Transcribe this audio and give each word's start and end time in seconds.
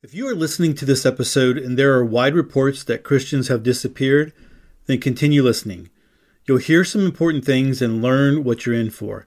If 0.00 0.14
you 0.14 0.28
are 0.28 0.34
listening 0.34 0.74
to 0.76 0.84
this 0.84 1.04
episode 1.04 1.58
and 1.58 1.76
there 1.76 1.92
are 1.94 2.04
wide 2.04 2.36
reports 2.36 2.84
that 2.84 3.02
Christians 3.02 3.48
have 3.48 3.64
disappeared, 3.64 4.32
then 4.86 5.00
continue 5.00 5.42
listening. 5.42 5.90
You'll 6.46 6.58
hear 6.58 6.84
some 6.84 7.04
important 7.04 7.44
things 7.44 7.82
and 7.82 8.00
learn 8.00 8.44
what 8.44 8.64
you're 8.64 8.76
in 8.76 8.90
for. 8.90 9.26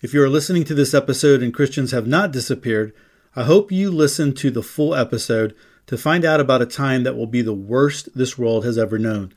If 0.00 0.14
you 0.14 0.22
are 0.22 0.28
listening 0.30 0.64
to 0.64 0.74
this 0.74 0.94
episode 0.94 1.42
and 1.42 1.52
Christians 1.52 1.90
have 1.90 2.06
not 2.06 2.32
disappeared, 2.32 2.94
I 3.34 3.44
hope 3.44 3.70
you 3.70 3.90
listen 3.90 4.32
to 4.36 4.50
the 4.50 4.62
full 4.62 4.94
episode 4.94 5.54
to 5.86 5.98
find 5.98 6.24
out 6.24 6.40
about 6.40 6.62
a 6.62 6.66
time 6.66 7.02
that 7.02 7.14
will 7.14 7.26
be 7.26 7.42
the 7.42 7.52
worst 7.52 8.16
this 8.16 8.38
world 8.38 8.64
has 8.64 8.78
ever 8.78 8.98
known. 8.98 9.34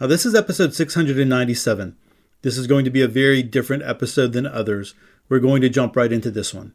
Now, 0.00 0.06
this 0.06 0.24
is 0.24 0.34
episode 0.34 0.72
697. 0.72 1.94
This 2.40 2.56
is 2.56 2.66
going 2.66 2.86
to 2.86 2.90
be 2.90 3.02
a 3.02 3.06
very 3.06 3.42
different 3.42 3.82
episode 3.82 4.32
than 4.32 4.46
others. 4.46 4.94
We're 5.28 5.40
going 5.40 5.60
to 5.60 5.68
jump 5.68 5.94
right 5.94 6.10
into 6.10 6.30
this 6.30 6.54
one. 6.54 6.72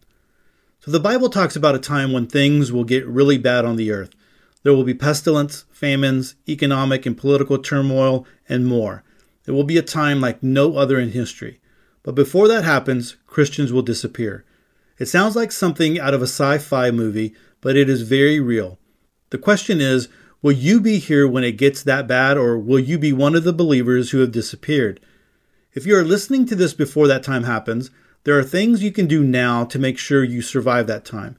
So 0.85 0.91
the 0.91 0.99
Bible 0.99 1.29
talks 1.29 1.55
about 1.55 1.73
a 1.73 1.79
time 1.79 2.11
when 2.11 2.27
things 2.27 2.71
will 2.71 2.83
get 2.83 3.07
really 3.07 3.39
bad 3.39 3.65
on 3.65 3.75
the 3.75 3.89
earth. 3.89 4.11
There 4.61 4.71
will 4.71 4.83
be 4.83 4.93
pestilence, 4.93 5.65
famines, 5.71 6.35
economic 6.47 7.07
and 7.07 7.17
political 7.17 7.57
turmoil, 7.57 8.27
and 8.47 8.67
more. 8.67 9.03
It 9.47 9.53
will 9.53 9.63
be 9.63 9.79
a 9.79 9.81
time 9.81 10.21
like 10.21 10.43
no 10.43 10.77
other 10.77 10.99
in 10.99 11.09
history. 11.09 11.59
But 12.03 12.13
before 12.13 12.47
that 12.49 12.63
happens, 12.63 13.15
Christians 13.25 13.73
will 13.73 13.81
disappear. 13.81 14.45
It 14.99 15.07
sounds 15.07 15.35
like 15.35 15.51
something 15.51 15.99
out 15.99 16.13
of 16.13 16.21
a 16.21 16.27
sci 16.27 16.59
fi 16.59 16.91
movie, 16.91 17.33
but 17.61 17.75
it 17.75 17.89
is 17.89 18.03
very 18.03 18.39
real. 18.39 18.77
The 19.31 19.39
question 19.39 19.81
is 19.81 20.07
will 20.43 20.51
you 20.51 20.79
be 20.79 20.99
here 20.99 21.27
when 21.27 21.43
it 21.43 21.53
gets 21.53 21.81
that 21.81 22.07
bad, 22.07 22.37
or 22.37 22.59
will 22.59 22.77
you 22.77 22.99
be 22.99 23.11
one 23.11 23.33
of 23.33 23.43
the 23.43 23.53
believers 23.53 24.11
who 24.11 24.19
have 24.19 24.31
disappeared? 24.31 24.99
If 25.73 25.87
you 25.87 25.97
are 25.97 26.03
listening 26.03 26.45
to 26.45 26.55
this 26.55 26.75
before 26.75 27.07
that 27.07 27.23
time 27.23 27.45
happens, 27.45 27.89
there 28.25 28.37
are 28.37 28.43
things 28.43 28.83
you 28.83 28.91
can 28.91 29.05
do 29.05 29.23
now 29.23 29.63
to 29.65 29.79
make 29.79 29.99
sure 29.99 30.23
you 30.23 30.41
survive 30.41 30.87
that 30.87 31.05
time. 31.05 31.37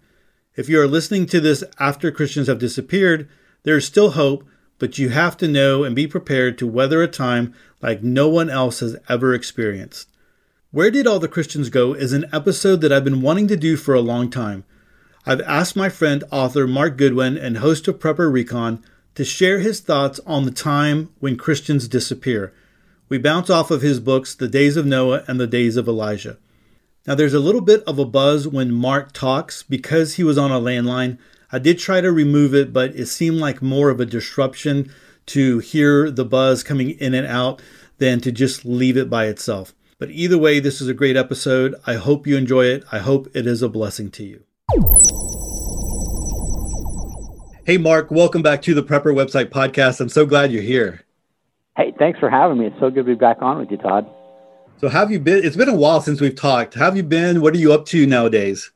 If 0.55 0.69
you 0.69 0.81
are 0.81 0.87
listening 0.87 1.27
to 1.27 1.41
this 1.41 1.65
after 1.81 2.13
Christians 2.13 2.47
have 2.47 2.61
disappeared, 2.61 3.29
there 3.65 3.77
is 3.77 3.85
still 3.85 4.13
hope, 4.13 4.47
but 4.79 4.97
you 4.97 5.09
have 5.09 5.37
to 5.39 5.49
know 5.49 5.83
and 5.83 5.97
be 5.97 6.07
prepared 6.07 6.57
to 6.59 6.67
weather 6.67 7.03
a 7.03 7.09
time 7.09 7.53
like 7.83 8.05
no 8.05 8.29
one 8.29 8.49
else 8.49 8.81
has 8.81 8.97
ever 9.09 9.35
experienced. 9.35 10.09
Where 10.71 10.93
Did 10.93 11.09
All 11.09 11.19
the 11.19 11.27
Christians 11.27 11.71
Go 11.71 11.93
is 11.93 12.13
an 12.13 12.27
episode 12.33 12.81
that 12.83 12.93
I've 12.93 13.05
been 13.05 13.21
wanting 13.21 13.49
to 13.49 13.57
do 13.57 13.77
for 13.77 13.95
a 13.95 14.01
long 14.01 14.31
time. 14.31 14.65
I've 15.27 15.41
asked 15.41 15.75
my 15.75 15.89
friend, 15.89 16.23
author 16.31 16.69
Mark 16.69 16.97
Goodwin, 16.97 17.37
and 17.37 17.59
host 17.59 17.89
of 17.89 17.99
Prepper 17.99 18.33
Recon, 18.33 18.81
to 19.17 19.25
share 19.25 19.59
his 19.59 19.81
thoughts 19.81 20.21
on 20.25 20.45
the 20.45 20.53
time 20.53 21.11
when 21.19 21.37
Christians 21.37 21.89
disappear. 21.89 22.53
We 23.09 23.19
bounce 23.19 23.51
off 23.51 23.73
of 23.73 23.83
his 23.83 23.99
books, 23.99 24.37
The 24.37 24.47
Days 24.47 24.77
of 24.77 24.87
Noah 24.87 25.25
and 25.27 25.41
The 25.41 25.49
Days 25.49 25.77
of 25.77 25.89
Elijah. 25.89 26.39
Now, 27.07 27.15
there's 27.15 27.35
a 27.35 27.41
little 27.41 27.61
bit 27.61 27.85
of 27.85 28.01
a 28.01 28.05
buzz 28.05 28.49
when 28.49 28.73
Mark 28.73 29.13
talks 29.13 29.63
because 29.63 30.15
he 30.15 30.25
was 30.25 30.37
on 30.37 30.51
a 30.51 30.59
landline. 30.59 31.19
I 31.53 31.61
did 31.61 31.79
try 31.79 32.01
to 32.01 32.11
remove 32.11 32.53
it, 32.53 32.73
but 32.73 32.97
it 32.97 33.07
seemed 33.07 33.39
like 33.39 33.63
more 33.63 33.91
of 33.91 34.01
a 34.01 34.07
disruption 34.07 34.91
to 35.27 35.61
hear 35.61 36.11
the 36.11 36.25
buzz 36.25 36.65
coming 36.65 36.91
in 36.91 37.15
and 37.15 37.25
out 37.25 37.63
than 37.99 38.21
to 38.23 38.33
just 38.33 38.65
leave 38.65 38.97
it 38.97 39.09
by 39.09 39.27
itself. 39.27 39.73
But 40.01 40.11
either 40.11 40.37
way, 40.37 40.59
this 40.59 40.81
is 40.81 40.89
a 40.89 40.95
great 40.95 41.17
episode. 41.17 41.77
I 41.87 41.95
hope 41.95 42.27
you 42.27 42.37
enjoy 42.37 42.65
it. 42.65 42.85
I 42.91 42.99
hope 42.99 43.29
it 43.35 43.47
is 43.47 43.63
a 43.63 43.69
blessing 43.69 44.11
to 44.11 44.25
you. 44.25 44.43
Hey, 47.65 47.79
Mark, 47.79 48.11
welcome 48.11 48.43
back 48.43 48.63
to 48.63 48.75
the 48.75 48.83
Prepper 48.83 49.15
Website 49.15 49.51
Podcast. 49.51 50.01
I'm 50.01 50.09
so 50.09 50.27
glad 50.27 50.51
you're 50.51 50.61
here. 50.61 51.03
Hey, 51.77 51.95
thanks 52.01 52.19
for 52.19 52.29
having 52.29 52.59
me. 52.59 52.67
It's 52.67 52.81
so 52.81 52.91
good 52.91 53.07
to 53.07 53.15
be 53.15 53.15
back 53.15 53.43
on 53.43 53.59
with 53.59 53.71
you, 53.71 53.77
Todd. 53.77 54.11
So, 54.79 54.91
have 54.91 55.11
you 55.11 55.19
been? 55.19 55.43
It's 55.43 55.57
been 55.57 55.71
a 55.71 55.75
while 55.75 56.03
since 56.03 56.21
we've 56.21 56.35
talked. 56.35 56.75
Have 56.75 56.99
you 56.99 57.03
been? 57.03 57.41
What 57.41 57.55
are 57.55 57.59
you 57.59 57.73
up 57.73 57.87
to 57.87 58.07
nowadays? 58.07 58.73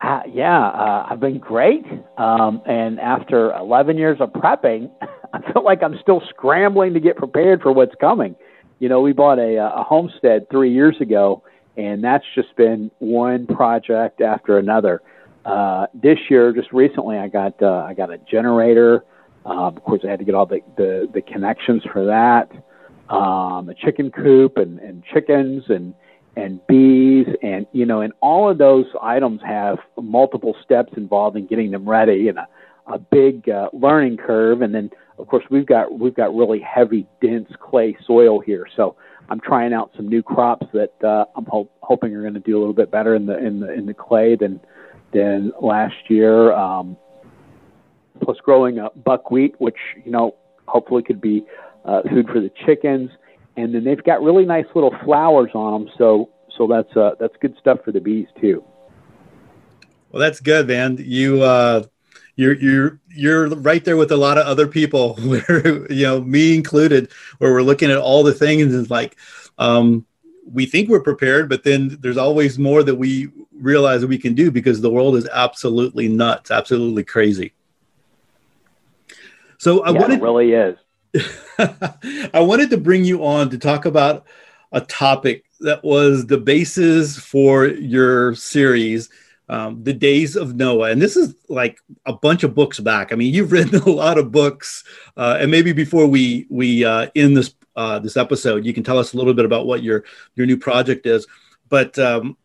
Uh, 0.00 0.20
yeah, 0.32 0.68
uh, 0.68 1.06
I've 1.10 1.18
been 1.18 1.38
great. 1.38 1.84
Um, 2.16 2.62
and 2.64 3.00
after 3.00 3.52
11 3.54 3.98
years 3.98 4.18
of 4.20 4.32
prepping, 4.32 4.88
I 5.32 5.52
feel 5.52 5.64
like 5.64 5.82
I'm 5.82 5.98
still 6.00 6.22
scrambling 6.28 6.94
to 6.94 7.00
get 7.00 7.16
prepared 7.16 7.60
for 7.60 7.72
what's 7.72 7.94
coming. 8.00 8.36
You 8.78 8.88
know, 8.88 9.00
we 9.00 9.12
bought 9.12 9.40
a, 9.40 9.56
a 9.56 9.82
homestead 9.82 10.48
three 10.48 10.72
years 10.72 10.96
ago, 11.00 11.42
and 11.76 12.04
that's 12.04 12.24
just 12.36 12.54
been 12.56 12.92
one 13.00 13.48
project 13.48 14.20
after 14.20 14.58
another. 14.58 15.02
Uh, 15.44 15.86
this 15.92 16.18
year, 16.30 16.52
just 16.52 16.72
recently, 16.72 17.16
I 17.18 17.26
got 17.26 17.60
uh, 17.60 17.84
I 17.88 17.94
got 17.94 18.12
a 18.12 18.18
generator. 18.30 19.04
Uh, 19.44 19.66
of 19.66 19.82
course, 19.82 20.02
I 20.04 20.10
had 20.10 20.20
to 20.20 20.24
get 20.24 20.36
all 20.36 20.46
the, 20.46 20.60
the, 20.76 21.08
the 21.12 21.22
connections 21.22 21.82
for 21.92 22.04
that 22.06 22.50
um, 23.08 23.68
a 23.68 23.74
chicken 23.74 24.10
coop 24.10 24.56
and, 24.56 24.78
and 24.80 25.04
chickens 25.12 25.64
and 25.68 25.94
and 26.36 26.60
bees 26.66 27.26
and 27.42 27.66
you 27.72 27.86
know 27.86 28.02
and 28.02 28.12
all 28.20 28.50
of 28.50 28.58
those 28.58 28.84
items 29.00 29.40
have 29.44 29.78
multiple 30.00 30.54
steps 30.62 30.92
involved 30.96 31.36
in 31.36 31.46
getting 31.46 31.70
them 31.70 31.88
ready 31.88 32.28
and 32.28 32.38
a, 32.38 32.46
a 32.88 32.98
big 32.98 33.48
uh, 33.48 33.68
learning 33.72 34.16
curve. 34.16 34.62
And 34.62 34.74
then 34.74 34.90
of 35.18 35.26
course 35.28 35.44
we've 35.50 35.66
got 35.66 35.98
we've 35.98 36.14
got 36.14 36.34
really 36.34 36.60
heavy 36.60 37.06
dense 37.20 37.50
clay 37.60 37.96
soil 38.06 38.40
here. 38.40 38.66
So 38.76 38.96
I'm 39.28 39.40
trying 39.40 39.72
out 39.72 39.90
some 39.96 40.08
new 40.08 40.22
crops 40.22 40.66
that 40.72 40.92
uh, 41.02 41.24
I'm 41.34 41.46
ho- 41.46 41.70
hoping 41.80 42.14
are 42.14 42.22
going 42.22 42.34
to 42.34 42.40
do 42.40 42.56
a 42.56 42.60
little 42.60 42.74
bit 42.74 42.90
better 42.90 43.14
in 43.14 43.26
the 43.26 43.38
in 43.38 43.60
the 43.60 43.72
in 43.72 43.86
the 43.86 43.94
clay 43.94 44.36
than 44.36 44.60
than 45.12 45.52
last 45.60 45.96
year. 46.08 46.52
Um, 46.52 46.96
plus 48.22 48.38
growing 48.38 48.78
up 48.78 48.92
buckwheat 49.04 49.54
which 49.58 49.76
you 50.04 50.10
know 50.10 50.34
hopefully 50.66 51.02
could 51.02 51.20
be 51.20 51.44
uh, 51.86 52.02
food 52.02 52.26
for 52.28 52.40
the 52.40 52.50
chickens, 52.66 53.10
and 53.56 53.74
then 53.74 53.84
they've 53.84 54.02
got 54.02 54.22
really 54.22 54.44
nice 54.44 54.66
little 54.74 54.94
flowers 55.04 55.50
on 55.54 55.84
them. 55.84 55.94
So 55.96 56.30
so 56.56 56.66
that's 56.66 56.94
uh, 56.96 57.12
that's 57.18 57.34
good 57.40 57.56
stuff 57.60 57.78
for 57.84 57.92
the 57.92 58.00
bees 58.00 58.26
too. 58.40 58.62
Well, 60.10 60.20
that's 60.20 60.40
good, 60.40 60.68
man. 60.68 60.98
You 60.98 61.42
uh, 61.42 61.84
you're 62.34 62.54
you're 62.54 63.00
you're 63.08 63.48
right 63.48 63.84
there 63.84 63.96
with 63.96 64.12
a 64.12 64.16
lot 64.16 64.38
of 64.38 64.46
other 64.46 64.66
people, 64.66 65.14
where 65.24 65.90
you 65.92 66.04
know 66.04 66.20
me 66.20 66.54
included, 66.54 67.10
where 67.38 67.52
we're 67.52 67.62
looking 67.62 67.90
at 67.90 67.98
all 67.98 68.22
the 68.22 68.34
things 68.34 68.74
and 68.74 68.88
like. 68.90 69.16
Um, 69.58 70.04
we 70.48 70.64
think 70.64 70.88
we're 70.88 71.02
prepared, 71.02 71.48
but 71.48 71.64
then 71.64 71.98
there's 72.00 72.16
always 72.16 72.56
more 72.56 72.84
that 72.84 72.94
we 72.94 73.28
realize 73.52 74.02
that 74.02 74.06
we 74.06 74.18
can 74.18 74.34
do 74.34 74.52
because 74.52 74.80
the 74.80 74.90
world 74.90 75.16
is 75.16 75.28
absolutely 75.32 76.06
nuts, 76.06 76.52
absolutely 76.52 77.02
crazy. 77.02 77.52
So 79.58 79.82
I 79.82 79.90
yeah, 79.90 79.98
wanted, 79.98 80.18
it 80.20 80.22
really 80.22 80.52
is. 80.52 80.78
I 81.58 82.40
wanted 82.40 82.70
to 82.70 82.76
bring 82.76 83.04
you 83.04 83.24
on 83.24 83.50
to 83.50 83.58
talk 83.58 83.84
about 83.84 84.26
a 84.72 84.80
topic 84.80 85.44
that 85.60 85.82
was 85.82 86.26
the 86.26 86.38
basis 86.38 87.18
for 87.18 87.66
your 87.66 88.34
series, 88.34 89.08
um, 89.48 89.82
The 89.84 89.92
Days 89.92 90.36
of 90.36 90.56
Noah. 90.56 90.90
And 90.90 91.00
this 91.00 91.16
is 91.16 91.34
like 91.48 91.78
a 92.04 92.12
bunch 92.12 92.42
of 92.42 92.54
books 92.54 92.80
back. 92.80 93.12
I 93.12 93.16
mean, 93.16 93.32
you've 93.32 93.52
written 93.52 93.80
a 93.80 93.90
lot 93.90 94.18
of 94.18 94.32
books, 94.32 94.84
uh, 95.16 95.38
and 95.40 95.50
maybe 95.50 95.72
before 95.72 96.06
we 96.06 96.46
we 96.50 96.84
uh, 96.84 97.08
end 97.14 97.36
this 97.36 97.54
uh, 97.76 97.98
this 97.98 98.16
episode, 98.16 98.64
you 98.64 98.74
can 98.74 98.84
tell 98.84 98.98
us 98.98 99.12
a 99.12 99.16
little 99.16 99.34
bit 99.34 99.44
about 99.44 99.66
what 99.66 99.82
your 99.82 100.04
your 100.34 100.46
new 100.46 100.56
project 100.56 101.06
is. 101.06 101.26
But 101.68 101.98
um, 101.98 102.36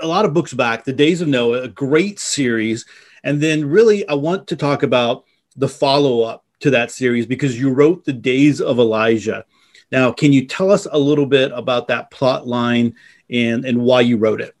a 0.00 0.06
lot 0.06 0.24
of 0.24 0.34
books 0.34 0.54
back, 0.54 0.84
The 0.84 0.92
Days 0.92 1.20
of 1.20 1.28
Noah, 1.28 1.62
a 1.62 1.68
great 1.68 2.18
series, 2.18 2.86
and 3.24 3.40
then 3.40 3.64
really 3.64 4.08
I 4.08 4.14
want 4.14 4.48
to 4.48 4.56
talk 4.56 4.82
about 4.82 5.24
the 5.56 5.68
follow 5.68 6.22
up 6.22 6.44
to 6.60 6.70
that 6.70 6.90
series 6.90 7.26
because 7.26 7.58
you 7.58 7.72
wrote 7.72 8.04
The 8.04 8.12
Days 8.12 8.60
of 8.60 8.78
Elijah. 8.78 9.44
Now, 9.90 10.12
can 10.12 10.32
you 10.32 10.46
tell 10.46 10.70
us 10.70 10.86
a 10.90 10.98
little 10.98 11.26
bit 11.26 11.50
about 11.54 11.88
that 11.88 12.10
plot 12.10 12.46
line 12.46 12.94
and, 13.30 13.64
and 13.64 13.80
why 13.82 14.02
you 14.02 14.16
wrote 14.16 14.40
it? 14.40 14.54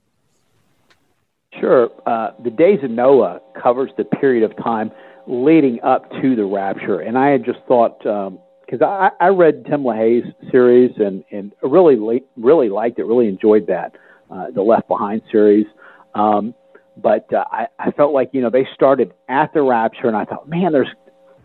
Sure. 1.60 1.90
Uh, 2.06 2.30
the 2.42 2.50
Days 2.50 2.78
of 2.82 2.90
Noah 2.90 3.40
covers 3.60 3.90
the 3.96 4.04
period 4.04 4.48
of 4.48 4.56
time 4.62 4.90
leading 5.26 5.80
up 5.82 6.10
to 6.22 6.34
the 6.34 6.44
rapture. 6.44 7.00
And 7.00 7.18
I 7.18 7.28
had 7.28 7.44
just 7.44 7.58
thought, 7.68 7.98
because 7.98 8.80
um, 8.80 8.82
I, 8.82 9.10
I 9.20 9.28
read 9.28 9.66
Tim 9.66 9.82
LaHaye's 9.82 10.32
series 10.50 10.92
and, 10.96 11.24
and 11.30 11.52
really, 11.62 12.22
really 12.36 12.68
liked 12.70 12.98
it, 12.98 13.04
really 13.04 13.28
enjoyed 13.28 13.66
that, 13.66 13.96
uh, 14.30 14.50
the 14.54 14.62
Left 14.62 14.88
Behind 14.88 15.20
series. 15.30 15.66
Um, 16.14 16.54
but 16.96 17.30
uh, 17.32 17.44
I, 17.50 17.66
I 17.78 17.90
felt 17.90 18.14
like, 18.14 18.30
you 18.32 18.40
know, 18.40 18.50
they 18.50 18.66
started 18.74 19.12
at 19.28 19.52
the 19.52 19.62
rapture, 19.62 20.08
and 20.08 20.16
I 20.16 20.24
thought, 20.24 20.48
man, 20.48 20.72
there's 20.72 20.88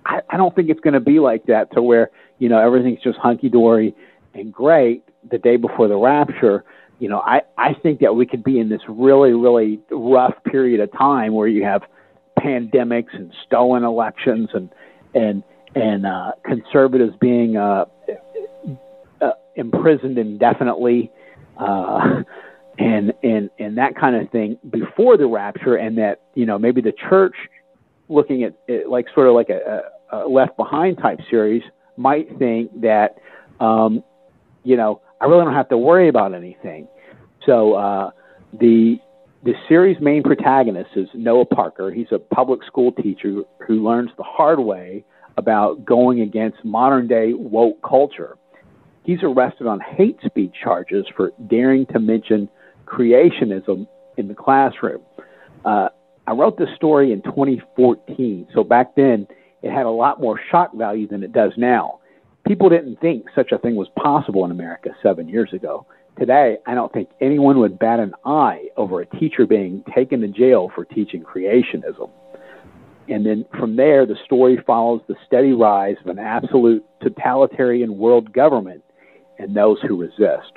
I, 0.05 0.21
I 0.29 0.37
don't 0.37 0.55
think 0.55 0.69
it's 0.69 0.79
going 0.79 0.93
to 0.93 0.99
be 0.99 1.19
like 1.19 1.45
that 1.45 1.71
to 1.73 1.81
where 1.81 2.09
you 2.39 2.49
know 2.49 2.59
everything's 2.59 3.01
just 3.01 3.17
hunky 3.19 3.49
dory 3.49 3.95
and 4.33 4.51
great 4.51 5.03
the 5.29 5.37
day 5.37 5.57
before 5.57 5.87
the 5.87 5.97
rapture. 5.97 6.63
You 6.99 7.09
know, 7.09 7.19
I 7.19 7.41
I 7.57 7.73
think 7.73 7.99
that 8.01 8.15
we 8.15 8.25
could 8.25 8.43
be 8.43 8.59
in 8.59 8.69
this 8.69 8.81
really 8.87 9.33
really 9.33 9.79
rough 9.91 10.35
period 10.45 10.79
of 10.79 10.91
time 10.91 11.33
where 11.33 11.47
you 11.47 11.63
have 11.63 11.83
pandemics 12.39 13.13
and 13.13 13.33
stolen 13.45 13.83
elections 13.83 14.49
and 14.53 14.69
and 15.13 15.43
and 15.75 16.05
uh, 16.05 16.31
conservatives 16.43 17.13
being 17.19 17.57
uh, 17.57 17.85
uh, 19.21 19.31
imprisoned 19.55 20.17
indefinitely. 20.17 21.11
Uh, 21.57 22.23
and 22.79 23.13
and 23.21 23.49
and 23.59 23.77
that 23.77 23.95
kind 23.95 24.15
of 24.15 24.29
thing 24.31 24.57
before 24.69 25.17
the 25.17 25.27
rapture, 25.27 25.75
and 25.75 25.97
that 25.97 26.21
you 26.33 26.45
know 26.45 26.57
maybe 26.57 26.81
the 26.81 26.93
church 27.09 27.35
looking 28.09 28.43
at 28.43 28.53
it 28.67 28.89
like 28.89 29.05
sort 29.13 29.27
of 29.27 29.35
like 29.35 29.49
a, 29.49 29.83
a 30.13 30.27
Left 30.27 30.55
Behind 30.57 30.97
type 30.97 31.19
series 31.29 31.63
might 31.97 32.27
think 32.37 32.81
that, 32.81 33.17
um, 33.59 34.03
you 34.63 34.77
know, 34.77 35.01
I 35.19 35.25
really 35.25 35.43
don't 35.43 35.53
have 35.53 35.69
to 35.69 35.77
worry 35.77 36.09
about 36.09 36.33
anything. 36.33 36.87
So 37.45 37.73
uh, 37.73 38.11
the 38.59 38.97
the 39.43 39.53
series' 39.67 39.97
main 39.99 40.23
protagonist 40.23 40.91
is 40.95 41.09
Noah 41.13 41.45
Parker. 41.45 41.91
He's 41.91 42.07
a 42.11 42.19
public 42.19 42.63
school 42.65 42.93
teacher 42.93 43.41
who 43.67 43.83
learns 43.83 44.09
the 44.15 44.23
hard 44.23 44.59
way 44.59 45.03
about 45.35 45.83
going 45.83 46.21
against 46.21 46.63
modern 46.63 47.07
day 47.07 47.33
woke 47.33 47.81
culture. 47.81 48.37
He's 49.03 49.19
arrested 49.21 49.67
on 49.67 49.81
hate 49.81 50.17
speech 50.25 50.53
charges 50.63 51.05
for 51.17 51.31
daring 51.49 51.85
to 51.87 51.99
mention 51.99 52.47
creationism 52.85 53.85
in 54.17 54.29
the 54.29 54.33
classroom. 54.33 55.01
Uh, 55.65 55.89
I 56.25 56.31
wrote 56.31 56.57
this 56.57 56.69
story 56.77 57.11
in 57.11 57.21
2014, 57.23 58.47
so 58.53 58.63
back 58.63 58.95
then 58.95 59.27
it 59.63 59.71
had 59.71 59.85
a 59.85 59.91
lot 59.91 60.21
more 60.21 60.39
shock 60.51 60.75
value 60.75 61.07
than 61.07 61.23
it 61.23 61.31
does 61.31 61.53
now. 61.57 61.99
People 62.45 62.69
didn't 62.69 62.99
think 62.99 63.27
such 63.33 63.53
a 63.53 63.57
thing 63.57 63.75
was 63.75 63.87
possible 63.97 64.43
in 64.43 64.51
America 64.51 64.89
seven 65.01 65.29
years 65.29 65.53
ago. 65.53 65.85
Today, 66.19 66.57
I 66.67 66.75
don't 66.75 66.91
think 66.91 67.09
anyone 67.21 67.57
would 67.59 67.79
bat 67.79 67.99
an 67.99 68.13
eye 68.25 68.67
over 68.77 69.01
a 69.01 69.05
teacher 69.05 69.47
being 69.47 69.83
taken 69.95 70.21
to 70.21 70.27
jail 70.27 70.69
for 70.75 70.85
teaching 70.85 71.23
creationism. 71.23 72.09
And 73.07 73.25
then 73.25 73.45
from 73.57 73.75
there, 73.77 74.05
the 74.05 74.17
story 74.25 74.61
follows 74.67 75.01
the 75.07 75.15
steady 75.25 75.53
rise 75.53 75.95
of 76.01 76.07
an 76.07 76.19
absolute 76.19 76.83
totalitarian 77.01 77.97
world 77.97 78.31
government 78.33 78.83
and 79.39 79.55
those 79.55 79.77
who 79.81 79.99
resist. 79.99 80.51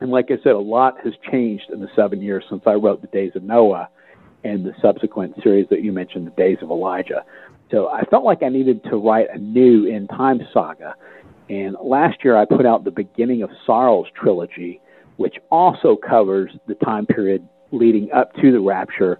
And 0.00 0.10
like 0.10 0.30
I 0.30 0.42
said, 0.42 0.52
a 0.52 0.58
lot 0.58 0.94
has 1.04 1.14
changed 1.30 1.64
in 1.72 1.80
the 1.80 1.88
seven 1.96 2.22
years 2.22 2.44
since 2.48 2.62
I 2.66 2.74
wrote 2.74 3.02
The 3.02 3.08
Days 3.08 3.32
of 3.34 3.42
Noah 3.42 3.88
and 4.44 4.64
the 4.64 4.72
subsequent 4.80 5.34
series 5.42 5.66
that 5.70 5.82
you 5.82 5.92
mentioned, 5.92 6.26
The 6.26 6.42
Days 6.42 6.58
of 6.62 6.70
Elijah. 6.70 7.24
So 7.70 7.88
I 7.88 8.02
felt 8.04 8.24
like 8.24 8.42
I 8.42 8.48
needed 8.48 8.82
to 8.84 8.96
write 8.96 9.28
a 9.32 9.38
new 9.38 9.86
end 9.86 10.08
time 10.10 10.40
saga. 10.52 10.94
And 11.50 11.76
last 11.82 12.24
year 12.24 12.36
I 12.36 12.44
put 12.44 12.66
out 12.66 12.84
the 12.84 12.90
Beginning 12.90 13.42
of 13.42 13.50
Sorrows 13.66 14.06
trilogy, 14.14 14.80
which 15.16 15.36
also 15.50 15.96
covers 15.96 16.50
the 16.66 16.74
time 16.76 17.06
period 17.06 17.46
leading 17.72 18.10
up 18.12 18.34
to 18.36 18.52
the 18.52 18.60
rapture. 18.60 19.18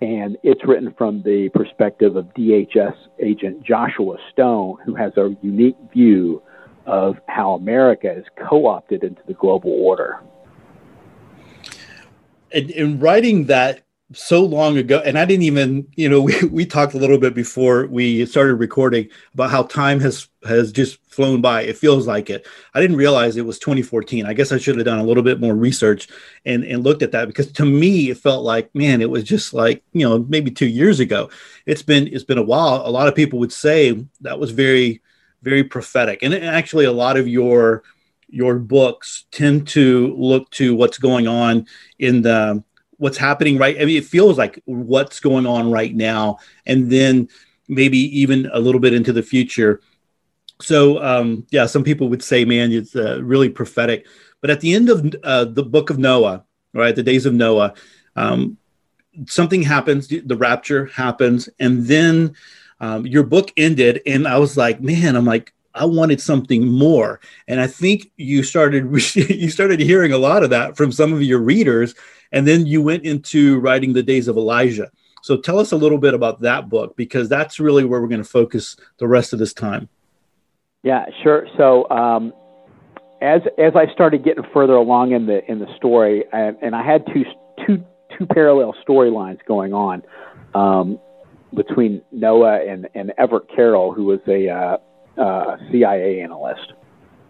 And 0.00 0.38
it's 0.42 0.62
written 0.66 0.94
from 0.96 1.22
the 1.22 1.50
perspective 1.52 2.16
of 2.16 2.26
DHS 2.34 2.94
agent 3.22 3.62
Joshua 3.62 4.16
Stone, 4.32 4.78
who 4.84 4.94
has 4.94 5.12
a 5.16 5.36
unique 5.42 5.76
view 5.92 6.42
of 6.86 7.16
how 7.28 7.52
America 7.52 8.10
is 8.10 8.24
co 8.48 8.66
opted 8.66 9.04
into 9.04 9.20
the 9.26 9.34
global 9.34 9.72
order. 9.72 10.20
And 12.52 12.70
in 12.70 12.98
writing 12.98 13.44
that 13.46 13.82
so 14.12 14.44
long 14.44 14.76
ago 14.76 15.00
and 15.04 15.16
i 15.16 15.24
didn't 15.24 15.44
even 15.44 15.86
you 15.94 16.08
know 16.08 16.20
we, 16.20 16.34
we 16.44 16.66
talked 16.66 16.94
a 16.94 16.98
little 16.98 17.18
bit 17.18 17.34
before 17.34 17.86
we 17.86 18.26
started 18.26 18.54
recording 18.54 19.08
about 19.34 19.50
how 19.50 19.62
time 19.62 20.00
has 20.00 20.28
has 20.44 20.72
just 20.72 20.98
flown 21.10 21.42
by. 21.42 21.60
It 21.60 21.76
feels 21.76 22.06
like 22.06 22.30
it. 22.30 22.46
I 22.72 22.80
didn't 22.80 22.96
realize 22.96 23.36
it 23.36 23.44
was 23.44 23.58
2014 23.58 24.24
i 24.24 24.32
guess 24.32 24.52
i 24.52 24.58
should 24.58 24.76
have 24.76 24.84
done 24.84 24.98
a 24.98 25.04
little 25.04 25.22
bit 25.22 25.40
more 25.40 25.54
research 25.54 26.08
and 26.46 26.64
and 26.64 26.82
looked 26.82 27.02
at 27.02 27.12
that 27.12 27.28
because 27.28 27.52
to 27.52 27.64
me 27.64 28.10
it 28.10 28.16
felt 28.16 28.44
like 28.44 28.74
man 28.74 29.02
it 29.02 29.10
was 29.10 29.24
just 29.24 29.52
like 29.52 29.82
you 29.92 30.08
know 30.08 30.20
maybe 30.28 30.50
two 30.50 30.68
years 30.68 31.00
ago. 31.00 31.28
It's 31.66 31.82
been 31.82 32.08
it's 32.08 32.24
been 32.24 32.38
a 32.38 32.42
while. 32.42 32.82
A 32.84 32.90
lot 32.90 33.08
of 33.08 33.14
people 33.14 33.38
would 33.38 33.52
say 33.52 34.04
that 34.22 34.38
was 34.38 34.50
very 34.50 35.02
very 35.42 35.64
prophetic. 35.64 36.22
And 36.22 36.34
actually 36.34 36.84
a 36.84 36.92
lot 36.92 37.16
of 37.16 37.28
your 37.28 37.82
your 38.28 38.58
books 38.58 39.24
tend 39.32 39.66
to 39.68 40.14
look 40.16 40.48
to 40.50 40.74
what's 40.74 40.98
going 40.98 41.26
on 41.26 41.66
in 41.98 42.22
the 42.22 42.62
what's 43.00 43.18
happening 43.18 43.58
right? 43.58 43.76
I 43.80 43.84
mean 43.84 43.96
it 43.96 44.04
feels 44.04 44.38
like 44.38 44.62
what's 44.66 45.20
going 45.20 45.46
on 45.46 45.70
right 45.70 45.94
now 45.94 46.38
and 46.66 46.90
then 46.90 47.28
maybe 47.68 47.98
even 48.20 48.48
a 48.52 48.60
little 48.60 48.80
bit 48.80 48.92
into 48.92 49.12
the 49.12 49.22
future. 49.22 49.80
So 50.60 51.02
um, 51.02 51.46
yeah 51.50 51.66
some 51.66 51.82
people 51.82 52.08
would 52.08 52.22
say 52.22 52.44
man 52.44 52.72
it's 52.72 52.94
uh, 52.94 53.20
really 53.22 53.48
prophetic. 53.48 54.06
But 54.40 54.50
at 54.50 54.60
the 54.60 54.74
end 54.74 54.88
of 54.88 55.14
uh, 55.22 55.46
the 55.46 55.64
book 55.64 55.90
of 55.90 55.98
noah 55.98 56.44
right 56.72 56.94
the 56.94 57.02
days 57.02 57.26
of 57.26 57.34
noah 57.34 57.74
um, 58.16 58.56
something 59.26 59.62
happens 59.62 60.08
the 60.08 60.36
rapture 60.36 60.86
happens 60.86 61.48
and 61.58 61.86
then 61.86 62.34
um, 62.80 63.06
your 63.06 63.22
book 63.24 63.52
ended 63.56 64.00
and 64.06 64.26
i 64.26 64.38
was 64.38 64.56
like 64.56 64.80
man 64.80 65.16
i'm 65.16 65.24
like 65.24 65.52
I 65.74 65.84
wanted 65.84 66.20
something 66.20 66.66
more. 66.66 67.20
And 67.46 67.60
I 67.60 67.66
think 67.66 68.10
you 68.16 68.42
started 68.42 68.84
you 69.14 69.50
started 69.50 69.80
hearing 69.80 70.12
a 70.12 70.18
lot 70.18 70.42
of 70.42 70.50
that 70.50 70.76
from 70.76 70.92
some 70.92 71.12
of 71.12 71.22
your 71.22 71.38
readers 71.38 71.94
and 72.32 72.46
then 72.46 72.66
you 72.66 72.82
went 72.82 73.04
into 73.04 73.58
writing 73.60 73.92
the 73.92 74.02
days 74.02 74.28
of 74.28 74.36
Elijah. 74.36 74.90
So 75.22 75.36
tell 75.36 75.58
us 75.58 75.72
a 75.72 75.76
little 75.76 75.98
bit 75.98 76.14
about 76.14 76.40
that 76.40 76.68
book 76.68 76.96
because 76.96 77.28
that's 77.28 77.60
really 77.60 77.84
where 77.84 78.00
we're 78.00 78.08
going 78.08 78.22
to 78.22 78.28
focus 78.28 78.76
the 78.98 79.06
rest 79.06 79.32
of 79.32 79.38
this 79.38 79.52
time. 79.52 79.88
Yeah, 80.82 81.04
sure. 81.22 81.46
So 81.58 81.88
um, 81.90 82.32
as 83.20 83.42
as 83.58 83.72
I 83.76 83.92
started 83.92 84.24
getting 84.24 84.44
further 84.52 84.74
along 84.74 85.12
in 85.12 85.26
the 85.26 85.44
in 85.50 85.58
the 85.58 85.66
story, 85.76 86.24
and 86.32 86.74
I 86.74 86.82
had 86.82 87.04
two 87.12 87.24
two 87.66 87.84
two 88.16 88.26
parallel 88.26 88.74
storylines 88.86 89.44
going 89.46 89.74
on 89.74 90.02
um, 90.54 90.98
between 91.54 92.00
Noah 92.12 92.60
and 92.66 92.88
and 92.94 93.12
Everett 93.18 93.44
Carroll, 93.54 93.92
who 93.92 94.04
was 94.04 94.20
a 94.26 94.48
uh, 94.48 94.78
uh, 95.16 95.56
CIA 95.70 96.20
analyst 96.20 96.72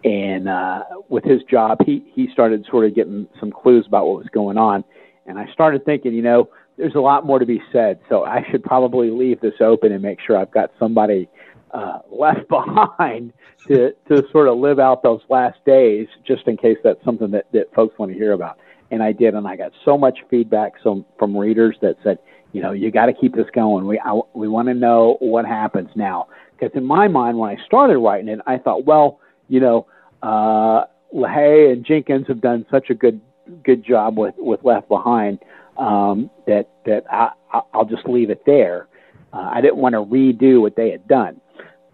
and 0.03 0.49
uh, 0.49 0.83
with 1.09 1.23
his 1.23 1.43
job, 1.43 1.79
he 1.85 2.03
he 2.13 2.27
started 2.33 2.65
sort 2.69 2.85
of 2.85 2.95
getting 2.95 3.27
some 3.39 3.51
clues 3.51 3.85
about 3.87 4.07
what 4.07 4.17
was 4.17 4.27
going 4.31 4.57
on, 4.57 4.83
and 5.27 5.37
I 5.37 5.51
started 5.53 5.85
thinking, 5.85 6.13
you 6.13 6.23
know, 6.23 6.49
there's 6.77 6.95
a 6.95 6.99
lot 6.99 7.25
more 7.25 7.37
to 7.37 7.45
be 7.45 7.61
said, 7.71 7.99
so 8.09 8.23
I 8.23 8.45
should 8.49 8.63
probably 8.63 9.11
leave 9.11 9.41
this 9.41 9.53
open 9.61 9.91
and 9.91 10.01
make 10.01 10.19
sure 10.19 10.37
I've 10.37 10.51
got 10.51 10.71
somebody 10.79 11.29
uh, 11.71 11.99
left 12.09 12.47
behind 12.49 13.33
to 13.67 13.91
to 14.07 14.23
sort 14.31 14.47
of 14.47 14.57
live 14.57 14.79
out 14.79 15.03
those 15.03 15.21
last 15.29 15.63
days, 15.65 16.07
just 16.25 16.47
in 16.47 16.57
case 16.57 16.77
that's 16.83 17.03
something 17.05 17.29
that 17.31 17.45
that 17.51 17.73
folks 17.75 17.97
want 17.99 18.11
to 18.11 18.17
hear 18.17 18.31
about. 18.31 18.57
And 18.89 19.03
I 19.03 19.11
did, 19.11 19.35
and 19.35 19.47
I 19.47 19.55
got 19.55 19.71
so 19.85 19.99
much 19.99 20.19
feedback 20.31 20.81
from 20.81 21.05
from 21.19 21.37
readers 21.37 21.77
that 21.81 21.97
said, 22.03 22.17
you 22.53 22.61
know, 22.61 22.71
you 22.71 22.89
got 22.89 23.05
to 23.05 23.13
keep 23.13 23.35
this 23.35 23.47
going. 23.53 23.85
We 23.85 23.99
I, 23.99 24.19
we 24.33 24.47
want 24.47 24.67
to 24.69 24.73
know 24.73 25.17
what 25.19 25.45
happens 25.45 25.89
now, 25.95 26.27
because 26.61 26.77
in 26.77 26.85
my 26.85 27.07
mind, 27.07 27.37
when 27.39 27.49
I 27.49 27.65
started 27.65 27.97
writing 27.97 28.29
it, 28.29 28.39
I 28.45 28.57
thought, 28.57 28.85
well 28.85 29.19
you 29.51 29.59
know, 29.59 29.85
uh, 30.23 30.85
LaHaye 31.13 31.73
and 31.73 31.85
Jenkins 31.85 32.25
have 32.29 32.39
done 32.39 32.65
such 32.71 32.89
a 32.89 32.93
good 32.93 33.19
good 33.65 33.83
job 33.83 34.17
with 34.17 34.33
with 34.37 34.61
Left 34.63 34.87
Behind 34.87 35.39
um, 35.77 36.29
that 36.47 36.69
that 36.85 37.03
I, 37.11 37.31
I'll 37.73 37.85
just 37.85 38.07
leave 38.07 38.29
it 38.29 38.43
there. 38.45 38.87
Uh, 39.33 39.49
I 39.53 39.59
didn't 39.59 39.77
want 39.77 39.93
to 39.93 39.99
redo 39.99 40.61
what 40.61 40.77
they 40.77 40.89
had 40.89 41.05
done, 41.07 41.41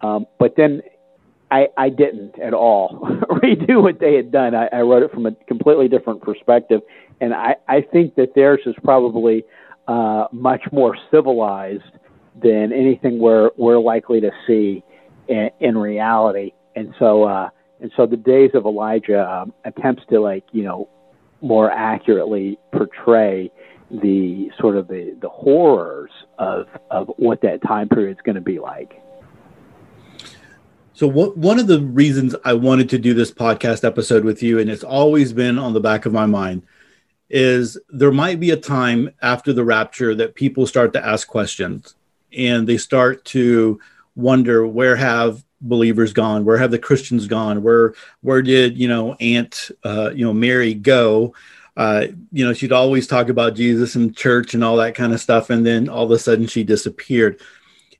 um, 0.02 0.26
but 0.38 0.54
then 0.56 0.82
I, 1.50 1.66
I 1.76 1.88
didn't 1.88 2.38
at 2.38 2.54
all 2.54 3.00
redo 3.30 3.82
what 3.82 3.98
they 3.98 4.14
had 4.14 4.30
done. 4.30 4.54
I, 4.54 4.68
I 4.72 4.82
wrote 4.82 5.02
it 5.02 5.10
from 5.10 5.26
a 5.26 5.32
completely 5.48 5.88
different 5.88 6.22
perspective, 6.22 6.82
and 7.20 7.34
I, 7.34 7.56
I 7.66 7.80
think 7.80 8.14
that 8.16 8.36
theirs 8.36 8.60
is 8.66 8.74
probably 8.84 9.44
uh, 9.88 10.26
much 10.30 10.62
more 10.70 10.96
civilized 11.10 11.90
than 12.42 12.72
anything 12.72 13.18
we're 13.18 13.50
we're 13.56 13.78
likely 13.78 14.20
to 14.20 14.30
see 14.46 14.82
in, 15.28 15.50
in 15.60 15.76
reality 15.76 16.52
and 16.78 16.94
so 16.98 17.24
uh, 17.24 17.50
and 17.80 17.92
so 17.96 18.06
the 18.06 18.16
days 18.16 18.50
of 18.54 18.64
Elijah 18.64 19.28
um, 19.28 19.52
attempts 19.64 20.02
to 20.10 20.20
like 20.20 20.44
you 20.52 20.62
know 20.62 20.88
more 21.40 21.70
accurately 21.70 22.58
portray 22.72 23.50
the 23.90 24.50
sort 24.60 24.76
of 24.76 24.88
the, 24.88 25.16
the 25.20 25.28
horrors 25.28 26.10
of 26.38 26.66
of 26.90 27.08
what 27.16 27.40
that 27.42 27.62
time 27.62 27.88
period 27.88 28.16
is 28.16 28.22
going 28.24 28.34
to 28.34 28.40
be 28.40 28.58
like. 28.58 29.00
So 30.92 31.06
what, 31.06 31.36
one 31.36 31.60
of 31.60 31.68
the 31.68 31.80
reasons 31.80 32.34
I 32.44 32.54
wanted 32.54 32.88
to 32.88 32.98
do 32.98 33.14
this 33.14 33.30
podcast 33.30 33.84
episode 33.84 34.24
with 34.24 34.42
you, 34.42 34.58
and 34.58 34.68
it's 34.68 34.82
always 34.82 35.32
been 35.32 35.56
on 35.56 35.72
the 35.72 35.80
back 35.80 36.06
of 36.06 36.12
my 36.12 36.26
mind, 36.26 36.64
is 37.30 37.78
there 37.88 38.10
might 38.10 38.40
be 38.40 38.50
a 38.50 38.56
time 38.56 39.10
after 39.22 39.52
the 39.52 39.64
rapture 39.64 40.12
that 40.16 40.34
people 40.34 40.66
start 40.66 40.92
to 40.94 41.06
ask 41.06 41.28
questions 41.28 41.94
and 42.36 42.66
they 42.66 42.76
start 42.76 43.24
to 43.26 43.80
wonder 44.14 44.66
where 44.66 44.96
have 44.96 45.44
believers 45.60 46.12
gone? 46.12 46.44
Where 46.44 46.58
have 46.58 46.70
the 46.70 46.78
Christians 46.78 47.26
gone? 47.26 47.62
Where 47.62 47.94
where 48.20 48.42
did 48.42 48.78
you 48.78 48.88
know 48.88 49.14
Aunt 49.14 49.70
uh, 49.84 50.10
you 50.14 50.24
know 50.24 50.32
Mary 50.32 50.74
go? 50.74 51.34
Uh, 51.76 52.08
you 52.32 52.44
know, 52.44 52.52
she'd 52.52 52.72
always 52.72 53.06
talk 53.06 53.28
about 53.28 53.54
Jesus 53.54 53.94
and 53.94 54.16
church 54.16 54.52
and 54.52 54.64
all 54.64 54.76
that 54.76 54.96
kind 54.96 55.12
of 55.12 55.20
stuff, 55.20 55.48
and 55.48 55.64
then 55.64 55.88
all 55.88 56.04
of 56.04 56.10
a 56.10 56.18
sudden 56.18 56.48
she 56.48 56.64
disappeared. 56.64 57.40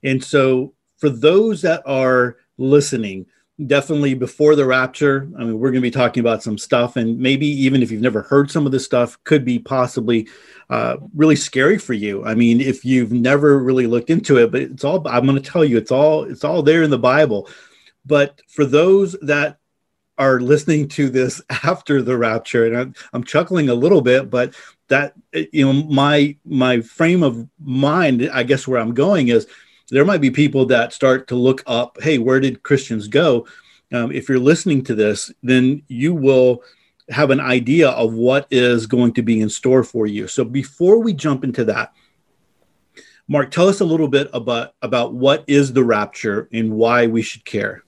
And 0.02 0.22
so, 0.22 0.74
for 0.96 1.08
those 1.08 1.62
that 1.62 1.82
are 1.86 2.38
listening, 2.56 3.26
definitely 3.66 4.14
before 4.14 4.54
the 4.54 4.64
rapture, 4.64 5.28
I 5.38 5.44
mean, 5.44 5.58
we're 5.58 5.70
going 5.70 5.82
to 5.82 5.86
be 5.86 5.90
talking 5.90 6.20
about 6.20 6.42
some 6.42 6.58
stuff, 6.58 6.96
and 6.96 7.18
maybe 7.18 7.46
even 7.46 7.82
if 7.82 7.90
you've 7.90 8.02
never 8.02 8.22
heard 8.22 8.50
some 8.50 8.66
of 8.66 8.72
this 8.72 8.84
stuff, 8.84 9.22
could 9.24 9.44
be 9.44 9.58
possibly 9.58 10.28
uh, 10.70 10.96
really 11.14 11.36
scary 11.36 11.78
for 11.78 11.92
you. 11.92 12.24
I 12.24 12.34
mean, 12.34 12.60
if 12.60 12.84
you've 12.84 13.12
never 13.12 13.58
really 13.58 13.86
looked 13.86 14.10
into 14.10 14.36
it, 14.38 14.52
but 14.52 14.62
it's 14.62 14.84
all 14.84 15.06
I'm 15.08 15.26
going 15.26 15.40
to 15.40 15.50
tell 15.50 15.64
you, 15.64 15.76
it's 15.76 15.90
all 15.90 16.24
it's 16.24 16.44
all 16.44 16.62
there 16.62 16.82
in 16.82 16.90
the 16.90 16.98
Bible. 16.98 17.48
But 18.06 18.40
for 18.48 18.64
those 18.64 19.16
that 19.22 19.58
are 20.18 20.40
listening 20.40 20.88
to 20.88 21.08
this 21.08 21.42
after 21.50 22.02
the 22.02 22.16
rapture, 22.16 22.66
and 22.66 22.76
I'm, 22.76 22.94
I'm 23.12 23.24
chuckling 23.24 23.68
a 23.68 23.74
little 23.74 24.02
bit, 24.02 24.30
but 24.30 24.54
that 24.88 25.14
you 25.32 25.66
know, 25.66 25.72
my 25.72 26.36
my 26.44 26.80
frame 26.80 27.22
of 27.22 27.48
mind, 27.58 28.30
I 28.32 28.44
guess 28.44 28.68
where 28.68 28.80
I'm 28.80 28.94
going 28.94 29.28
is 29.28 29.46
there 29.90 30.04
might 30.04 30.20
be 30.20 30.30
people 30.30 30.66
that 30.66 30.92
start 30.92 31.28
to 31.28 31.34
look 31.34 31.62
up, 31.66 31.98
hey, 32.02 32.18
where 32.18 32.40
did 32.40 32.62
Christians 32.62 33.08
go? 33.08 33.46
Um, 33.92 34.12
if 34.12 34.28
you're 34.28 34.38
listening 34.38 34.84
to 34.84 34.94
this, 34.94 35.32
then 35.42 35.82
you 35.88 36.14
will 36.14 36.62
have 37.10 37.30
an 37.30 37.40
idea 37.40 37.88
of 37.90 38.12
what 38.12 38.46
is 38.50 38.86
going 38.86 39.14
to 39.14 39.22
be 39.22 39.40
in 39.40 39.48
store 39.48 39.82
for 39.82 40.06
you. 40.06 40.28
So 40.28 40.44
before 40.44 40.98
we 41.02 41.14
jump 41.14 41.42
into 41.42 41.64
that, 41.64 41.92
Mark, 43.28 43.50
tell 43.50 43.68
us 43.68 43.80
a 43.80 43.84
little 43.84 44.08
bit 44.08 44.28
about 44.32 44.74
about 44.80 45.12
what 45.12 45.44
is 45.46 45.74
the 45.74 45.84
rapture 45.84 46.48
and 46.52 46.72
why 46.72 47.06
we 47.06 47.20
should 47.20 47.44
care. 47.44 47.84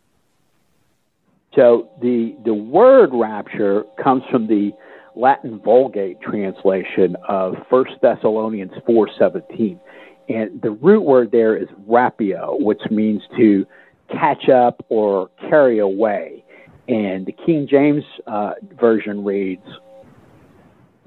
So 1.55 1.91
the 2.01 2.37
the 2.45 2.55
word 2.55 3.11
rapture 3.13 3.85
comes 4.03 4.23
from 4.31 4.47
the 4.47 4.73
Latin 5.17 5.59
Vulgate 5.61 6.21
translation 6.21 7.17
of 7.27 7.57
1 7.71 7.85
Thessalonians 8.03 8.73
4:17. 8.87 9.81
And 10.31 10.63
the 10.63 10.71
root 10.71 11.01
word 11.01 11.33
there 11.33 11.57
is 11.57 11.67
rapio, 11.89 12.61
which 12.61 12.81
means 12.89 13.21
to 13.37 13.67
catch 14.13 14.49
up 14.49 14.85
or 14.89 15.29
carry 15.49 15.81
away. 15.81 16.45
And 16.87 17.27
the 17.27 17.33
King 17.33 17.67
James 17.69 18.05
uh, 18.29 18.53
version 18.81 19.25
reads, 19.25 19.67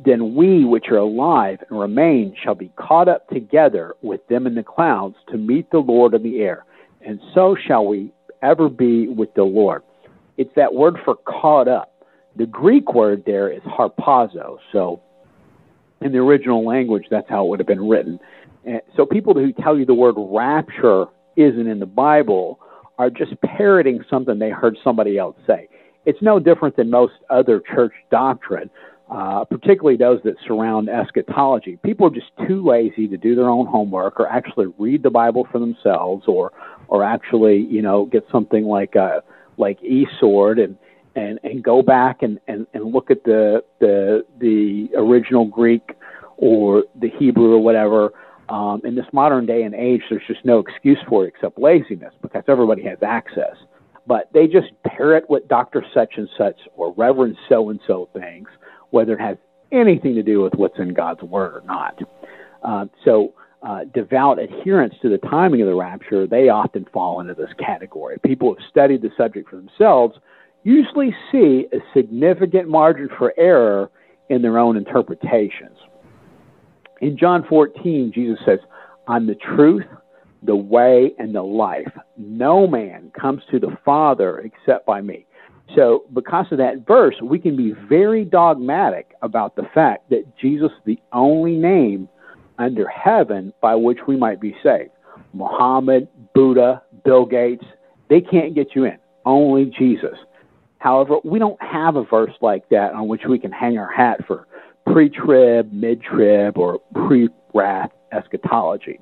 Then 0.04 0.36
we 0.36 0.66
which 0.66 0.90
are 0.90 0.98
alive 0.98 1.60
and 1.70 1.80
remain 1.80 2.36
shall 2.44 2.56
be 2.56 2.70
caught 2.76 3.08
up 3.08 3.30
together 3.30 3.96
with 4.02 4.28
them 4.28 4.46
in 4.46 4.56
the 4.56 4.64
clouds 4.64 5.16
to 5.30 5.38
meet 5.38 5.72
the 5.72 5.80
Lord 5.80 6.14
in 6.14 6.24
the 6.24 6.42
air. 6.42 6.66
And 7.06 7.22
so 7.34 7.56
shall 7.56 7.86
we 7.86 8.12
ever 8.42 8.68
be 8.68 9.08
with 9.08 9.34
the 9.36 9.44
Lord. 9.44 9.84
It's 10.36 10.54
that 10.58 10.74
word 10.74 10.98
for 11.06 11.16
caught 11.16 11.70
up. 11.70 11.94
The 12.36 12.46
Greek 12.46 12.94
word 12.94 13.24
there 13.26 13.50
is 13.50 13.62
harpazo. 13.62 14.58
So 14.74 15.02
in 16.04 16.12
the 16.12 16.20
original 16.20 16.66
language, 16.66 17.06
that's 17.10 17.30
how 17.30 17.46
it 17.46 17.50
would 17.50 17.60
have 17.60 17.68
been 17.68 17.88
written. 17.88 18.20
And 18.66 18.82
so 18.96 19.06
people 19.06 19.34
who 19.34 19.52
tell 19.52 19.78
you 19.78 19.86
the 19.86 19.94
word 19.94 20.16
rapture 20.18 21.06
isn't 21.36 21.68
in 21.68 21.80
the 21.80 21.86
Bible 21.86 22.60
are 22.98 23.10
just 23.10 23.34
parroting 23.42 24.04
something 24.10 24.40
they 24.40 24.50
heard 24.50 24.78
somebody 24.84 25.18
else 25.18 25.36
say. 25.48 25.68
It's 26.06 26.22
no 26.22 26.40
different 26.40 26.76
than 26.76 26.90
most 26.90 27.14
other 27.30 27.62
church 27.74 27.94
doctrine, 28.12 28.70
uh, 29.10 29.46
particularly 29.46 29.98
those 29.98 30.20
that 30.24 30.36
surround 30.46 30.90
eschatology. 30.90 31.78
People 31.84 32.08
are 32.08 32.12
just 32.12 32.32
too 32.48 32.66
lazy 32.66 33.08
to 33.08 33.18
do 33.18 33.36
their 33.36 33.50
own 33.50 33.66
homework 33.66 34.20
or 34.20 34.28
actually 34.28 34.68
read 34.78 35.04
the 35.04 35.10
Bible 35.10 35.48
for 35.52 35.60
themselves 35.60 36.26
or 36.28 36.52
or 36.90 37.04
actually, 37.04 37.58
you 37.58 37.82
know, 37.82 38.06
get 38.06 38.26
something 38.32 38.66
like 38.66 38.96
uh, 38.96 39.22
like 39.58 39.80
eSword 39.82 40.64
and 40.64 40.78
and 41.16 41.40
and 41.44 41.64
go 41.64 41.82
back 41.82 42.24
and, 42.24 42.40
and, 42.48 42.68
and 42.74 42.94
look 42.94 43.12
at 43.12 43.24
the 43.24 43.64
the 43.80 44.26
the 44.40 44.90
original 44.96 45.46
Greek 45.46 45.92
or 46.38 46.84
the 47.00 47.10
Hebrew 47.10 47.54
or 47.54 47.60
whatever. 47.60 48.14
Um, 48.50 48.82
in 48.84 48.96
this 48.96 49.06
modern 49.14 49.46
day 49.46 49.64
and 49.64 49.74
age, 49.74 50.02
there's 50.10 50.24
just 50.28 50.44
no 50.44 50.60
excuse 50.60 51.00
for 51.08 51.26
it 51.26 51.30
except 51.30 51.58
laziness 51.58 52.14
because 52.22 52.44
everybody 52.48 52.84
has 52.84 52.98
access. 53.02 53.56
But 54.06 54.30
they 54.34 54.48
just 54.48 54.68
parrot 54.86 55.24
what 55.28 55.48
Doctor 55.48 55.84
Such 55.94 56.16
and 56.18 56.28
Such 56.38 56.60
or 56.76 56.94
Reverend 56.98 57.38
So 57.48 57.70
and 57.70 57.80
So 57.88 58.10
thinks, 58.14 58.52
whether 58.90 59.14
it 59.14 59.22
has 59.22 59.38
anything 59.72 60.14
to 60.16 60.24
do 60.24 60.42
with 60.42 60.54
what's 60.56 60.78
in 60.78 60.94
God's 60.94 61.24
Word 61.24 61.56
or 61.56 61.66
not. 61.66 62.00
Uh, 62.64 62.86
so 63.06 63.34
uh, 63.62 63.86
devout 63.94 64.40
adherence 64.40 64.94
to 65.02 65.10
the 65.10 65.18
timing 65.20 65.62
of 65.62 65.68
the 65.68 65.76
rapture, 65.76 66.28
they 66.28 66.50
often 66.50 66.86
fall 66.92 67.22
into 67.22 67.34
this 67.34 67.50
category. 67.58 68.18
People 68.26 68.54
have 68.54 68.64
studied 68.70 69.02
the 69.02 69.10
subject 69.18 69.50
for 69.50 69.56
themselves 69.56 70.18
usually 70.64 71.16
see 71.32 71.68
a 71.74 71.78
significant 71.94 72.70
margin 72.70 73.10
for 73.18 73.34
error 73.38 73.90
in 74.30 74.42
their 74.42 74.58
own 74.58 74.78
interpretations. 74.78 75.78
In 77.02 77.18
John 77.18 77.46
14, 77.48 78.12
Jesus 78.14 78.40
says, 78.46 78.60
I'm 79.08 79.28
the 79.28 79.36
truth, 79.36 79.86
the 80.42 80.56
way, 80.56 81.14
and 81.20 81.36
the 81.36 81.44
life. 81.44 81.92
No 82.18 82.68
man 82.68 83.12
comes 83.20 83.42
to 83.52 83.60
the 83.60 83.78
Father 83.84 84.40
except 84.40 84.86
by 84.86 85.02
me. 85.02 85.26
So, 85.76 86.04
because 86.14 86.46
of 86.52 86.58
that 86.60 86.86
verse, 86.86 87.16
we 87.22 87.40
can 87.40 87.56
be 87.56 87.74
very 87.90 88.26
dogmatic 88.26 89.14
about 89.22 89.56
the 89.56 89.68
fact 89.74 90.10
that 90.10 90.26
Jesus 90.38 90.72
is 90.72 90.84
the 90.86 91.00
only 91.12 91.56
name 91.56 92.10
under 92.60 92.88
heaven 92.88 93.54
by 93.62 93.76
which 93.76 94.00
we 94.08 94.16
might 94.16 94.40
be 94.40 94.56
saved. 94.64 94.92
Muhammad, 95.34 96.08
Buddha, 96.36 96.84
Bill 97.04 97.26
Gates, 97.26 97.66
they 98.10 98.22
can't 98.22 98.54
get 98.54 98.76
you 98.76 98.86
in. 98.86 98.98
Only 99.26 99.66
Jesus. 99.66 100.18
However, 100.84 101.16
we 101.24 101.40
don't 101.40 101.62
have 101.64 101.96
a 101.96 102.04
verse 102.04 102.34
like 102.42 102.68
that 102.68 102.92
on 102.92 103.08
which 103.08 103.22
we 103.26 103.40
can 103.40 103.54
hang 103.54 103.78
our 103.78 103.90
hat 103.90 104.20
for 104.28 104.48
pre 104.86 105.10
trib, 105.10 105.72
mid 105.72 106.02
trib, 106.04 106.58
or 106.58 106.82
pre 106.94 107.30
wrath 107.54 107.92
eschatology. 108.12 109.00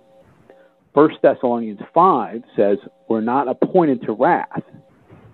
1 0.94 1.10
Thessalonians 1.24 1.80
5 1.92 2.44
says, 2.56 2.78
We're 3.10 3.22
not 3.22 3.48
appointed 3.48 4.04
to 4.04 4.12
wrath. 4.12 4.62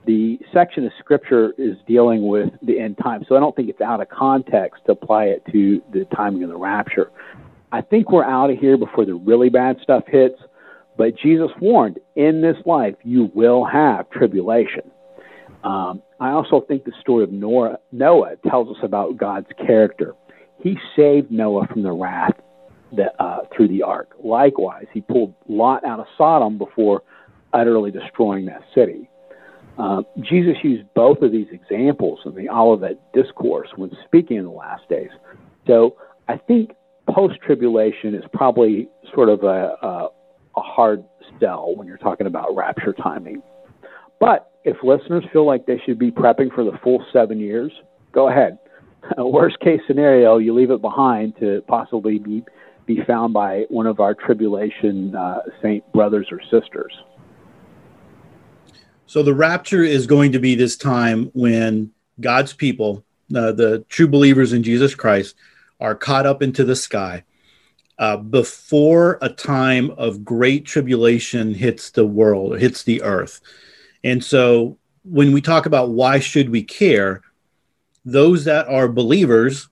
The 0.06 0.40
section 0.54 0.86
of 0.86 0.94
Scripture 1.00 1.54
is 1.58 1.76
dealing 1.86 2.30
with 2.30 2.50
the 2.62 2.80
end 2.80 2.98
time, 3.04 3.26
so 3.28 3.36
I 3.36 3.42
don't 3.42 3.54
think 3.54 3.68
it's 3.68 3.82
out 3.82 4.00
of 4.00 4.08
context 4.08 4.84
to 4.86 4.94
apply 4.94 5.26
it 5.26 5.44
to 5.52 5.82
the 5.92 6.06
timing 6.16 6.44
of 6.44 6.50
the 6.50 6.56
rapture. 6.56 7.12
I 7.74 7.82
think 7.82 8.10
we're 8.10 8.24
out 8.24 8.52
of 8.52 8.58
here 8.58 8.78
before 8.78 9.06
the 9.06 9.16
really 9.16 9.50
bad 9.50 9.80
stuff 9.84 10.04
hits, 10.08 10.40
but 10.98 11.18
Jesus 11.18 11.52
warned, 11.60 12.00
In 12.16 12.40
this 12.40 12.56
life 12.66 12.96
you 13.04 13.30
will 13.36 13.66
have 13.66 14.10
tribulation. 14.12 14.90
Um, 15.66 16.02
I 16.20 16.32
also 16.32 16.62
think 16.62 16.84
the 16.84 16.94
story 17.00 17.24
of 17.24 17.32
Noah, 17.32 17.78
Noah 17.92 18.36
tells 18.48 18.76
us 18.76 18.84
about 18.84 19.18
God's 19.18 19.48
character. 19.66 20.14
He 20.62 20.78
saved 20.96 21.32
Noah 21.32 21.68
from 21.68 21.84
the 21.84 21.92
wrath 21.92 22.34
that, 22.94 23.14
uh, 23.20 23.42
through 23.56 23.68
the 23.68 23.84
ark. 23.84 24.16
Likewise, 24.24 24.86
he 24.94 25.02
pulled 25.02 25.34
Lot 25.48 25.86
out 25.86 26.00
of 26.00 26.08
Sodom 26.18 26.58
before 26.58 27.04
utterly 27.54 27.92
destroying 27.92 28.46
that 28.46 28.62
city. 28.74 29.10
Uh, 29.78 30.02
Jesus 30.22 30.56
used 30.64 30.92
both 30.96 31.22
of 31.22 31.32
these 31.32 31.48
examples 31.52 32.20
in 32.26 32.34
the 32.34 32.50
Olivet 32.50 33.00
Discourse 33.14 33.70
when 33.76 33.92
speaking 34.06 34.38
in 34.38 34.46
the 34.46 34.50
last 34.50 34.90
days. 34.90 35.12
So 35.68 35.98
I 36.28 36.38
think 36.38 36.72
post 37.08 37.36
tribulation 37.46 38.16
is 38.16 38.24
probably 38.34 38.90
sort 39.14 39.30
of 39.30 39.44
a, 39.44 39.76
a, 39.82 40.10
a 40.58 40.62
hard 40.62 41.04
sell 41.40 41.76
when 41.76 41.88
you're 41.88 41.98
talking 41.98 42.26
about 42.26 42.56
rapture 42.56 42.94
timing. 42.94 43.44
But 44.20 44.52
if 44.68 44.76
listeners 44.84 45.24
feel 45.32 45.46
like 45.46 45.66
they 45.66 45.82
should 45.86 45.98
be 45.98 46.12
prepping 46.12 46.54
for 46.54 46.66
the 46.66 46.78
full 46.84 47.04
seven 47.14 47.40
years, 47.40 47.72
go 48.12 48.28
ahead. 48.28 48.60
Worst 49.18 49.58
case 49.62 49.80
scenario, 49.88 50.38
you 50.40 50.54
leave 50.54 50.72
it 50.72 50.82
behind 50.82 51.38
to 51.40 51.64
possibly 51.70 52.20
be, 52.20 52.44
be 52.86 53.02
found 53.08 53.34
by 53.34 53.66
one 53.70 53.88
of 53.88 54.02
our 54.02 54.14
tribulation 54.14 55.16
uh, 55.16 55.40
saint 55.62 55.90
brothers 55.94 56.28
or 56.32 56.42
sisters. 56.52 56.92
So 59.06 59.24
the 59.24 59.34
rapture 59.34 59.84
is 59.84 60.06
going 60.06 60.34
to 60.34 60.40
be 60.40 60.54
this 60.54 60.76
time 60.76 61.32
when 61.34 61.92
God's 62.20 62.52
people, 62.52 63.06
uh, 63.34 63.54
the 63.54 63.86
true 63.88 64.10
believers 64.10 64.52
in 64.52 64.64
Jesus 64.64 64.94
Christ, 64.94 65.36
are 65.80 65.96
caught 65.96 66.26
up 66.26 66.42
into 66.42 66.66
the 66.66 66.76
sky 66.76 67.24
uh, 68.00 68.18
before 68.18 69.18
a 69.22 69.30
time 69.30 69.92
of 69.92 70.26
great 70.26 70.66
tribulation 70.66 71.54
hits 71.54 71.92
the 71.92 72.06
world, 72.06 72.60
hits 72.60 72.84
the 72.84 73.02
earth. 73.02 73.40
And 74.04 74.24
so 74.24 74.78
when 75.04 75.32
we 75.32 75.42
talk 75.42 75.66
about 75.66 75.90
why 75.90 76.20
should 76.20 76.50
we 76.50 76.64
care, 76.64 77.22
those 78.06 78.46
that 78.46 78.68
are 78.68 78.88
believers 78.88 79.70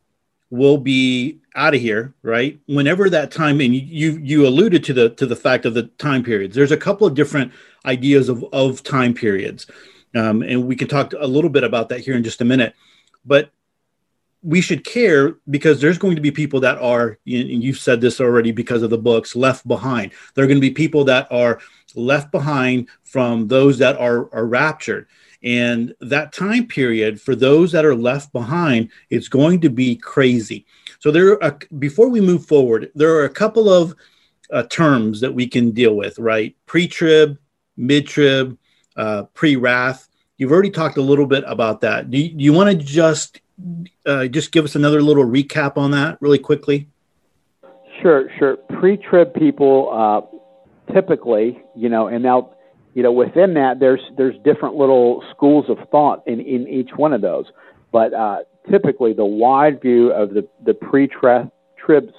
will 0.49 0.77
be 0.77 1.39
out 1.55 1.73
of 1.73 1.81
here, 1.81 2.13
right? 2.21 2.59
Whenever 2.67 3.09
that 3.09 3.31
time, 3.31 3.61
and 3.61 3.73
you 3.73 4.19
you 4.21 4.45
alluded 4.45 4.83
to 4.85 4.93
the 4.93 5.09
to 5.11 5.25
the 5.25 5.35
fact 5.35 5.65
of 5.65 5.73
the 5.73 5.83
time 5.83 6.23
periods. 6.23 6.55
There's 6.55 6.71
a 6.71 6.77
couple 6.77 7.07
of 7.07 7.15
different 7.15 7.51
ideas 7.85 8.29
of 8.29 8.43
of 8.53 8.83
time 8.83 9.13
periods, 9.13 9.67
um, 10.15 10.41
and 10.41 10.67
we 10.67 10.75
can 10.75 10.87
talk 10.87 11.13
a 11.17 11.27
little 11.27 11.49
bit 11.49 11.63
about 11.63 11.89
that 11.89 12.01
here 12.01 12.15
in 12.15 12.23
just 12.23 12.41
a 12.41 12.45
minute. 12.45 12.73
But 13.25 13.51
we 14.45 14.61
should 14.61 14.85
care 14.85 15.37
because 15.49 15.81
there's 15.81 15.97
going 15.97 16.15
to 16.15 16.21
be 16.21 16.29
people 16.29 16.59
that 16.59 16.77
are, 16.77 17.17
and 17.25 17.63
you've 17.63 17.79
said 17.79 17.99
this 17.99 18.21
already 18.21 18.51
because 18.51 18.83
of 18.83 18.91
the 18.91 18.97
books, 18.97 19.35
left 19.35 19.67
behind. 19.67 20.11
There 20.33 20.45
are 20.45 20.47
going 20.47 20.61
to 20.61 20.69
be 20.69 20.71
people 20.71 21.03
that 21.05 21.27
are 21.31 21.59
left 21.95 22.31
behind 22.31 22.87
from 23.03 23.47
those 23.47 23.79
that 23.79 23.97
are, 23.97 24.31
are 24.33 24.45
raptured. 24.45 25.07
And 25.41 25.95
that 25.99 26.31
time 26.31 26.67
period 26.67 27.19
for 27.19 27.35
those 27.35 27.71
that 27.71 27.85
are 27.85 27.95
left 27.95 28.31
behind, 28.33 28.91
it's 29.09 29.27
going 29.27 29.61
to 29.61 29.69
be 29.69 29.95
crazy. 29.95 30.67
So 30.99 31.09
there, 31.09 31.43
are, 31.43 31.57
before 31.79 32.09
we 32.09 32.21
move 32.21 32.45
forward, 32.45 32.91
there 32.93 33.15
are 33.15 33.25
a 33.25 33.29
couple 33.29 33.67
of 33.67 33.95
uh, 34.51 34.63
terms 34.63 35.21
that 35.21 35.33
we 35.33 35.47
can 35.47 35.71
deal 35.71 35.95
with, 35.95 36.19
right? 36.19 36.55
Pre-trib, 36.67 37.37
mid-trib, 37.77 38.57
uh, 38.95 39.23
pre-wrath. 39.33 40.07
You've 40.37 40.51
already 40.51 40.69
talked 40.69 40.97
a 40.97 41.01
little 41.01 41.25
bit 41.25 41.43
about 41.47 41.81
that. 41.81 42.11
Do 42.11 42.19
you, 42.19 42.29
do 42.29 42.43
you 42.43 42.53
want 42.53 42.69
to 42.69 42.85
just 42.85 43.41
uh, 44.05 44.27
just 44.27 44.51
give 44.51 44.65
us 44.65 44.75
another 44.75 45.01
little 45.01 45.25
recap 45.25 45.77
on 45.77 45.91
that 45.91 46.17
really 46.21 46.39
quickly? 46.39 46.87
Sure, 48.01 48.29
sure. 48.37 48.57
Pre-trib 48.57 49.33
people 49.33 49.89
uh, 49.91 50.93
typically, 50.93 51.61
you 51.75 51.89
know, 51.89 52.07
and 52.07 52.23
now, 52.23 52.51
you 52.93 53.03
know, 53.03 53.11
within 53.11 53.53
that, 53.55 53.79
there's 53.79 54.01
there's 54.17 54.35
different 54.43 54.75
little 54.75 55.23
schools 55.31 55.65
of 55.69 55.77
thought 55.89 56.23
in 56.27 56.39
in 56.39 56.67
each 56.67 56.91
one 56.95 57.13
of 57.13 57.21
those. 57.21 57.45
But 57.91 58.13
uh, 58.13 58.39
typically, 58.69 59.13
the 59.13 59.25
wide 59.25 59.81
view 59.81 60.11
of 60.11 60.33
the 60.33 60.47
the 60.63 60.73
pre-trib 60.73 61.49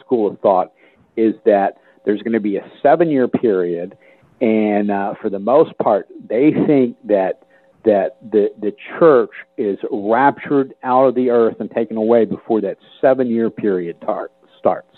school 0.00 0.30
of 0.30 0.40
thought 0.40 0.72
is 1.16 1.34
that 1.44 1.78
there's 2.04 2.22
going 2.22 2.34
to 2.34 2.40
be 2.40 2.56
a 2.56 2.72
seven-year 2.82 3.28
period, 3.28 3.96
and 4.40 4.90
uh, 4.90 5.14
for 5.20 5.30
the 5.30 5.38
most 5.38 5.76
part, 5.78 6.08
they 6.28 6.52
think 6.66 6.96
that 7.04 7.45
that 7.86 8.16
the 8.30 8.48
the 8.60 8.72
church 8.98 9.30
is 9.56 9.78
raptured 9.90 10.74
out 10.82 11.06
of 11.06 11.14
the 11.14 11.30
earth 11.30 11.56
and 11.60 11.70
taken 11.70 11.96
away 11.96 12.24
before 12.24 12.60
that 12.60 12.76
seven 13.00 13.28
year 13.28 13.48
period 13.48 13.96
tar- 14.02 14.30
starts. 14.58 14.94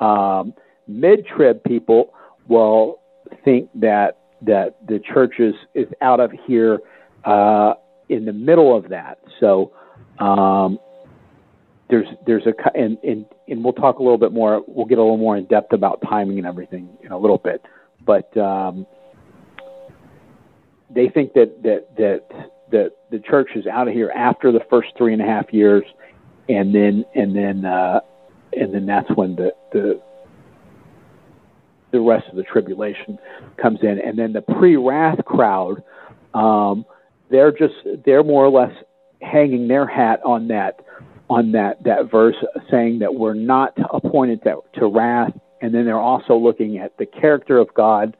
Um, 0.00 0.54
Mid 0.86 1.26
trib 1.26 1.62
people 1.64 2.12
will 2.48 3.00
think 3.44 3.70
that 3.76 4.18
that 4.42 4.76
the 4.86 4.98
church 4.98 5.34
is, 5.38 5.54
is 5.74 5.86
out 6.02 6.20
of 6.20 6.30
here 6.46 6.80
uh, 7.24 7.74
in 8.10 8.26
the 8.26 8.32
middle 8.32 8.76
of 8.76 8.90
that. 8.90 9.18
So 9.40 9.72
um, 10.18 10.78
there's 11.88 12.06
there's 12.26 12.46
a 12.46 12.52
and, 12.76 12.98
and 13.02 13.24
and 13.48 13.64
we'll 13.64 13.72
talk 13.72 13.98
a 13.98 14.02
little 14.02 14.18
bit 14.18 14.32
more. 14.32 14.62
We'll 14.66 14.86
get 14.86 14.98
a 14.98 15.02
little 15.02 15.16
more 15.16 15.36
in 15.36 15.46
depth 15.46 15.72
about 15.72 16.02
timing 16.02 16.38
and 16.38 16.46
everything 16.46 16.88
in 17.02 17.12
a 17.12 17.18
little 17.18 17.38
bit, 17.38 17.62
but. 18.04 18.34
Um, 18.36 18.86
they 20.94 21.08
think 21.08 21.32
that 21.34 21.62
that 21.62 21.96
that 21.96 22.50
that 22.70 22.92
the 23.10 23.18
church 23.18 23.50
is 23.54 23.66
out 23.66 23.88
of 23.88 23.94
here 23.94 24.10
after 24.14 24.52
the 24.52 24.60
first 24.70 24.88
three 24.96 25.12
and 25.12 25.22
a 25.22 25.26
half 25.26 25.52
years, 25.52 25.84
and 26.48 26.74
then 26.74 27.04
and 27.14 27.34
then 27.34 27.64
uh, 27.64 28.00
and 28.52 28.74
then 28.74 28.86
that's 28.86 29.08
when 29.14 29.36
the 29.36 29.54
the 29.72 30.00
the 31.90 32.00
rest 32.00 32.28
of 32.28 32.36
the 32.36 32.42
tribulation 32.42 33.18
comes 33.56 33.78
in, 33.82 34.00
and 34.00 34.18
then 34.18 34.32
the 34.32 34.42
pre-wrath 34.42 35.24
crowd, 35.24 35.82
um, 36.34 36.84
they're 37.30 37.52
just 37.52 37.74
they're 38.04 38.24
more 38.24 38.44
or 38.44 38.50
less 38.50 38.72
hanging 39.22 39.68
their 39.68 39.86
hat 39.86 40.20
on 40.24 40.48
that 40.48 40.80
on 41.30 41.52
that 41.52 41.82
that 41.84 42.10
verse, 42.10 42.36
saying 42.70 42.98
that 42.98 43.14
we're 43.14 43.34
not 43.34 43.72
appointed 43.92 44.42
to, 44.42 44.60
to 44.74 44.86
wrath, 44.86 45.32
and 45.60 45.74
then 45.74 45.84
they're 45.84 45.98
also 45.98 46.36
looking 46.36 46.78
at 46.78 46.96
the 46.98 47.06
character 47.06 47.58
of 47.58 47.72
God 47.74 48.16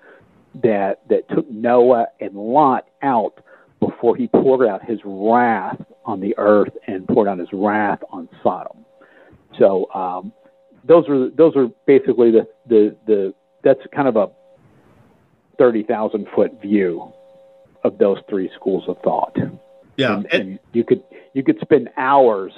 that 0.63 1.01
that 1.09 1.29
took 1.29 1.51
Noah 1.51 2.07
and 2.21 2.35
Lot 2.35 2.87
out 3.03 3.43
before 3.81 4.17
he 4.17 4.29
poured 4.29 4.67
out 4.67 4.85
his 4.85 4.99
wrath 5.05 5.81
on 6.05 6.21
the 6.21 6.35
earth 6.39 6.73
and 6.87 7.07
poured 7.07 7.29
out 7.29 7.39
his 7.39 7.49
wrath 7.53 8.01
on 8.11 8.29
Sodom. 8.43 8.85
So 9.59 9.93
um, 9.93 10.33
those 10.85 11.09
are 11.09 11.31
those 11.31 11.57
are 11.57 11.69
basically 11.87 12.31
the 12.31 12.49
the 12.67 12.97
the 13.07 13.35
that's 13.63 13.81
kind 13.95 14.09
of 14.09 14.17
a 14.17 14.31
thirty 15.59 15.83
thousand 15.83 16.27
foot 16.35 16.61
view 16.61 17.13
of 17.83 17.99
those 17.99 18.19
three 18.29 18.51
schools 18.55 18.85
of 18.89 18.99
thought. 19.03 19.37
Yeah, 19.97 20.17
and, 20.17 20.27
and 20.33 20.59
you 20.73 20.85
could 20.85 21.03
you 21.35 21.43
could 21.43 21.59
spend 21.61 21.91
hours 21.97 22.53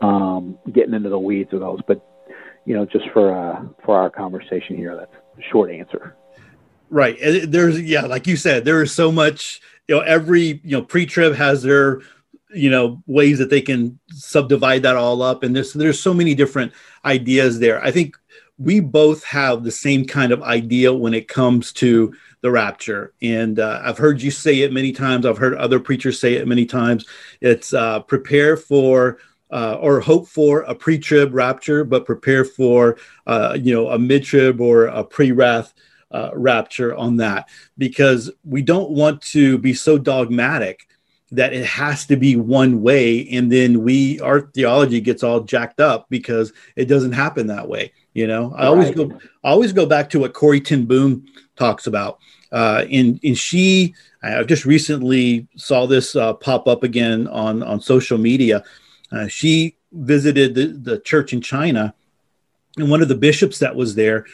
um, 0.00 0.58
getting 0.72 0.94
into 0.94 1.08
the 1.08 1.18
weeds 1.18 1.52
of 1.52 1.60
those, 1.60 1.80
but 1.86 2.04
you 2.64 2.74
know, 2.74 2.84
just 2.84 3.08
for 3.12 3.32
uh, 3.32 3.62
for 3.84 3.96
our 3.96 4.10
conversation 4.10 4.76
here, 4.76 4.96
that's 4.96 5.12
a 5.38 5.50
short 5.50 5.70
answer. 5.70 6.14
Right. 6.88 7.18
There's 7.20 7.80
yeah, 7.80 8.02
like 8.02 8.26
you 8.26 8.36
said, 8.36 8.64
there 8.64 8.82
is 8.82 8.92
so 8.92 9.10
much. 9.10 9.60
You 9.88 9.96
know, 9.96 10.00
every 10.02 10.60
you 10.64 10.72
know 10.72 10.82
pre-trib 10.82 11.34
has 11.34 11.62
their 11.62 12.00
you 12.52 12.70
know 12.70 13.02
ways 13.06 13.38
that 13.38 13.50
they 13.50 13.60
can 13.60 13.98
subdivide 14.10 14.82
that 14.82 14.96
all 14.96 15.22
up, 15.22 15.42
and 15.42 15.54
there's 15.54 15.72
there's 15.72 16.00
so 16.00 16.14
many 16.14 16.34
different 16.34 16.72
ideas 17.04 17.58
there. 17.58 17.82
I 17.82 17.90
think 17.90 18.16
we 18.58 18.80
both 18.80 19.22
have 19.24 19.64
the 19.64 19.70
same 19.70 20.06
kind 20.06 20.32
of 20.32 20.42
idea 20.42 20.92
when 20.92 21.12
it 21.12 21.28
comes 21.28 21.72
to 21.74 22.14
the 22.40 22.50
rapture, 22.50 23.12
and 23.20 23.58
uh, 23.58 23.80
I've 23.82 23.98
heard 23.98 24.22
you 24.22 24.30
say 24.30 24.60
it 24.60 24.72
many 24.72 24.92
times. 24.92 25.26
I've 25.26 25.38
heard 25.38 25.54
other 25.54 25.80
preachers 25.80 26.20
say 26.20 26.34
it 26.34 26.46
many 26.46 26.66
times. 26.66 27.04
It's 27.40 27.74
uh, 27.74 28.00
prepare 28.00 28.56
for 28.56 29.18
uh, 29.50 29.76
or 29.80 30.00
hope 30.00 30.28
for 30.28 30.62
a 30.62 30.74
pre-trib 30.74 31.34
rapture, 31.34 31.84
but 31.84 32.04
prepare 32.04 32.44
for 32.44 32.96
uh, 33.26 33.56
you 33.60 33.74
know 33.74 33.88
a 33.90 33.98
mid-trib 33.98 34.60
or 34.60 34.86
a 34.86 35.02
pre-wrath 35.02 35.74
uh, 36.10 36.30
rapture 36.34 36.94
on 36.94 37.16
that 37.16 37.48
because 37.78 38.30
we 38.44 38.62
don't 38.62 38.90
want 38.90 39.20
to 39.20 39.58
be 39.58 39.74
so 39.74 39.98
dogmatic 39.98 40.88
that 41.32 41.52
it 41.52 41.66
has 41.66 42.06
to 42.06 42.16
be 42.16 42.36
one 42.36 42.82
way 42.82 43.28
and 43.30 43.50
then 43.50 43.82
we 43.82 44.20
our 44.20 44.42
theology 44.54 45.00
gets 45.00 45.24
all 45.24 45.40
jacked 45.40 45.80
up 45.80 46.06
because 46.08 46.52
it 46.76 46.84
doesn't 46.84 47.12
happen 47.12 47.48
that 47.48 47.68
way 47.68 47.92
you 48.16 48.26
know? 48.26 48.54
I 48.56 48.64
always 48.64 48.92
go 48.92 49.12
I 49.44 49.50
always 49.50 49.74
go 49.74 49.84
back 49.84 50.08
to 50.10 50.20
what 50.20 50.32
Corrie 50.32 50.60
ten 50.60 50.86
Boom 50.86 51.26
talks 51.54 51.86
about 51.86 52.18
uh 52.52 52.84
and 52.90 53.18
and 53.24 53.36
she 53.36 53.94
i 54.22 54.42
just 54.44 54.66
recently 54.66 55.48
saw 55.56 55.86
this 55.86 56.14
uh, 56.14 56.32
pop 56.34 56.68
up 56.68 56.82
again 56.82 57.26
on 57.28 57.62
on 57.62 57.80
social 57.80 58.18
media. 58.18 58.62
Uh, 59.12 59.26
she 59.26 59.76
visited 59.92 60.54
the, 60.54 60.66
the 60.66 60.98
church 61.00 61.32
in 61.32 61.40
china 61.40 61.94
and 62.76 62.90
one 62.90 63.02
of 63.02 63.08
the 63.08 63.14
bishops 63.14 63.58
that 63.58 63.74
was 63.74 63.94
there 63.94 64.24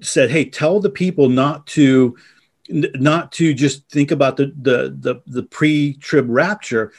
said, 0.00 0.30
"Hey, 0.30 0.44
tell 0.44 0.80
the 0.80 0.90
people 0.90 1.28
not 1.28 1.66
to." 1.68 2.16
not 2.70 3.30
to 3.30 3.52
just 3.52 3.86
think 3.90 4.10
about 4.10 4.38
the 4.38 4.46
the 4.56 4.96
the, 4.98 5.22
the 5.26 5.42
pre-trib 5.42 6.26
rapture 6.28 6.92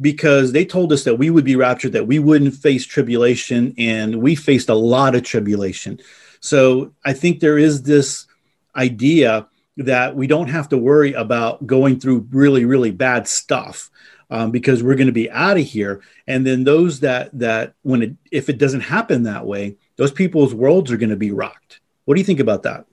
because 0.00 0.50
they 0.50 0.64
told 0.64 0.92
us 0.92 1.04
that 1.04 1.16
we 1.16 1.30
would 1.30 1.44
be 1.44 1.56
raptured 1.56 1.92
that 1.92 2.06
we 2.06 2.18
wouldn't 2.18 2.54
face 2.54 2.84
tribulation 2.84 3.74
and 3.78 4.20
we 4.20 4.34
faced 4.34 4.68
a 4.68 4.74
lot 4.74 5.14
of 5.14 5.22
tribulation 5.22 5.98
so 6.40 6.92
i 7.04 7.12
think 7.12 7.38
there 7.38 7.56
is 7.56 7.82
this 7.82 8.26
idea 8.74 9.46
that 9.76 10.16
we 10.16 10.26
don't 10.26 10.48
have 10.48 10.68
to 10.68 10.76
worry 10.76 11.12
about 11.12 11.66
going 11.66 12.00
through 12.00 12.26
really 12.30 12.64
really 12.64 12.90
bad 12.90 13.28
stuff 13.28 13.90
um, 14.30 14.50
because 14.50 14.82
we're 14.82 14.96
going 14.96 15.06
to 15.06 15.12
be 15.12 15.30
out 15.30 15.56
of 15.56 15.64
here 15.64 16.02
and 16.26 16.46
then 16.46 16.64
those 16.64 17.00
that 17.00 17.30
that 17.38 17.74
when 17.82 18.02
it 18.02 18.16
if 18.30 18.48
it 18.48 18.58
doesn't 18.58 18.80
happen 18.80 19.22
that 19.22 19.46
way 19.46 19.76
those 19.96 20.10
people's 20.10 20.54
worlds 20.54 20.90
are 20.90 20.96
going 20.96 21.10
to 21.10 21.16
be 21.16 21.30
rocked 21.30 21.80
what 22.04 22.14
do 22.14 22.20
you 22.20 22.26
think 22.26 22.40
about 22.40 22.62
that? 22.64 22.86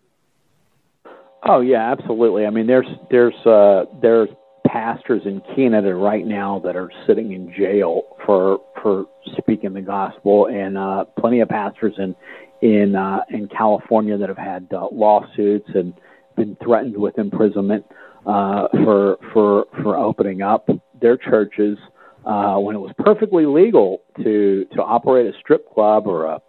Oh 1.44 1.62
yeah, 1.62 1.92
absolutely. 1.92 2.46
I 2.46 2.50
mean, 2.50 2.68
there's 2.68 2.88
there's 3.10 3.36
uh, 3.46 3.86
there's 4.02 4.30
pastors 4.68 5.22
in 5.26 5.42
Canada 5.56 5.96
right 5.96 6.26
now 6.26 6.60
that 6.64 6.76
are 6.76 6.92
sitting 7.08 7.32
in 7.32 7.54
jail 7.58 8.18
for 8.26 8.60
for 8.82 9.06
speaking 9.38 9.74
the 9.74 9.82
gospel, 9.82 10.48
and 10.48 10.78
uh, 10.78 11.06
plenty 11.18 11.40
of 11.40 11.50
pastors 11.50 11.94
in 11.98 12.16
in 12.62 12.96
uh, 12.96 13.22
in 13.30 13.48
California 13.48 14.18
that 14.18 14.30
have 14.30 14.38
had 14.38 14.68
uh, 14.74 14.88
lawsuits 14.92 15.70
and 15.74 15.94
been 16.36 16.58
threatened 16.64 16.98
with 16.98 17.18
imprisonment 17.18 17.86
uh, 18.26 18.68
for 18.84 19.18
for 19.34 19.66
for 19.82 19.98
opening 19.98 20.42
up 20.42 20.70
their 21.02 21.18
churches 21.18 21.78
uh, 22.26 22.58
when 22.58 22.76
it 22.76 22.80
was 22.80 22.94
perfectly 23.00 23.46
legal 23.46 24.02
to 24.18 24.66
to 24.74 24.82
operate 24.82 25.34
a 25.34 25.38
strip 25.40 25.72
club 25.74 26.06
or 26.06 26.26
a 26.26 26.42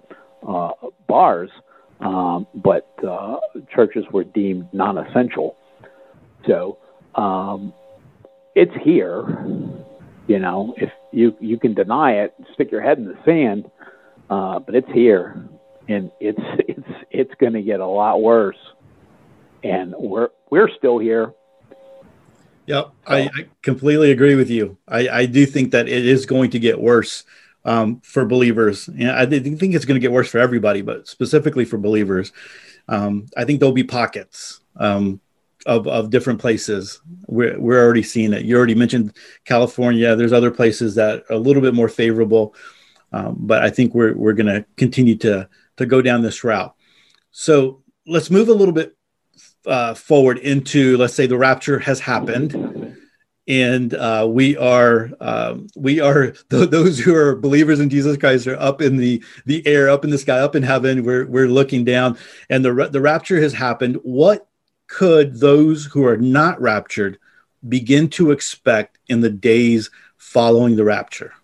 uh, 0.47 0.73
bars 1.07 1.51
um, 2.01 2.47
but 2.55 2.93
uh, 3.07 3.37
churches 3.75 4.05
were 4.13 4.25
deemed 4.25 4.69
non-essential. 4.73 5.57
So 6.47 6.79
um, 7.15 7.73
it's 8.55 8.75
here. 8.83 9.47
You 10.27 10.39
know, 10.39 10.75
if 10.77 10.91
you 11.13 11.37
you 11.41 11.59
can 11.59 11.75
deny 11.75 12.13
it, 12.13 12.35
stick 12.55 12.71
your 12.71 12.83
head 12.83 12.99
in 12.99 13.05
the 13.05 13.19
sand, 13.25 13.71
uh, 14.29 14.61
but 14.61 14.75
it's 14.75 14.91
here, 14.93 15.49
and 15.89 16.11
it's 16.21 16.41
it's 16.69 16.89
it's 17.11 17.35
going 17.41 17.55
to 17.55 17.63
get 17.63 17.81
a 17.81 17.87
lot 17.87 18.23
worse. 18.23 18.59
And 19.63 19.95
we're 19.99 20.29
we're 20.51 20.71
still 20.79 20.99
here. 20.99 21.35
Yep. 22.67 22.93
I, 23.05 23.23
I, 23.23 23.31
completely 23.63 24.13
agree 24.13 24.37
with 24.37 24.49
you. 24.49 24.79
I, 24.87 25.09
I 25.09 25.27
do 25.27 25.45
think 25.45 25.73
that 25.73 25.89
it 25.89 26.07
is 26.07 26.25
going 26.25 26.51
to 26.51 26.61
get 26.61 26.81
worse 26.81 27.25
um, 27.65 28.01
for 28.01 28.25
believers. 28.25 28.89
And 28.89 29.11
I 29.11 29.27
think 29.27 29.75
it's 29.75 29.85
going 29.85 30.01
to 30.01 30.01
get 30.01 30.13
worse 30.13 30.29
for 30.29 30.39
everybody, 30.39 30.83
but 30.83 31.09
specifically 31.09 31.65
for 31.65 31.79
believers, 31.79 32.33
um, 32.89 33.27
I 33.37 33.45
think 33.45 33.61
there'll 33.61 33.73
be 33.73 33.85
pockets 33.85 34.61
um, 34.77 35.21
of, 35.67 35.87
of 35.87 36.11
different 36.11 36.41
places. 36.41 37.01
We're, 37.27 37.59
we're 37.59 37.85
already 37.85 38.03
seeing 38.03 38.33
it. 38.33 38.45
You 38.45 38.57
already 38.57 38.75
mentioned 38.75 39.17
California. 39.45 40.17
There's 40.17 40.33
other 40.33 40.51
places 40.51 40.95
that 40.95 41.25
are 41.31 41.35
a 41.35 41.39
little 41.39 41.63
bit 41.63 41.75
more 41.75 41.89
favorable, 41.89 42.55
um, 43.13 43.37
but 43.39 43.63
I 43.63 43.71
think 43.71 43.95
we're, 43.95 44.15
we're 44.15 44.33
going 44.33 44.47
to 44.47 44.65
continue 44.77 45.17
to, 45.19 45.49
to 45.77 45.87
go 45.87 46.03
down 46.03 46.23
this 46.23 46.45
route. 46.45 46.75
So 47.31 47.83
let's 48.07 48.31
move 48.31 48.49
a 48.49 48.55
little 48.55 48.75
bit 48.75 48.97
uh, 49.67 49.95
forward 49.95 50.39
into, 50.39 50.97
let's 50.97 51.15
say 51.15 51.27
the 51.27 51.37
rapture 51.37 51.79
has 51.79 52.01
happened 52.01 52.55
and 53.51 53.95
uh, 53.95 54.27
we 54.31 54.57
are 54.57 55.11
um, 55.21 55.67
we 55.75 55.99
are 55.99 56.31
th- 56.51 56.71
those 56.71 57.01
who 57.01 57.15
are 57.15 57.35
believers 57.35 57.81
in 57.81 57.91
Jesus 57.91 58.17
Christ 58.17 58.47
are 58.47 58.59
up 58.59 58.81
in 58.81 58.97
the 58.97 59.23
the 59.45 59.67
air, 59.67 59.91
up 59.91 60.05
in 60.05 60.11
the 60.11 60.19
sky, 60.19 60.39
up 60.39 60.55
in 60.55 60.63
heaven. 60.63 61.03
We're 61.03 61.27
we're 61.27 61.49
looking 61.49 61.85
down, 61.85 62.17
and 62.49 62.65
the 62.65 62.89
the 62.91 63.01
rapture 63.01 63.41
has 63.43 63.53
happened. 63.53 63.97
What 64.03 64.47
could 64.87 65.41
those 65.41 65.85
who 65.87 66.07
are 66.07 66.17
not 66.17 66.61
raptured 66.61 67.19
begin 67.69 68.09
to 68.11 68.31
expect 68.31 68.99
in 69.09 69.21
the 69.21 69.31
days 69.31 69.91
following 70.17 70.77
the 70.77 70.85
rapture? 70.85 71.35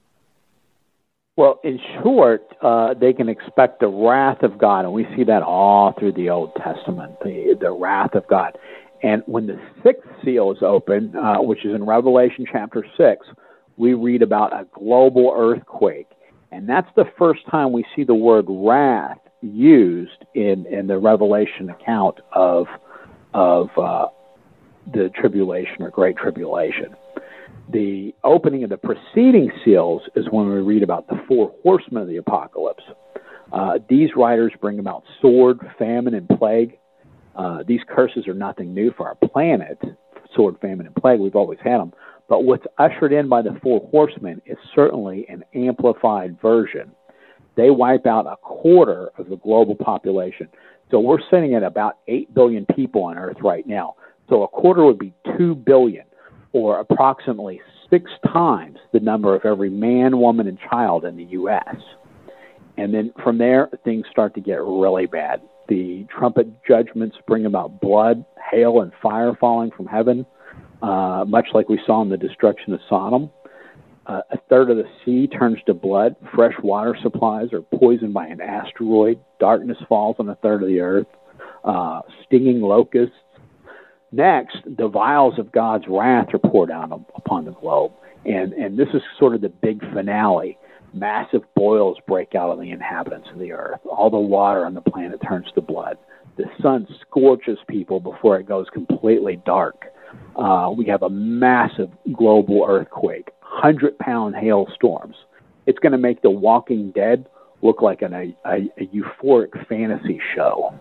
Well, 1.36 1.60
in 1.64 1.78
short, 2.02 2.46
uh, 2.62 2.94
they 2.94 3.12
can 3.12 3.28
expect 3.28 3.80
the 3.80 3.88
wrath 3.88 4.42
of 4.42 4.56
God, 4.56 4.84
and 4.84 4.94
we 4.94 5.06
see 5.16 5.24
that 5.24 5.42
all 5.42 5.92
through 5.92 6.12
the 6.12 6.30
Old 6.30 6.54
Testament, 6.54 7.18
the 7.20 7.56
the 7.60 7.72
wrath 7.72 8.14
of 8.14 8.28
God. 8.28 8.56
And 9.02 9.22
when 9.26 9.46
the 9.46 9.60
sixth 9.82 10.08
seal 10.24 10.52
is 10.52 10.58
open, 10.62 11.14
uh, 11.16 11.36
which 11.42 11.64
is 11.64 11.74
in 11.74 11.84
Revelation 11.84 12.46
chapter 12.50 12.84
6, 12.96 13.26
we 13.76 13.94
read 13.94 14.22
about 14.22 14.52
a 14.52 14.66
global 14.72 15.32
earthquake. 15.36 16.08
And 16.50 16.68
that's 16.68 16.88
the 16.96 17.04
first 17.18 17.40
time 17.50 17.72
we 17.72 17.84
see 17.94 18.04
the 18.04 18.14
word 18.14 18.46
wrath 18.48 19.18
used 19.42 20.24
in, 20.34 20.66
in 20.66 20.86
the 20.86 20.98
Revelation 20.98 21.70
account 21.70 22.18
of, 22.32 22.66
of 23.34 23.68
uh, 23.76 24.06
the 24.92 25.10
tribulation 25.20 25.82
or 25.82 25.90
great 25.90 26.16
tribulation. 26.16 26.94
The 27.72 28.14
opening 28.22 28.62
of 28.64 28.70
the 28.70 28.78
preceding 28.78 29.50
seals 29.64 30.02
is 30.14 30.26
when 30.30 30.48
we 30.48 30.60
read 30.60 30.82
about 30.82 31.08
the 31.08 31.20
four 31.26 31.52
horsemen 31.62 32.02
of 32.02 32.08
the 32.08 32.16
apocalypse. 32.18 32.84
Uh, 33.52 33.78
these 33.88 34.10
writers 34.16 34.52
bring 34.60 34.78
about 34.78 35.02
sword, 35.20 35.58
famine, 35.78 36.14
and 36.14 36.28
plague. 36.28 36.78
Uh, 37.36 37.62
these 37.66 37.80
curses 37.88 38.26
are 38.26 38.34
nothing 38.34 38.72
new 38.72 38.92
for 38.96 39.06
our 39.06 39.14
planet 39.14 39.78
sword, 40.34 40.56
famine, 40.60 40.86
and 40.86 40.94
plague. 40.94 41.20
We've 41.20 41.36
always 41.36 41.58
had 41.62 41.78
them. 41.78 41.92
But 42.28 42.44
what's 42.44 42.66
ushered 42.78 43.12
in 43.12 43.28
by 43.28 43.42
the 43.42 43.58
four 43.62 43.88
horsemen 43.90 44.42
is 44.46 44.58
certainly 44.74 45.26
an 45.28 45.44
amplified 45.54 46.40
version. 46.40 46.92
They 47.56 47.70
wipe 47.70 48.06
out 48.06 48.26
a 48.26 48.36
quarter 48.36 49.10
of 49.16 49.28
the 49.28 49.36
global 49.36 49.74
population. 49.74 50.48
So 50.90 51.00
we're 51.00 51.20
sitting 51.30 51.54
at 51.54 51.62
about 51.62 51.98
8 52.06 52.34
billion 52.34 52.66
people 52.66 53.04
on 53.04 53.16
Earth 53.16 53.38
right 53.42 53.66
now. 53.66 53.94
So 54.28 54.42
a 54.42 54.48
quarter 54.48 54.84
would 54.84 54.98
be 54.98 55.14
2 55.38 55.54
billion, 55.54 56.04
or 56.52 56.80
approximately 56.80 57.60
six 57.88 58.10
times 58.32 58.78
the 58.92 59.00
number 59.00 59.34
of 59.34 59.44
every 59.44 59.70
man, 59.70 60.18
woman, 60.18 60.48
and 60.48 60.58
child 60.70 61.04
in 61.04 61.16
the 61.16 61.24
U.S. 61.24 61.76
And 62.76 62.92
then 62.92 63.12
from 63.22 63.38
there, 63.38 63.68
things 63.84 64.04
start 64.10 64.34
to 64.34 64.40
get 64.40 64.60
really 64.60 65.06
bad. 65.06 65.40
The 65.68 66.06
trumpet 66.16 66.64
judgments 66.64 67.16
bring 67.26 67.46
about 67.46 67.80
blood, 67.80 68.24
hail, 68.50 68.80
and 68.80 68.92
fire 69.02 69.34
falling 69.40 69.70
from 69.76 69.86
heaven, 69.86 70.24
uh, 70.82 71.24
much 71.26 71.48
like 71.54 71.68
we 71.68 71.80
saw 71.86 72.02
in 72.02 72.08
the 72.08 72.16
destruction 72.16 72.72
of 72.72 72.80
Sodom. 72.88 73.30
Uh, 74.06 74.20
a 74.30 74.38
third 74.48 74.70
of 74.70 74.76
the 74.76 74.88
sea 75.04 75.26
turns 75.26 75.58
to 75.66 75.74
blood. 75.74 76.14
Fresh 76.34 76.54
water 76.62 76.96
supplies 77.02 77.52
are 77.52 77.62
poisoned 77.62 78.14
by 78.14 78.26
an 78.26 78.40
asteroid. 78.40 79.18
Darkness 79.40 79.78
falls 79.88 80.14
on 80.20 80.28
a 80.28 80.36
third 80.36 80.62
of 80.62 80.68
the 80.68 80.80
earth. 80.80 81.08
Uh, 81.64 82.00
stinging 82.24 82.60
locusts. 82.60 83.16
Next, 84.12 84.58
the 84.64 84.86
vials 84.86 85.36
of 85.38 85.50
God's 85.50 85.84
wrath 85.88 86.28
are 86.32 86.38
poured 86.38 86.70
out 86.70 86.92
upon 87.16 87.44
the 87.44 87.50
globe. 87.50 87.92
And, 88.24 88.52
and 88.52 88.78
this 88.78 88.88
is 88.94 89.02
sort 89.18 89.34
of 89.34 89.40
the 89.40 89.48
big 89.48 89.80
finale 89.92 90.58
massive 90.96 91.42
boils 91.54 91.98
break 92.06 92.34
out 92.34 92.50
on 92.50 92.60
the 92.60 92.70
inhabitants 92.70 93.28
of 93.32 93.38
the 93.38 93.52
earth. 93.52 93.80
All 93.84 94.10
the 94.10 94.18
water 94.18 94.64
on 94.64 94.74
the 94.74 94.80
planet 94.80 95.20
turns 95.26 95.46
to 95.54 95.60
blood. 95.60 95.98
The 96.36 96.44
sun 96.60 96.86
scorches 97.00 97.58
people 97.68 98.00
before 98.00 98.38
it 98.38 98.46
goes 98.46 98.66
completely 98.72 99.40
dark. 99.44 99.86
Uh, 100.36 100.72
we 100.76 100.86
have 100.86 101.02
a 101.02 101.10
massive 101.10 101.90
global 102.12 102.64
earthquake, 102.68 103.30
100 103.40 103.98
pound 103.98 104.34
hailstorms. 104.36 105.16
It's 105.66 105.78
going 105.78 105.92
to 105.92 105.98
make 105.98 106.22
The 106.22 106.30
Walking 106.30 106.90
Dead 106.92 107.26
look 107.62 107.82
like 107.82 108.02
an, 108.02 108.12
a, 108.12 108.36
a, 108.46 108.68
a 108.78 108.86
euphoric 108.86 109.66
fantasy 109.66 110.20
show. 110.34 110.74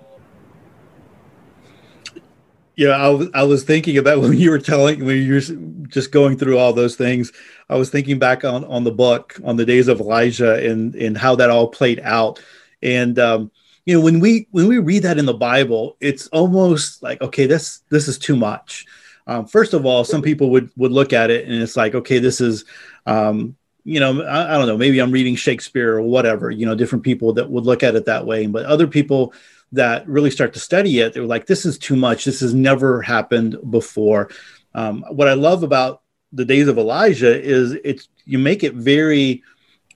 Yeah, 2.75 2.89
I 2.89 3.09
was, 3.09 3.29
I 3.33 3.43
was 3.43 3.63
thinking 3.63 3.97
about 3.97 4.19
when 4.21 4.33
you 4.33 4.51
were 4.51 4.59
telling 4.59 5.05
when 5.05 5.17
you 5.17 5.33
were 5.33 5.87
just 5.87 6.11
going 6.11 6.37
through 6.37 6.57
all 6.57 6.73
those 6.73 6.95
things. 6.95 7.31
I 7.69 7.75
was 7.75 7.89
thinking 7.89 8.19
back 8.19 8.43
on 8.43 8.63
on 8.65 8.83
the 8.83 8.91
book 8.91 9.39
on 9.43 9.55
the 9.55 9.65
days 9.65 9.87
of 9.87 9.99
Elijah 9.99 10.55
and 10.65 10.95
and 10.95 11.17
how 11.17 11.35
that 11.35 11.49
all 11.49 11.67
played 11.67 11.99
out. 12.01 12.41
And 12.81 13.17
um, 13.19 13.51
you 13.85 13.97
know, 13.97 14.03
when 14.03 14.19
we 14.19 14.47
when 14.51 14.67
we 14.67 14.77
read 14.79 15.03
that 15.03 15.17
in 15.17 15.25
the 15.25 15.33
Bible, 15.33 15.97
it's 15.99 16.27
almost 16.27 17.01
like 17.01 17.21
okay, 17.21 17.45
this 17.45 17.81
this 17.89 18.07
is 18.07 18.17
too 18.17 18.35
much. 18.35 18.85
Um, 19.27 19.47
first 19.47 19.73
of 19.73 19.85
all, 19.85 20.03
some 20.03 20.21
people 20.21 20.51
would 20.51 20.69
would 20.75 20.91
look 20.91 21.13
at 21.13 21.31
it 21.31 21.47
and 21.47 21.61
it's 21.61 21.77
like 21.77 21.95
okay, 21.95 22.19
this 22.19 22.41
is 22.41 22.65
um, 23.05 23.55
you 23.83 23.99
know 23.99 24.21
I, 24.23 24.55
I 24.55 24.57
don't 24.57 24.67
know 24.67 24.77
maybe 24.77 24.99
I'm 24.99 25.11
reading 25.11 25.35
Shakespeare 25.35 25.93
or 25.95 26.01
whatever. 26.01 26.51
You 26.51 26.65
know, 26.65 26.75
different 26.75 27.03
people 27.03 27.33
that 27.33 27.49
would 27.49 27.63
look 27.65 27.83
at 27.83 27.95
it 27.95 28.05
that 28.05 28.25
way, 28.25 28.45
but 28.47 28.65
other 28.65 28.87
people 28.87 29.33
that 29.75 30.07
really 30.07 30.31
start 30.31 30.53
to 30.53 30.59
study 30.59 30.99
it, 30.99 31.13
they're 31.13 31.25
like, 31.25 31.45
this 31.47 31.65
is 31.65 31.77
too 31.77 31.95
much. 31.95 32.25
This 32.25 32.39
has 32.41 32.53
never 32.53 33.01
happened 33.01 33.57
before. 33.69 34.29
Um, 34.73 35.05
what 35.09 35.27
I 35.27 35.33
love 35.33 35.63
about 35.63 36.01
the 36.33 36.45
days 36.45 36.67
of 36.67 36.77
Elijah 36.77 37.41
is 37.41 37.77
it's 37.83 38.09
you 38.25 38.37
make 38.37 38.63
it 38.63 38.73
very 38.73 39.41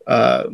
uh, 0.07 0.45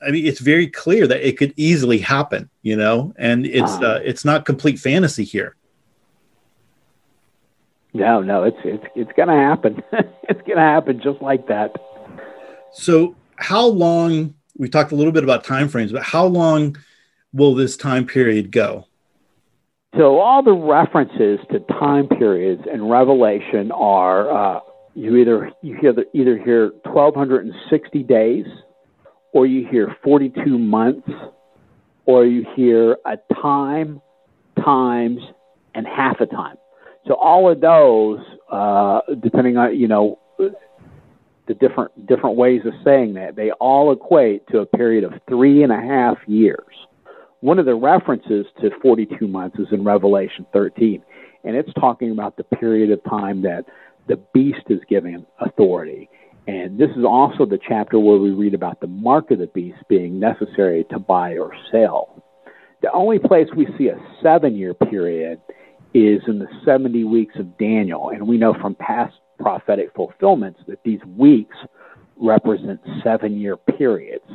I 0.00 0.10
mean 0.10 0.26
it's 0.26 0.40
very 0.40 0.68
clear 0.68 1.06
that 1.06 1.26
it 1.26 1.36
could 1.36 1.52
easily 1.56 1.98
happen, 1.98 2.48
you 2.62 2.76
know, 2.76 3.14
and 3.18 3.44
it's 3.44 3.72
uh, 3.72 4.00
it's 4.04 4.24
not 4.24 4.44
complete 4.44 4.78
fantasy 4.78 5.24
here. 5.24 5.56
No, 7.92 8.22
no, 8.22 8.44
it's 8.44 8.58
it's 8.64 8.84
it's 8.94 9.12
gonna 9.16 9.36
happen. 9.36 9.82
it's 9.92 10.40
gonna 10.46 10.60
happen 10.60 11.00
just 11.02 11.20
like 11.20 11.48
that. 11.48 11.74
So 12.72 13.16
how 13.36 13.66
long 13.66 14.34
we 14.56 14.68
talked 14.68 14.92
a 14.92 14.96
little 14.96 15.12
bit 15.12 15.24
about 15.24 15.44
time 15.44 15.68
frames, 15.68 15.90
but 15.90 16.02
how 16.02 16.26
long 16.26 16.76
will 17.34 17.54
this 17.54 17.76
time 17.76 18.06
period 18.06 18.50
go? 18.52 18.86
So 19.96 20.18
all 20.18 20.42
the 20.42 20.52
references 20.52 21.38
to 21.52 21.60
time 21.78 22.08
periods 22.08 22.62
in 22.72 22.88
Revelation 22.88 23.70
are 23.72 24.56
uh, 24.56 24.60
you 24.94 25.16
either 25.16 25.50
you 25.62 25.76
hear 25.80 25.92
the, 25.92 26.04
either 26.14 26.38
hear 26.38 26.70
1260 26.84 28.02
days 28.04 28.46
or 29.32 29.46
you 29.46 29.66
hear 29.68 29.94
42 30.02 30.58
months 30.58 31.08
or 32.06 32.24
you 32.24 32.46
hear 32.56 32.96
a 33.04 33.16
time 33.34 34.00
times 34.64 35.20
and 35.74 35.86
half 35.86 36.20
a 36.20 36.26
time 36.26 36.56
so 37.06 37.14
all 37.14 37.50
of 37.50 37.60
those 37.60 38.20
uh, 38.50 39.00
depending 39.20 39.56
on 39.56 39.76
you 39.76 39.88
know 39.88 40.18
the 41.46 41.54
different 41.54 42.06
different 42.06 42.36
ways 42.36 42.62
of 42.64 42.72
saying 42.84 43.14
that 43.14 43.36
they 43.36 43.50
all 43.52 43.92
equate 43.92 44.46
to 44.48 44.60
a 44.60 44.66
period 44.66 45.04
of 45.04 45.12
three 45.28 45.62
and 45.62 45.72
a 45.72 45.80
half 45.80 46.16
years 46.26 46.64
one 47.44 47.58
of 47.58 47.66
the 47.66 47.74
references 47.74 48.46
to 48.62 48.70
42 48.80 49.28
months 49.28 49.58
is 49.58 49.66
in 49.70 49.84
revelation 49.84 50.46
13 50.54 51.02
and 51.44 51.54
it's 51.54 51.70
talking 51.74 52.10
about 52.10 52.38
the 52.38 52.42
period 52.42 52.90
of 52.90 53.04
time 53.04 53.42
that 53.42 53.66
the 54.08 54.16
beast 54.32 54.62
is 54.70 54.80
given 54.88 55.26
authority. 55.40 56.08
And 56.46 56.78
this 56.78 56.88
is 56.96 57.04
also 57.04 57.44
the 57.44 57.58
chapter 57.68 57.98
where 57.98 58.16
we 58.16 58.30
read 58.30 58.54
about 58.54 58.80
the 58.80 58.86
mark 58.86 59.30
of 59.30 59.40
the 59.40 59.46
beast 59.48 59.76
being 59.90 60.18
necessary 60.18 60.86
to 60.90 60.98
buy 60.98 61.32
or 61.36 61.52
sell. 61.70 62.24
The 62.80 62.90
only 62.92 63.18
place 63.18 63.48
we 63.54 63.66
see 63.76 63.88
a 63.88 63.98
seven 64.22 64.56
year 64.56 64.72
period 64.72 65.38
is 65.92 66.22
in 66.26 66.38
the 66.38 66.48
70 66.64 67.04
weeks 67.04 67.34
of 67.38 67.58
Daniel. 67.58 68.08
And 68.08 68.26
we 68.26 68.38
know 68.38 68.54
from 68.54 68.74
past 68.74 69.16
prophetic 69.38 69.90
fulfillments 69.94 70.60
that 70.66 70.82
these 70.82 71.00
weeks 71.14 71.56
represent 72.16 72.80
seven 73.02 73.38
year 73.38 73.58
periods, 73.58 74.30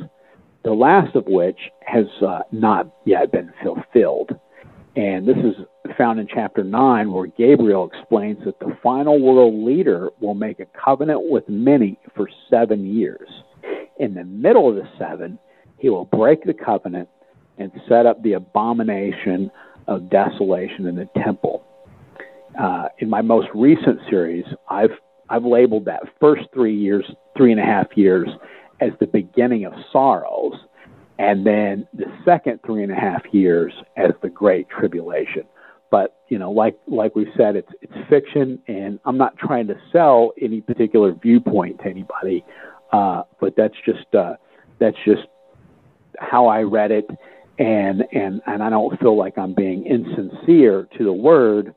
the 0.64 0.72
last 0.72 1.14
of 1.16 1.24
which 1.26 1.58
has 1.86 2.06
uh, 2.26 2.40
not 2.52 2.88
yet 3.04 3.32
been 3.32 3.52
fulfilled. 3.62 4.30
And 4.96 5.26
this 5.26 5.36
is 5.36 5.54
found 5.96 6.20
in 6.20 6.26
chapter 6.32 6.64
9, 6.64 7.12
where 7.12 7.26
Gabriel 7.26 7.90
explains 7.92 8.44
that 8.44 8.58
the 8.58 8.76
final 8.82 9.20
world 9.20 9.54
leader 9.54 10.10
will 10.20 10.34
make 10.34 10.60
a 10.60 10.66
covenant 10.66 11.30
with 11.30 11.48
many 11.48 11.98
for 12.14 12.28
seven 12.50 12.86
years. 12.86 13.28
In 13.98 14.14
the 14.14 14.24
middle 14.24 14.68
of 14.68 14.76
the 14.76 14.88
seven, 14.98 15.38
he 15.78 15.88
will 15.88 16.04
break 16.06 16.44
the 16.44 16.54
covenant 16.54 17.08
and 17.58 17.70
set 17.88 18.06
up 18.06 18.22
the 18.22 18.34
abomination 18.34 19.50
of 19.86 20.10
desolation 20.10 20.86
in 20.86 20.96
the 20.96 21.08
temple. 21.22 21.64
Uh, 22.58 22.88
in 22.98 23.08
my 23.08 23.22
most 23.22 23.48
recent 23.54 24.00
series, 24.08 24.44
I've 24.68 24.90
I've 25.28 25.44
labeled 25.44 25.84
that 25.84 26.02
first 26.18 26.42
three 26.52 26.74
years, 26.74 27.04
three 27.36 27.52
and 27.52 27.60
a 27.60 27.64
half 27.64 27.86
years, 27.94 28.28
as 28.80 28.90
the 29.00 29.06
beginning 29.06 29.64
of 29.64 29.72
sorrows, 29.92 30.54
and 31.18 31.46
then 31.46 31.86
the 31.92 32.06
second 32.24 32.60
three 32.64 32.82
and 32.82 32.92
a 32.92 32.94
half 32.94 33.22
years 33.32 33.72
as 33.96 34.12
the 34.22 34.28
Great 34.28 34.68
Tribulation. 34.68 35.44
But 35.90 36.16
you 36.28 36.38
know, 36.38 36.52
like 36.52 36.78
like 36.86 37.16
we 37.16 37.30
said, 37.36 37.56
it's 37.56 37.70
it's 37.82 37.92
fiction, 38.08 38.60
and 38.68 39.00
I'm 39.04 39.18
not 39.18 39.36
trying 39.36 39.66
to 39.68 39.74
sell 39.92 40.32
any 40.40 40.60
particular 40.60 41.12
viewpoint 41.12 41.78
to 41.80 41.86
anybody. 41.86 42.44
Uh, 42.92 43.22
but 43.40 43.54
that's 43.56 43.74
just 43.84 44.14
uh, 44.14 44.34
that's 44.78 44.96
just 45.04 45.26
how 46.18 46.46
I 46.46 46.62
read 46.62 46.90
it, 46.92 47.06
and 47.58 48.04
and 48.12 48.40
and 48.46 48.62
I 48.62 48.70
don't 48.70 48.98
feel 49.00 49.16
like 49.16 49.36
I'm 49.36 49.54
being 49.54 49.84
insincere 49.84 50.88
to 50.96 51.04
the 51.04 51.12
word 51.12 51.74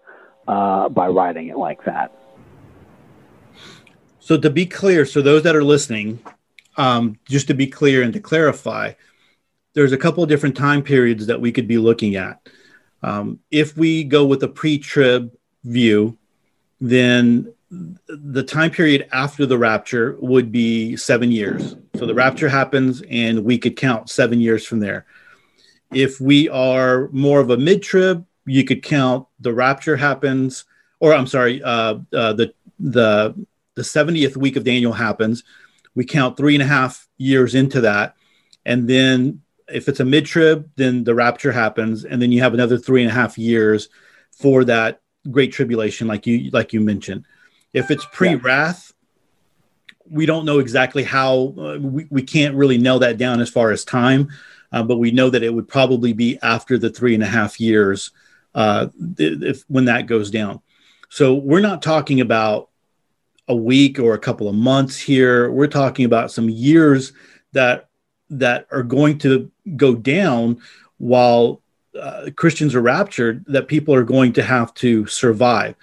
uh, 0.48 0.90
by 0.90 1.08
writing 1.08 1.48
it 1.48 1.58
like 1.58 1.84
that. 1.86 2.12
So 4.20 4.38
to 4.38 4.50
be 4.50 4.66
clear, 4.66 5.06
so 5.06 5.22
those 5.22 5.44
that 5.44 5.56
are 5.56 5.64
listening, 5.64 6.20
um, 6.78 7.18
just 7.26 7.48
to 7.48 7.54
be 7.54 7.68
clear 7.68 8.02
and 8.02 8.14
to 8.14 8.20
clarify, 8.20 8.94
there's 9.74 9.92
a 9.92 9.98
couple 9.98 10.24
of 10.24 10.30
different 10.30 10.56
time 10.56 10.84
periods 10.84 11.28
that 11.28 11.42
we 11.42 11.52
could 11.52 11.68
be 11.68 11.78
looking 11.78 12.16
at. 12.16 12.40
Um, 13.02 13.40
if 13.52 13.76
we 13.76 14.04
go 14.04 14.26
with 14.26 14.44
a 14.44 14.48
pre-trib 14.48 15.36
view, 15.64 16.18
then 16.80 17.54
the 18.08 18.44
time 18.44 18.72
period 18.72 19.08
after 19.12 19.46
the 19.46 19.58
rapture 19.58 20.16
would 20.20 20.52
be 20.52 20.96
seven 20.96 21.32
years. 21.32 21.76
So 21.96 22.06
the 22.06 22.14
rapture 22.14 22.50
happens, 22.50 23.02
and 23.10 23.44
we 23.44 23.58
could 23.58 23.76
count 23.76 24.10
seven 24.10 24.40
years 24.40 24.66
from 24.66 24.80
there. 24.80 25.06
If 25.92 26.20
we 26.22 26.50
are 26.50 27.10
more 27.10 27.40
of 27.40 27.50
a 27.50 27.58
mid-trib, 27.58 28.26
you 28.46 28.64
could 28.64 28.84
count 28.84 29.28
the 29.40 29.54
rapture 29.54 29.96
happens, 29.96 30.66
or 31.00 31.14
I'm 31.14 31.28
sorry, 31.28 31.64
uh, 31.64 32.00
uh, 32.14 32.34
the 32.34 32.54
the 32.80 33.36
the 33.76 33.82
70th 33.82 34.38
week 34.38 34.56
of 34.56 34.64
Daniel 34.64 34.94
happens. 34.94 35.44
We 35.96 36.06
count 36.06 36.38
three 36.38 36.56
and 36.56 36.64
a 36.64 36.68
half 36.68 37.08
years 37.18 37.56
into 37.56 37.82
that, 37.82 38.16
and 38.66 38.88
then 38.88 39.42
if 39.68 39.88
it's 39.88 40.00
a 40.00 40.06
mid 40.06 40.26
trib, 40.26 40.70
then 40.76 41.04
the 41.04 41.16
rapture 41.16 41.52
happens, 41.52 42.06
and 42.06 42.22
then 42.22 42.32
you 42.32 42.42
have 42.42 42.54
another 42.54 42.78
three 42.78 43.02
and 43.02 43.12
a 43.12 43.14
half 43.14 43.38
years 43.38 43.90
for 44.32 44.64
that 44.66 45.02
great 45.30 45.52
tribulation, 45.52 46.08
like 46.08 46.28
you 46.28 46.50
like 46.52 46.74
you 46.74 46.82
mentioned. 46.82 47.26
If 47.74 47.92
it's 47.92 48.06
pre 48.12 48.36
wrath, 48.36 48.94
we 50.10 50.26
don't 50.26 50.46
know 50.46 50.60
exactly 50.60 51.04
how 51.04 51.54
uh, 51.58 51.78
we, 51.80 52.08
we 52.10 52.22
can't 52.22 52.56
really 52.56 52.78
nail 52.78 53.00
that 53.00 53.18
down 53.18 53.40
as 53.40 53.50
far 53.50 53.72
as 53.72 53.84
time, 53.84 54.30
uh, 54.72 54.84
but 54.84 54.98
we 54.98 55.12
know 55.12 55.30
that 55.30 55.44
it 55.44 55.54
would 55.54 55.68
probably 55.68 56.14
be 56.14 56.38
after 56.42 56.78
the 56.78 56.90
three 56.90 57.14
and 57.14 57.24
a 57.24 57.28
half 57.28 57.60
years 57.60 58.12
uh, 58.56 58.88
if 59.18 59.64
when 59.68 59.86
that 59.86 60.08
goes 60.08 60.30
down. 60.30 60.62
So 61.10 61.36
we're 61.36 61.62
not 61.62 61.82
talking 61.82 62.22
about 62.22 62.70
a 63.48 63.56
week 63.56 64.00
or 64.00 64.14
a 64.14 64.20
couple 64.20 64.48
of 64.48 64.56
months 64.56 65.00
here. 65.00 65.52
We're 65.52 65.68
talking 65.68 66.06
about 66.06 66.32
some 66.32 66.50
years 66.50 67.14
that 67.52 67.90
that 68.30 68.68
are 68.72 68.84
going 68.84 69.20
to 69.20 69.52
go 69.76 69.96
down 69.96 70.60
while 70.98 71.62
uh, 72.00 72.30
Christians 72.36 72.74
are 72.74 72.82
raptured. 72.82 73.44
That 73.48 73.68
people 73.68 73.94
are 73.94 74.04
going 74.04 74.34
to 74.34 74.44
have 74.44 74.74
to 74.76 75.06
survive, 75.08 75.76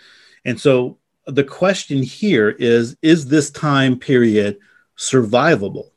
and 0.45 0.61
so 0.61 0.99
the 1.27 1.45
question 1.45 2.03
here 2.03 2.51
is: 2.51 2.97
Is 3.03 3.29
this 3.29 3.51
time 3.51 3.99
period 3.99 4.59
survivable? 4.97 5.91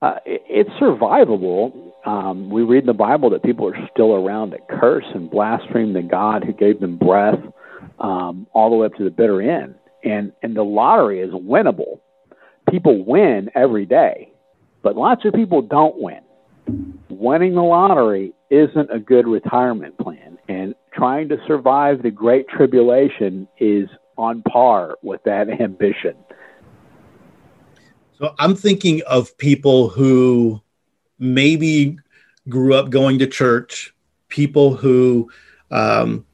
Uh, 0.00 0.16
it's 0.24 0.70
survivable. 0.80 1.92
Um, 2.06 2.48
we 2.48 2.62
read 2.62 2.80
in 2.80 2.86
the 2.86 2.94
Bible 2.94 3.30
that 3.30 3.42
people 3.42 3.68
are 3.68 3.88
still 3.92 4.14
around 4.14 4.50
that 4.50 4.68
curse 4.68 5.04
and 5.14 5.30
blaspheme 5.30 5.92
the 5.92 6.02
God 6.02 6.44
who 6.44 6.52
gave 6.52 6.80
them 6.80 6.96
breath 6.96 7.40
um, 7.98 8.46
all 8.52 8.70
the 8.70 8.76
way 8.76 8.86
up 8.86 8.94
to 8.94 9.04
the 9.04 9.10
bitter 9.10 9.42
end. 9.42 9.74
And, 10.08 10.32
and 10.42 10.56
the 10.56 10.62
lottery 10.62 11.20
is 11.20 11.30
winnable. 11.30 12.00
People 12.70 13.04
win 13.04 13.50
every 13.54 13.86
day, 13.86 14.32
but 14.82 14.96
lots 14.96 15.24
of 15.24 15.34
people 15.34 15.62
don't 15.62 16.00
win. 16.00 16.20
Winning 17.08 17.54
the 17.54 17.62
lottery 17.62 18.32
isn't 18.50 18.90
a 18.90 18.98
good 18.98 19.26
retirement 19.26 19.96
plan. 19.98 20.38
And 20.48 20.74
trying 20.92 21.28
to 21.28 21.36
survive 21.46 22.02
the 22.02 22.10
Great 22.10 22.48
Tribulation 22.48 23.48
is 23.58 23.88
on 24.16 24.42
par 24.42 24.96
with 25.02 25.22
that 25.24 25.48
ambition. 25.60 26.14
So 28.18 28.34
I'm 28.38 28.56
thinking 28.56 29.02
of 29.06 29.36
people 29.38 29.88
who 29.88 30.60
maybe 31.18 31.98
grew 32.48 32.74
up 32.74 32.90
going 32.90 33.18
to 33.20 33.26
church, 33.26 33.94
people 34.28 34.74
who 34.74 35.30
um, 35.70 36.24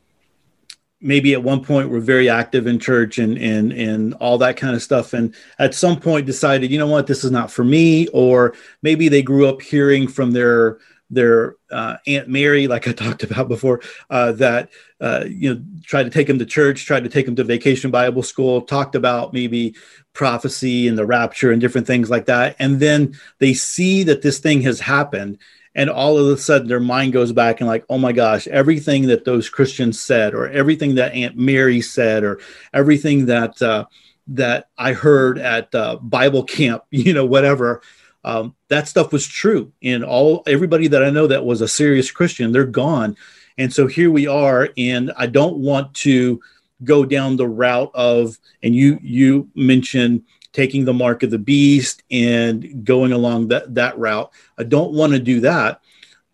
maybe 1.04 1.34
at 1.34 1.42
one 1.42 1.62
point 1.62 1.88
we 1.88 1.94
were 1.94 2.00
very 2.00 2.28
active 2.28 2.66
in 2.66 2.78
church 2.80 3.18
and 3.18 3.38
and 3.38 3.72
and 3.72 4.14
all 4.14 4.38
that 4.38 4.56
kind 4.56 4.74
of 4.74 4.82
stuff, 4.82 5.12
and 5.12 5.34
at 5.58 5.74
some 5.74 6.00
point 6.00 6.26
decided, 6.26 6.70
you 6.70 6.78
know 6.78 6.88
what, 6.88 7.06
this 7.06 7.22
is 7.22 7.30
not 7.30 7.50
for 7.50 7.64
me, 7.64 8.08
or 8.08 8.54
maybe 8.82 9.08
they 9.08 9.22
grew 9.22 9.46
up 9.46 9.62
hearing 9.62 10.08
from 10.08 10.32
their 10.32 10.78
their 11.10 11.56
uh, 11.70 11.96
Aunt 12.06 12.28
Mary, 12.28 12.66
like 12.66 12.88
I 12.88 12.92
talked 13.04 13.22
about 13.22 13.48
before, 13.48 13.80
uh, 14.10 14.32
that 14.32 14.70
uh, 15.00 15.24
you 15.28 15.54
know 15.54 15.62
tried 15.84 16.04
to 16.04 16.10
take 16.10 16.26
them 16.26 16.38
to 16.38 16.46
church, 16.46 16.86
tried 16.86 17.04
to 17.04 17.10
take 17.10 17.26
them 17.26 17.36
to 17.36 17.44
vacation 17.44 17.90
Bible 17.90 18.22
school, 18.22 18.62
talked 18.62 18.94
about 18.94 19.32
maybe 19.32 19.74
prophecy 20.14 20.88
and 20.88 20.96
the 20.96 21.04
rapture 21.04 21.50
and 21.50 21.60
different 21.60 21.86
things 21.86 22.08
like 22.08 22.26
that. 22.26 22.56
And 22.58 22.80
then 22.80 23.18
they 23.38 23.52
see 23.52 24.04
that 24.04 24.22
this 24.22 24.38
thing 24.38 24.62
has 24.62 24.80
happened. 24.80 25.38
And 25.74 25.90
all 25.90 26.16
of 26.18 26.26
a 26.28 26.36
sudden, 26.36 26.68
their 26.68 26.80
mind 26.80 27.12
goes 27.12 27.32
back 27.32 27.60
and, 27.60 27.68
like, 27.68 27.84
oh 27.90 27.98
my 27.98 28.12
gosh, 28.12 28.46
everything 28.48 29.08
that 29.08 29.24
those 29.24 29.48
Christians 29.48 30.00
said, 30.00 30.34
or 30.34 30.48
everything 30.48 30.94
that 30.94 31.12
Aunt 31.12 31.36
Mary 31.36 31.80
said, 31.80 32.22
or 32.22 32.40
everything 32.72 33.26
that 33.26 33.60
uh, 33.60 33.86
that 34.28 34.68
I 34.78 34.92
heard 34.92 35.38
at 35.38 35.74
uh, 35.74 35.96
Bible 35.96 36.44
camp, 36.44 36.84
you 36.90 37.12
know, 37.12 37.26
whatever, 37.26 37.82
um, 38.24 38.54
that 38.68 38.88
stuff 38.88 39.12
was 39.12 39.26
true. 39.26 39.72
And 39.82 40.04
all 40.04 40.42
everybody 40.46 40.88
that 40.88 41.04
I 41.04 41.10
know 41.10 41.26
that 41.26 41.44
was 41.44 41.60
a 41.60 41.68
serious 41.68 42.10
Christian, 42.10 42.52
they're 42.52 42.64
gone. 42.64 43.16
And 43.58 43.72
so 43.72 43.86
here 43.86 44.10
we 44.10 44.26
are, 44.26 44.70
and 44.76 45.12
I 45.16 45.26
don't 45.26 45.58
want 45.58 45.94
to 45.94 46.40
go 46.82 47.04
down 47.04 47.36
the 47.36 47.48
route 47.48 47.90
of 47.94 48.38
and 48.62 48.74
you 48.74 48.98
you 49.02 49.48
mentioned 49.54 50.22
taking 50.54 50.84
the 50.84 50.94
mark 50.94 51.22
of 51.22 51.30
the 51.30 51.38
beast 51.38 52.02
and 52.10 52.84
going 52.84 53.12
along 53.12 53.48
that 53.48 53.74
that 53.74 53.98
route. 53.98 54.32
I 54.56 54.62
don't 54.62 54.92
want 54.92 55.12
to 55.12 55.18
do 55.18 55.40
that. 55.40 55.82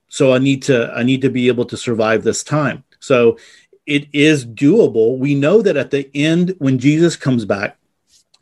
So 0.09 0.33
i 0.33 0.39
need 0.39 0.63
to 0.65 0.93
i 0.95 1.03
need 1.03 1.23
to 1.23 1.31
be 1.31 1.49
able 1.49 1.65
to 1.65 1.77
survive 1.77 2.23
this 2.23 2.45
time. 2.45 2.85
So 3.01 3.39
it 3.87 4.07
is 4.13 4.47
doable. 4.47 5.19
We 5.19 5.35
know 5.35 5.63
that 5.63 5.77
at 5.77 5.91
the 5.91 6.09
end 6.15 6.55
when 6.59 6.79
jesus 6.79 7.17
comes 7.17 7.45
back 7.45 7.77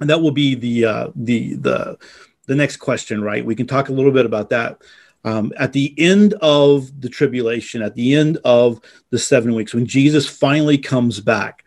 and 0.01 0.11
that 0.11 0.21
will 0.21 0.33
be 0.33 0.55
the 0.55 0.85
uh, 0.85 1.09
the 1.15 1.55
the 1.55 1.99
the 2.47 2.57
next 2.57 2.77
question 2.77 3.23
right? 3.23 3.45
We 3.45 3.55
can 3.55 3.67
talk 3.67 3.89
a 3.89 3.93
little 3.93 4.13
bit 4.13 4.27
about 4.27 4.51
that. 4.51 4.83
Um, 5.25 5.53
at 5.59 5.73
the 5.73 5.95
end 5.99 6.35
of 6.35 7.01
the 7.01 7.09
tribulation 7.09 7.83
at 7.83 7.95
the 7.95 8.15
end 8.15 8.39
of 8.45 8.81
the 9.11 9.19
seven 9.19 9.53
weeks 9.55 9.75
when 9.75 9.85
jesus 9.85 10.29
finally 10.29 10.79
comes 10.79 11.19
back 11.19 11.65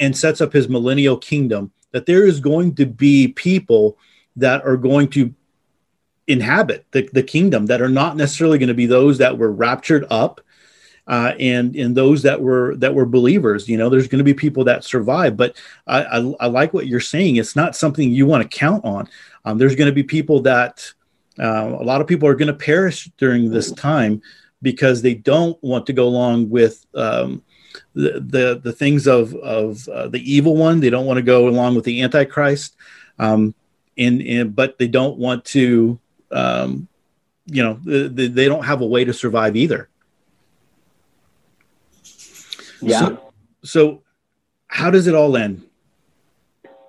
and 0.00 0.16
sets 0.16 0.40
up 0.40 0.52
his 0.52 0.68
millennial 0.68 1.16
kingdom, 1.16 1.70
that 1.92 2.06
there 2.06 2.26
is 2.26 2.40
going 2.40 2.74
to 2.76 2.86
be 2.86 3.28
people 3.28 3.98
that 4.36 4.64
are 4.64 4.76
going 4.76 5.08
to 5.08 5.34
inhabit 6.26 6.86
the, 6.92 7.08
the 7.12 7.22
kingdom 7.22 7.66
that 7.66 7.82
are 7.82 7.88
not 7.88 8.16
necessarily 8.16 8.58
going 8.58 8.68
to 8.68 8.74
be 8.74 8.86
those 8.86 9.18
that 9.18 9.36
were 9.36 9.50
raptured 9.50 10.06
up 10.10 10.40
uh, 11.08 11.34
and 11.40 11.74
and 11.74 11.96
those 11.96 12.22
that 12.22 12.40
were 12.40 12.76
that 12.76 12.94
were 12.94 13.06
believers. 13.06 13.68
You 13.68 13.76
know 13.76 13.88
there's 13.88 14.06
going 14.06 14.18
to 14.18 14.24
be 14.24 14.34
people 14.34 14.64
that 14.64 14.84
survive 14.84 15.36
but 15.36 15.56
I, 15.86 16.02
I, 16.04 16.34
I 16.40 16.46
like 16.46 16.72
what 16.72 16.86
you're 16.86 17.00
saying. 17.00 17.36
It's 17.36 17.56
not 17.56 17.74
something 17.74 18.10
you 18.10 18.26
want 18.26 18.42
to 18.42 18.58
count 18.58 18.84
on. 18.84 19.08
Um, 19.44 19.58
there's 19.58 19.74
going 19.74 19.88
to 19.88 19.94
be 19.94 20.04
people 20.04 20.40
that 20.42 20.92
uh, 21.38 21.76
a 21.80 21.84
lot 21.84 22.00
of 22.00 22.06
people 22.06 22.28
are 22.28 22.34
going 22.34 22.48
to 22.48 22.54
perish 22.54 23.10
during 23.16 23.50
this 23.50 23.72
time 23.72 24.22
because 24.62 25.02
they 25.02 25.14
don't 25.14 25.60
want 25.62 25.86
to 25.86 25.92
go 25.92 26.06
along 26.06 26.50
with 26.50 26.86
um, 26.94 27.42
the 27.94 28.20
the, 28.20 28.60
the 28.62 28.72
things 28.72 29.06
of 29.06 29.34
of 29.34 29.88
uh, 29.88 30.08
the 30.08 30.20
evil 30.20 30.56
one. 30.56 30.80
They 30.80 30.90
don't 30.90 31.06
want 31.06 31.18
to 31.18 31.22
go 31.22 31.48
along 31.48 31.74
with 31.74 31.84
the 31.84 32.02
antichrist, 32.02 32.76
um, 33.18 33.54
and, 33.96 34.22
and 34.22 34.56
but 34.56 34.78
they 34.78 34.88
don't 34.88 35.18
want 35.18 35.44
to, 35.46 35.98
um, 36.30 36.88
you 37.46 37.62
know, 37.62 37.80
they, 37.84 38.26
they 38.28 38.46
don't 38.46 38.64
have 38.64 38.80
a 38.80 38.86
way 38.86 39.04
to 39.04 39.12
survive 39.12 39.56
either. 39.56 39.88
Yeah. 42.80 43.00
So, 43.00 43.32
so 43.62 44.02
how 44.68 44.90
does 44.90 45.06
it 45.06 45.14
all 45.14 45.36
end? 45.36 45.66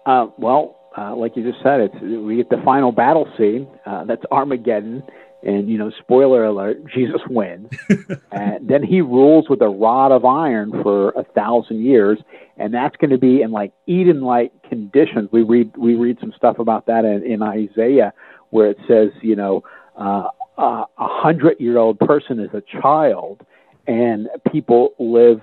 Uh, 0.05 0.27
well, 0.37 0.89
uh, 0.97 1.15
like 1.15 1.35
you 1.35 1.43
just 1.43 1.61
said, 1.63 1.81
it's 1.81 2.01
we 2.01 2.37
get 2.37 2.49
the 2.49 2.61
final 2.63 2.91
battle 2.91 3.27
scene. 3.37 3.67
Uh, 3.85 4.03
that's 4.05 4.23
Armageddon, 4.31 5.03
and 5.43 5.69
you 5.69 5.77
know, 5.77 5.91
spoiler 5.99 6.45
alert: 6.45 6.81
Jesus 6.93 7.21
wins, 7.29 7.69
and 8.31 8.67
then 8.67 8.83
he 8.83 9.01
rules 9.01 9.49
with 9.49 9.61
a 9.61 9.69
rod 9.69 10.11
of 10.11 10.25
iron 10.25 10.71
for 10.83 11.09
a 11.11 11.23
thousand 11.23 11.83
years, 11.83 12.19
and 12.57 12.73
that's 12.73 12.95
going 12.97 13.11
to 13.11 13.17
be 13.17 13.41
in 13.41 13.51
like 13.51 13.73
Eden-like 13.87 14.51
conditions. 14.69 15.29
We 15.31 15.43
read 15.43 15.75
we 15.77 15.95
read 15.95 16.17
some 16.19 16.33
stuff 16.35 16.59
about 16.59 16.85
that 16.87 17.05
in, 17.05 17.23
in 17.23 17.41
Isaiah, 17.41 18.13
where 18.49 18.69
it 18.69 18.77
says, 18.87 19.09
you 19.21 19.35
know, 19.35 19.63
uh, 19.97 20.27
a 20.57 20.85
hundred-year-old 20.97 21.99
person 21.99 22.39
is 22.39 22.49
a 22.53 22.61
child, 22.81 23.41
and 23.87 24.27
people 24.51 24.93
live. 24.99 25.41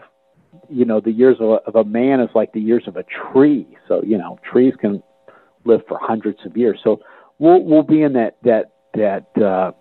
You 0.71 0.85
know, 0.85 1.01
the 1.01 1.13
years 1.13 1.37
of 1.41 1.49
a, 1.49 1.55
of 1.67 1.77
a 1.77 1.85
man 1.85 2.21
is 2.21 2.29
like 2.35 2.53
the 2.53 2.61
years 2.61 2.85
of 2.87 2.97
a 2.97 3.05
tree. 3.05 3.67
So 3.87 4.03
you 4.03 4.19
know, 4.19 4.39
trees 4.51 4.75
can 4.79 5.03
live 5.65 5.83
for 5.89 5.99
hundreds 6.01 6.39
of 6.45 6.57
years. 6.57 6.81
So 6.83 7.01
we'll 7.39 7.63
we'll 7.63 7.83
be 7.83 8.03
in 8.03 8.15
that 8.15 8.37
that 8.43 8.73
that 8.95 9.43
uh, 9.43 9.73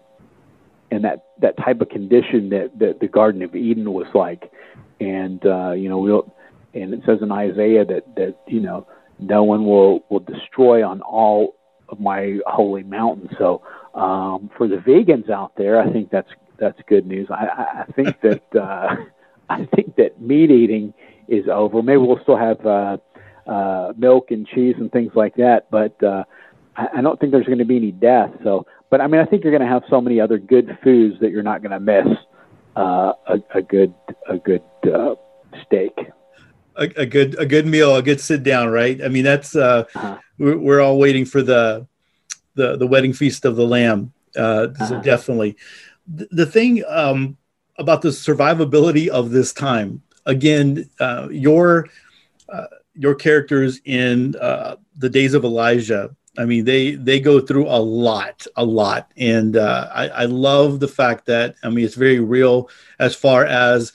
and 0.92 1.04
that 1.04 1.26
that 1.42 1.58
type 1.58 1.82
of 1.82 1.90
condition 1.90 2.50
that, 2.50 2.72
that 2.80 3.00
the 3.00 3.08
Garden 3.08 3.42
of 3.42 3.56
Eden 3.56 3.92
was 3.94 4.08
like. 4.14 4.52
And 5.00 5.46
uh, 5.46 5.72
you 5.72 5.90
know, 5.90 6.00
we'll 6.00 6.34
and 6.74 6.94
it 6.94 7.02
says 7.06 7.20
in 7.22 7.32
Isaiah 7.32 7.86
that 7.86 8.16
that 8.16 8.36
you 8.48 8.60
know 8.60 8.88
no 9.20 9.44
one 9.44 9.66
will 9.66 10.06
will 10.10 10.20
destroy 10.20 10.88
on 10.88 11.02
all 11.02 11.56
of 11.90 12.00
my 12.00 12.40
holy 12.46 12.84
mountain. 12.84 13.30
So 13.38 13.62
um, 13.94 14.50
for 14.58 14.68
the 14.68 14.78
vegans 14.78 15.30
out 15.30 15.54
there, 15.58 15.80
I 15.80 15.92
think 15.92 16.10
that's 16.10 16.30
that's 16.60 16.80
good 16.88 17.06
news. 17.06 17.28
I, 17.30 17.84
I 17.88 17.92
think 17.94 18.20
that 18.22 18.56
uh, 18.56 18.96
I 19.50 19.66
think 19.76 19.96
that 19.96 20.22
meat 20.22 20.52
eating 20.52 20.94
is 21.28 21.46
over. 21.52 21.82
Maybe 21.82 21.98
we'll 21.98 22.22
still 22.24 22.38
have 22.38 22.66
uh, 22.66 22.98
uh, 23.48 23.94
milk 23.98 24.32
and 24.32 24.48
cheese 24.48 24.76
and 24.78 24.92
things 24.92 25.12
like 25.16 25.36
that, 25.36 25.68
but 25.72 26.02
uh, 26.04 26.24
I, 26.76 26.88
I 26.98 27.02
don't 27.02 27.20
think 27.20 27.32
there's 27.32 27.46
going 27.46 27.58
to 27.60 27.66
be 27.66 27.78
any 27.78 27.92
death. 27.92 28.32
So 28.44 28.66
but 28.90 29.02
I 29.02 29.08
mean, 29.08 29.22
I 29.22 29.26
think 29.26 29.44
you're 29.44 29.52
going 29.52 29.68
to 29.68 29.74
have 29.74 29.84
so 29.90 30.00
many 30.02 30.20
other 30.20 30.38
good 30.38 30.78
foods 30.84 31.20
that 31.20 31.32
you're 31.32 31.44
not 31.44 31.62
going 31.62 31.72
to 31.72 31.80
miss 31.80 32.18
uh, 32.76 33.14
a, 33.28 33.40
a, 33.56 33.62
good 33.62 33.94
a 34.30 34.38
good 34.38 34.64
uh, 34.86 35.16
steak. 35.66 35.92
A, 36.76 36.84
a, 36.96 37.06
good 37.06 37.38
a 37.40 37.46
good 37.46 37.66
meal, 37.66 37.96
a 37.96 38.02
good 38.02 38.22
sit 38.22 38.44
down, 38.44 38.70
right? 38.70 39.04
I 39.04 39.08
mean, 39.08 39.24
that's 39.24 39.56
uh, 39.56 39.86
uh-huh. 39.96 40.18
we're, 40.38 40.58
we're, 40.58 40.82
all 40.82 41.00
waiting 41.00 41.26
for 41.26 41.42
the 41.42 41.88
the 42.54 42.78
the 42.78 42.88
wedding 42.88 43.14
feast 43.14 43.46
of 43.46 43.56
the 43.56 43.66
lamb. 43.66 44.14
Uh, 44.36 44.68
uh-huh. 44.70 44.86
So 44.88 45.02
definitely, 45.02 45.58
the, 46.08 46.28
the 46.32 46.46
thing 46.46 46.84
um, 46.88 47.38
about 47.78 48.02
the 48.02 48.10
survivability 48.10 49.08
of 49.08 49.32
this 49.32 49.54
time. 49.54 50.02
Again, 50.26 50.90
uh, 51.00 51.30
your 51.32 51.88
uh, 52.50 52.68
your 52.94 53.16
characters 53.16 53.80
in 53.86 54.36
uh, 54.36 54.76
the 54.98 55.10
days 55.10 55.34
of 55.34 55.44
Elijah 55.44 56.16
I 56.38 56.46
mean, 56.46 56.66
they 56.66 56.92
they 56.92 57.20
go 57.20 57.40
through 57.40 57.68
a 57.68 57.82
lot, 57.82 58.46
a 58.56 58.64
lot, 58.64 59.12
and 59.18 59.58
uh, 59.58 59.90
I, 59.94 60.08
I 60.10 60.26
love 60.26 60.80
the 60.80 60.88
fact 60.88 61.26
that 61.26 61.56
I 61.64 61.70
mean 61.70 61.84
it's 61.84 61.96
very 61.96 62.20
real 62.20 62.70
as 63.00 63.16
far 63.16 63.46
as 63.46 63.92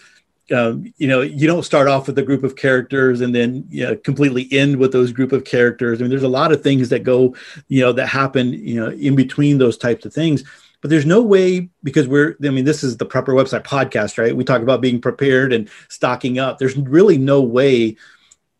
um, 0.53 0.93
you 0.97 1.07
know 1.07 1.21
you 1.21 1.47
don't 1.47 1.65
start 1.65 1.89
off 1.89 2.09
with 2.09 2.19
a 2.19 2.23
group 2.23 2.43
of 2.43 2.57
characters 2.57 3.21
and 3.21 3.35
then 3.35 3.65
you 3.71 3.85
know, 3.85 3.97
completely 3.97 4.49
end 4.51 4.77
with 4.77 4.93
those 4.93 5.13
group 5.13 5.33
of 5.33 5.45
characters. 5.45 6.01
I 6.01 6.03
mean 6.03 6.11
there's 6.11 6.23
a 6.25 6.29
lot 6.29 6.53
of 6.53 6.63
things 6.63 6.89
that 6.89 7.05
go 7.05 7.35
you 7.69 7.81
know 7.81 7.93
that 7.93 8.09
happen 8.09 8.53
you 8.53 8.81
know 8.81 8.91
in 8.91 9.15
between 9.15 9.59
those 9.59 9.79
types 9.79 10.05
of 10.05 10.13
things. 10.13 10.43
But 10.81 10.91
there's 10.91 11.07
no 11.07 11.23
way 11.23 11.69
because 11.85 12.09
we're 12.09 12.37
i 12.45 12.51
mean 12.51 12.65
this 12.65 12.83
is 12.83 12.97
the 12.97 13.07
prepper 13.07 13.29
website 13.29 13.63
podcast 13.63 14.19
right? 14.19 14.37
We 14.37 14.43
talk 14.43 14.63
about 14.63 14.81
being 14.81 15.01
prepared 15.01 15.53
and 15.53 15.71
stocking 15.89 16.41
up. 16.41 16.59
There's 16.59 16.77
really 16.77 17.19
no 17.19 17.41
way 17.41 17.97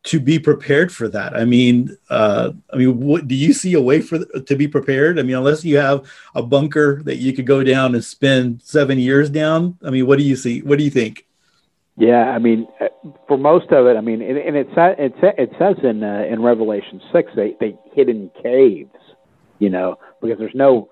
to 0.05 0.19
be 0.19 0.39
prepared 0.39 0.93
for 0.93 1.09
that. 1.09 1.37
I 1.37 1.45
mean, 1.45 1.97
uh, 2.11 2.53
I 2.73 2.77
mean, 2.77 2.99
what 2.99 3.29
do 3.29 3.35
you 3.35 3.53
see 3.53 3.75
a 3.75 3.81
way 3.81 4.01
for 4.01 4.19
to 4.19 4.57
be 4.57 4.67
prepared? 4.67 5.19
I 5.19 5.23
mean, 5.23 5.37
unless 5.37 5.65
you 5.65 5.77
have 5.77 6.11
a 6.35 6.43
bunker 6.43 7.03
that 7.05 7.17
you 7.17 7.33
could 7.33 7.47
go 7.47 7.63
down 7.63 7.95
and 7.95 8.05
spend 8.05 8.63
seven 8.63 8.99
years 8.99 9.31
down. 9.31 9.79
I 9.85 9.91
mean, 9.91 10.07
what 10.07 10.19
do 10.19 10.25
you 10.25 10.35
see? 10.37 10.61
What 10.63 10.79
do 10.79 10.85
you 10.85 10.91
think? 10.91 11.27
Yeah, 11.97 12.31
I 12.31 12.39
mean, 12.39 12.67
uh, 12.81 12.87
for 13.29 13.37
most 13.37 13.71
of 13.71 13.87
it, 13.87 13.97
I 13.97 14.01
mean, 14.01 14.23
and, 14.23 14.39
and 14.39 14.57
it, 14.57 14.69
it, 14.77 15.15
it 15.23 15.51
says 15.59 15.77
in 15.85 16.03
uh, 16.03 16.25
in 16.29 16.43
Revelation 16.43 17.01
six 17.13 17.31
they 17.37 17.55
they 17.61 17.77
hid 17.95 18.09
in 18.09 18.31
caves, 18.43 18.97
you 19.59 19.71
know, 19.71 19.99
because 20.21 20.39
there's 20.39 20.55
no, 20.55 20.89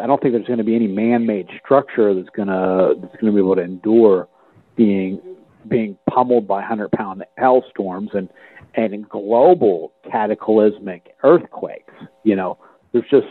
I 0.00 0.06
don't 0.06 0.20
think 0.20 0.34
there's 0.34 0.46
going 0.46 0.58
to 0.58 0.64
be 0.64 0.76
any 0.76 0.88
man-made 0.88 1.48
structure 1.64 2.14
that's 2.14 2.28
gonna 2.36 2.94
that's 3.00 3.14
going 3.14 3.26
to 3.26 3.32
be 3.32 3.38
able 3.38 3.56
to 3.56 3.62
endure 3.62 4.28
being 4.76 5.20
being 5.68 5.96
pummeled 6.08 6.46
by 6.46 6.62
hundred 6.62 6.92
pound 6.92 7.24
hailstorms 7.38 8.10
and 8.12 8.28
and 8.74 9.08
global 9.08 9.92
cataclysmic 10.10 11.14
earthquakes. 11.22 11.94
You 12.24 12.36
know, 12.36 12.58
there's 12.92 13.08
just 13.10 13.26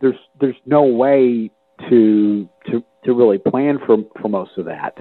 there's 0.00 0.18
there's 0.40 0.56
no 0.66 0.82
way 0.82 1.50
to 1.88 2.48
to 2.66 2.84
to 3.04 3.12
really 3.14 3.38
plan 3.38 3.78
for 3.86 3.98
for 4.20 4.28
most 4.28 4.52
of 4.58 4.66
that. 4.66 4.98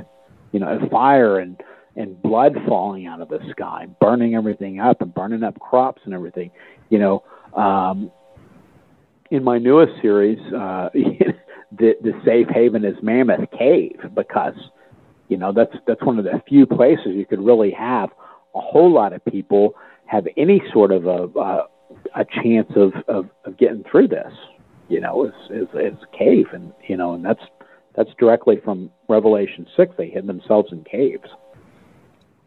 You 0.51 0.59
know, 0.59 0.67
and 0.67 0.89
fire 0.89 1.39
and 1.39 1.61
and 1.95 2.21
blood 2.21 2.53
falling 2.67 3.05
out 3.05 3.21
of 3.21 3.29
the 3.29 3.39
sky, 3.51 3.87
burning 3.99 4.35
everything 4.35 4.79
up 4.79 5.01
and 5.01 5.13
burning 5.13 5.43
up 5.43 5.59
crops 5.59 6.01
and 6.05 6.13
everything. 6.13 6.51
You 6.89 6.99
know, 6.99 7.23
um, 7.53 8.11
in 9.29 9.43
my 9.43 9.57
newest 9.57 10.01
series, 10.01 10.39
uh, 10.53 10.89
the 10.93 11.93
the 12.01 12.13
safe 12.25 12.47
haven 12.49 12.85
is 12.85 12.95
Mammoth 13.01 13.49
Cave 13.57 13.99
because 14.13 14.55
you 15.29 15.37
know 15.37 15.51
that's 15.51 15.73
that's 15.87 16.03
one 16.03 16.19
of 16.19 16.25
the 16.25 16.41
few 16.47 16.65
places 16.65 17.07
you 17.07 17.25
could 17.25 17.43
really 17.43 17.71
have 17.71 18.09
a 18.55 18.61
whole 18.61 18.91
lot 18.91 19.13
of 19.13 19.23
people 19.25 19.75
have 20.05 20.27
any 20.37 20.61
sort 20.73 20.91
of 20.91 21.05
a 21.05 21.39
uh, 21.39 21.67
a 22.15 22.25
chance 22.25 22.71
of, 22.75 22.93
of, 23.07 23.29
of 23.45 23.57
getting 23.57 23.83
through 23.89 24.07
this. 24.07 24.33
You 24.89 24.99
know, 24.99 25.25
is 25.25 25.33
is 25.49 25.67
is 25.73 25.97
cave, 26.17 26.47
and 26.53 26.73
you 26.87 26.97
know, 26.97 27.13
and 27.13 27.23
that's 27.23 27.41
that's 27.95 28.09
directly 28.19 28.59
from 28.63 28.91
Revelation 29.07 29.65
six. 29.77 29.93
They 29.97 30.09
hid 30.09 30.27
themselves 30.27 30.71
in 30.71 30.83
caves. 30.83 31.29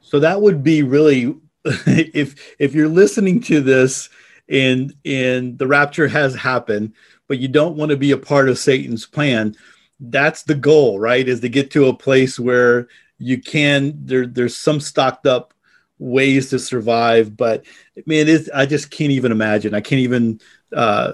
So 0.00 0.20
that 0.20 0.42
would 0.42 0.62
be 0.62 0.82
really, 0.82 1.36
if 1.64 2.54
if 2.58 2.74
you're 2.74 2.88
listening 2.88 3.40
to 3.42 3.62
this 3.62 4.10
and 4.48 4.94
and 5.06 5.58
the 5.58 5.66
rapture 5.66 6.08
has 6.08 6.34
happened, 6.34 6.92
but 7.28 7.38
you 7.38 7.48
don't 7.48 7.76
want 7.76 7.90
to 7.90 7.96
be 7.96 8.10
a 8.10 8.18
part 8.18 8.50
of 8.50 8.58
Satan's 8.58 9.06
plan, 9.06 9.54
that's 9.98 10.42
the 10.42 10.54
goal, 10.54 10.98
right? 10.98 11.26
Is 11.26 11.40
to 11.40 11.48
get 11.48 11.70
to 11.70 11.86
a 11.86 11.96
place 11.96 12.38
where 12.38 12.88
you 13.18 13.40
can 13.40 13.94
there 14.04 14.26
there's 14.26 14.56
some 14.56 14.80
stocked 14.80 15.26
up 15.26 15.53
ways 15.98 16.50
to 16.50 16.58
survive 16.58 17.36
but 17.36 17.64
man 18.06 18.28
it, 18.28 18.48
i 18.54 18.66
just 18.66 18.90
can't 18.90 19.12
even 19.12 19.32
imagine. 19.32 19.74
I 19.74 19.80
can't 19.80 20.00
even 20.00 20.40
uh, 20.74 21.12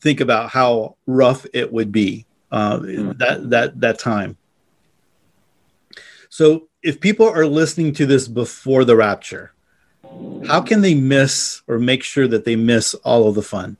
think 0.00 0.20
about 0.20 0.50
how 0.50 0.96
rough 1.06 1.46
it 1.52 1.72
would 1.72 1.92
be 1.92 2.26
uh, 2.50 2.78
mm. 2.78 3.18
that 3.18 3.50
that 3.50 3.80
that 3.80 3.98
time. 3.98 4.36
So 6.28 6.68
if 6.82 7.00
people 7.00 7.28
are 7.28 7.46
listening 7.46 7.92
to 7.94 8.06
this 8.06 8.28
before 8.28 8.84
the 8.84 8.96
rapture 8.96 9.52
how 10.46 10.60
can 10.60 10.80
they 10.80 10.94
miss 10.94 11.62
or 11.66 11.78
make 11.78 12.02
sure 12.02 12.28
that 12.28 12.44
they 12.44 12.56
miss 12.56 12.94
all 12.94 13.28
of 13.28 13.34
the 13.34 13.42
fun? 13.42 13.76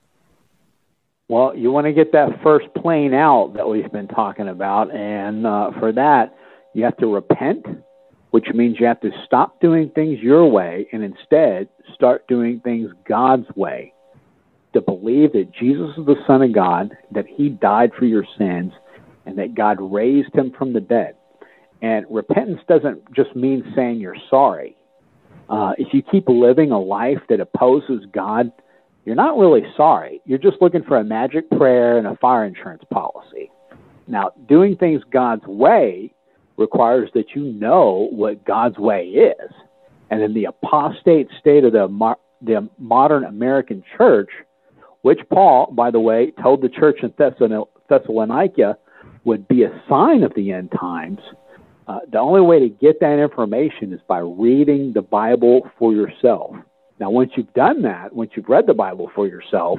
Well 1.28 1.54
you 1.56 1.70
want 1.72 1.86
to 1.86 1.92
get 1.92 2.12
that 2.12 2.42
first 2.42 2.66
plane 2.74 3.14
out 3.14 3.54
that 3.54 3.68
we've 3.68 3.90
been 3.92 4.08
talking 4.08 4.48
about 4.48 4.94
and 4.94 5.46
uh, 5.46 5.70
for 5.78 5.92
that 5.92 6.36
you 6.74 6.84
have 6.84 6.96
to 6.98 7.06
repent 7.06 7.64
which 8.36 8.48
means 8.52 8.76
you 8.78 8.84
have 8.84 9.00
to 9.00 9.10
stop 9.24 9.58
doing 9.62 9.90
things 9.94 10.18
your 10.20 10.44
way 10.44 10.86
and 10.92 11.02
instead 11.02 11.66
start 11.94 12.28
doing 12.28 12.60
things 12.60 12.90
God's 13.08 13.46
way. 13.56 13.94
To 14.74 14.82
believe 14.82 15.32
that 15.32 15.54
Jesus 15.58 15.96
is 15.96 16.04
the 16.04 16.22
Son 16.26 16.42
of 16.42 16.52
God, 16.52 16.94
that 17.12 17.24
He 17.26 17.48
died 17.48 17.92
for 17.98 18.04
your 18.04 18.26
sins, 18.36 18.74
and 19.24 19.38
that 19.38 19.54
God 19.54 19.78
raised 19.80 20.34
Him 20.34 20.52
from 20.58 20.74
the 20.74 20.82
dead. 20.82 21.14
And 21.80 22.04
repentance 22.10 22.60
doesn't 22.68 23.10
just 23.14 23.34
mean 23.34 23.72
saying 23.74 24.00
you're 24.00 24.16
sorry. 24.28 24.76
Uh, 25.48 25.72
if 25.78 25.94
you 25.94 26.02
keep 26.02 26.28
living 26.28 26.72
a 26.72 26.78
life 26.78 27.22
that 27.30 27.40
opposes 27.40 28.04
God, 28.12 28.52
you're 29.06 29.14
not 29.14 29.38
really 29.38 29.62
sorry. 29.78 30.20
You're 30.26 30.36
just 30.36 30.60
looking 30.60 30.82
for 30.82 30.98
a 30.98 31.04
magic 31.04 31.48
prayer 31.52 31.96
and 31.96 32.06
a 32.06 32.16
fire 32.16 32.44
insurance 32.44 32.82
policy. 32.92 33.50
Now, 34.06 34.32
doing 34.46 34.76
things 34.76 35.00
God's 35.10 35.46
way 35.46 36.12
requires 36.56 37.10
that 37.14 37.34
you 37.34 37.44
know 37.44 38.08
what 38.10 38.44
God's 38.44 38.78
way 38.78 39.04
is. 39.04 39.50
And 40.10 40.22
in 40.22 40.34
the 40.34 40.44
apostate 40.44 41.28
state 41.40 41.64
of 41.64 41.72
the, 41.72 42.14
the 42.42 42.68
modern 42.78 43.24
American 43.24 43.82
church, 43.96 44.30
which 45.02 45.20
Paul, 45.30 45.72
by 45.72 45.90
the 45.90 46.00
way, 46.00 46.32
told 46.42 46.62
the 46.62 46.68
church 46.68 46.98
in 47.02 47.12
Thessalonica 47.18 48.78
would 49.24 49.48
be 49.48 49.64
a 49.64 49.82
sign 49.88 50.22
of 50.22 50.32
the 50.34 50.52
end 50.52 50.72
times, 50.78 51.18
uh, 51.88 52.00
the 52.10 52.18
only 52.18 52.40
way 52.40 52.58
to 52.60 52.68
get 52.68 53.00
that 53.00 53.18
information 53.18 53.92
is 53.92 54.00
by 54.08 54.18
reading 54.18 54.92
the 54.92 55.02
Bible 55.02 55.68
for 55.78 55.92
yourself. 55.92 56.56
Now, 56.98 57.10
once 57.10 57.32
you've 57.36 57.52
done 57.52 57.82
that, 57.82 58.14
once 58.14 58.32
you've 58.34 58.48
read 58.48 58.66
the 58.66 58.74
Bible 58.74 59.10
for 59.14 59.26
yourself, 59.26 59.78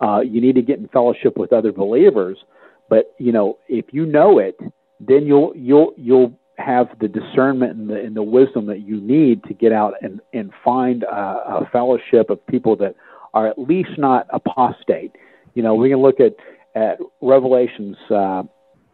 uh, 0.00 0.20
you 0.20 0.40
need 0.40 0.54
to 0.54 0.62
get 0.62 0.78
in 0.78 0.88
fellowship 0.88 1.36
with 1.36 1.52
other 1.52 1.72
believers. 1.72 2.38
But 2.88 3.14
you 3.18 3.32
know, 3.32 3.58
if 3.68 3.86
you 3.92 4.06
know 4.06 4.38
it, 4.38 4.58
then 5.00 5.26
you'll 5.26 5.52
you'll 5.56 5.92
you'll 5.96 6.38
have 6.58 6.88
the 7.00 7.08
discernment 7.08 7.76
and 7.76 7.88
the, 7.88 7.98
and 7.98 8.14
the 8.14 8.22
wisdom 8.22 8.66
that 8.66 8.80
you 8.80 9.00
need 9.00 9.42
to 9.44 9.54
get 9.54 9.72
out 9.72 9.94
and 10.02 10.20
and 10.32 10.52
find 10.64 11.02
a, 11.02 11.06
a 11.06 11.68
fellowship 11.72 12.30
of 12.30 12.46
people 12.46 12.76
that 12.76 12.94
are 13.34 13.48
at 13.48 13.58
least 13.58 13.90
not 13.96 14.26
apostate. 14.30 15.16
You 15.54 15.62
know, 15.62 15.74
we 15.74 15.88
can 15.88 16.00
look 16.00 16.20
at 16.20 16.34
at 16.74 16.98
Revelations 17.20 17.96
uh, 18.10 18.42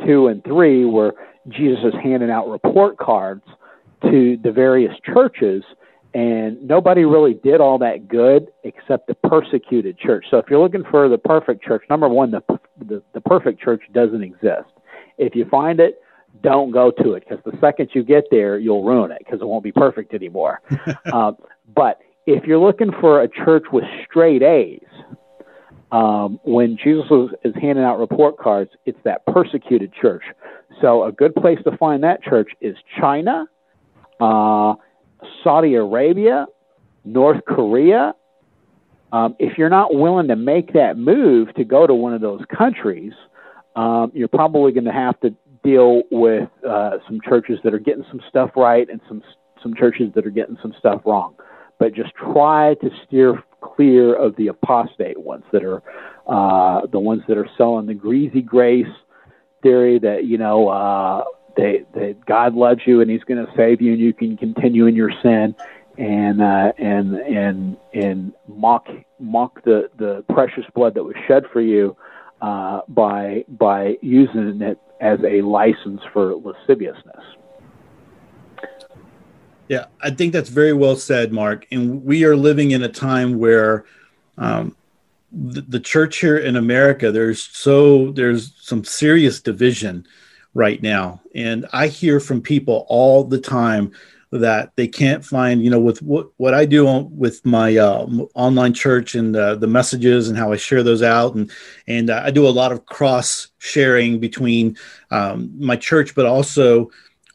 two 0.06 0.28
and 0.28 0.42
three 0.44 0.84
where 0.84 1.12
Jesus 1.48 1.84
is 1.84 1.94
handing 2.02 2.30
out 2.30 2.48
report 2.48 2.98
cards 2.98 3.44
to 4.02 4.38
the 4.42 4.52
various 4.52 4.94
churches 5.04 5.64
and 6.14 6.66
nobody 6.66 7.04
really 7.04 7.34
did 7.34 7.60
all 7.60 7.78
that 7.78 8.08
good 8.08 8.48
except 8.64 9.06
the 9.06 9.14
persecuted 9.14 9.98
church. 9.98 10.24
So 10.30 10.38
if 10.38 10.46
you're 10.48 10.60
looking 10.62 10.84
for 10.90 11.10
the 11.10 11.18
perfect 11.18 11.62
church, 11.62 11.82
number 11.90 12.08
one, 12.08 12.30
the 12.30 12.42
the, 12.78 13.02
the 13.12 13.20
perfect 13.20 13.60
church 13.60 13.82
doesn't 13.92 14.22
exist. 14.22 14.70
If 15.18 15.34
you 15.34 15.46
find 15.46 15.80
it, 15.80 16.00
don't 16.42 16.70
go 16.70 16.90
to 16.90 17.14
it 17.14 17.24
because 17.26 17.42
the 17.44 17.56
second 17.60 17.90
you 17.94 18.02
get 18.02 18.24
there, 18.30 18.58
you'll 18.58 18.84
ruin 18.84 19.10
it 19.10 19.18
because 19.18 19.40
it 19.40 19.46
won't 19.46 19.64
be 19.64 19.72
perfect 19.72 20.14
anymore. 20.14 20.60
uh, 21.12 21.32
but 21.74 22.00
if 22.26 22.44
you're 22.44 22.58
looking 22.58 22.90
for 23.00 23.22
a 23.22 23.28
church 23.28 23.64
with 23.72 23.84
straight 24.08 24.42
A's, 24.42 24.80
um, 25.92 26.40
when 26.44 26.76
Jesus 26.82 27.30
is 27.44 27.54
handing 27.60 27.84
out 27.84 27.98
report 27.98 28.38
cards, 28.38 28.70
it's 28.84 28.98
that 29.04 29.24
persecuted 29.26 29.92
church. 29.94 30.24
So 30.80 31.04
a 31.04 31.12
good 31.12 31.34
place 31.34 31.58
to 31.64 31.76
find 31.76 32.02
that 32.02 32.22
church 32.22 32.50
is 32.60 32.76
China, 33.00 33.46
uh, 34.20 34.74
Saudi 35.42 35.74
Arabia, 35.74 36.46
North 37.04 37.44
Korea. 37.46 38.14
Um, 39.12 39.36
if 39.38 39.56
you're 39.56 39.70
not 39.70 39.94
willing 39.94 40.28
to 40.28 40.36
make 40.36 40.72
that 40.72 40.98
move 40.98 41.54
to 41.54 41.64
go 41.64 41.86
to 41.86 41.94
one 41.94 42.12
of 42.12 42.20
those 42.20 42.42
countries, 42.56 43.12
um, 43.76 44.10
you're 44.14 44.28
probably 44.28 44.72
going 44.72 44.84
to 44.84 44.92
have 44.92 45.20
to 45.20 45.34
deal 45.62 46.02
with 46.10 46.48
uh, 46.68 46.98
some 47.06 47.20
churches 47.20 47.58
that 47.62 47.74
are 47.74 47.78
getting 47.78 48.04
some 48.10 48.20
stuff 48.28 48.50
right 48.56 48.88
and 48.88 49.00
some 49.08 49.22
some 49.62 49.74
churches 49.74 50.10
that 50.14 50.26
are 50.26 50.30
getting 50.30 50.56
some 50.62 50.74
stuff 50.78 51.02
wrong. 51.04 51.34
But 51.78 51.94
just 51.94 52.14
try 52.14 52.74
to 52.74 52.90
steer 53.06 53.42
clear 53.60 54.14
of 54.14 54.36
the 54.36 54.48
apostate 54.48 55.18
ones 55.18 55.44
that 55.52 55.64
are 55.64 55.82
uh, 56.26 56.86
the 56.86 56.98
ones 56.98 57.22
that 57.28 57.36
are 57.36 57.48
selling 57.56 57.86
the 57.86 57.94
greasy 57.94 58.42
grace 58.42 58.86
theory 59.62 59.98
that 59.98 60.24
you 60.24 60.38
know 60.38 60.68
uh, 60.68 61.24
they, 61.56 61.84
that 61.94 62.24
God 62.26 62.54
loves 62.54 62.80
you 62.86 63.00
and 63.00 63.10
He's 63.10 63.24
going 63.24 63.44
to 63.44 63.52
save 63.56 63.82
you 63.82 63.92
and 63.92 64.00
you 64.00 64.14
can 64.14 64.36
continue 64.36 64.86
in 64.86 64.94
your 64.94 65.10
sin 65.22 65.54
and 65.98 66.40
uh, 66.42 66.72
and 66.78 67.14
and 67.16 67.76
and 67.92 68.32
mock 68.46 68.86
mock 69.18 69.62
the 69.64 69.90
the 69.98 70.24
precious 70.32 70.64
blood 70.74 70.94
that 70.94 71.04
was 71.04 71.16
shed 71.26 71.44
for 71.52 71.60
you 71.60 71.96
uh, 72.40 72.82
by 72.88 73.44
by 73.48 73.96
using 74.02 74.60
it 74.62 74.78
as 75.00 75.18
a 75.24 75.42
license 75.42 76.00
for 76.12 76.34
lasciviousness. 76.34 77.22
Yeah, 79.68 79.86
I 80.00 80.10
think 80.10 80.32
that's 80.32 80.48
very 80.48 80.72
well 80.72 80.96
said, 80.96 81.32
Mark. 81.32 81.66
And 81.72 82.04
we 82.04 82.24
are 82.24 82.36
living 82.36 82.70
in 82.70 82.82
a 82.82 82.88
time 82.88 83.38
where 83.38 83.84
um, 84.38 84.76
the, 85.32 85.60
the, 85.62 85.80
church 85.80 86.18
here 86.18 86.38
in 86.38 86.56
America, 86.56 87.10
there's 87.10 87.42
so 87.42 88.12
there's 88.12 88.52
some 88.60 88.84
serious 88.84 89.40
division 89.40 90.06
right 90.54 90.80
now, 90.82 91.20
and 91.34 91.66
I 91.72 91.88
hear 91.88 92.20
from 92.20 92.40
people 92.40 92.86
all 92.88 93.24
the 93.24 93.40
time 93.40 93.92
that 94.32 94.72
they 94.76 94.88
can't 94.88 95.24
find 95.24 95.62
you 95.62 95.70
know 95.70 95.78
with 95.78 96.02
what, 96.02 96.28
what 96.36 96.54
i 96.54 96.64
do 96.64 96.86
on, 96.86 97.16
with 97.16 97.44
my 97.44 97.76
uh, 97.76 98.06
online 98.34 98.74
church 98.74 99.14
and 99.14 99.36
uh, 99.36 99.54
the 99.54 99.66
messages 99.66 100.28
and 100.28 100.36
how 100.36 100.52
i 100.52 100.56
share 100.56 100.82
those 100.82 101.02
out 101.02 101.34
and 101.34 101.50
and 101.86 102.10
uh, 102.10 102.22
i 102.24 102.30
do 102.30 102.46
a 102.46 102.50
lot 102.50 102.72
of 102.72 102.86
cross 102.86 103.48
sharing 103.58 104.18
between 104.18 104.76
um, 105.10 105.50
my 105.58 105.76
church 105.76 106.14
but 106.14 106.26
also 106.26 106.90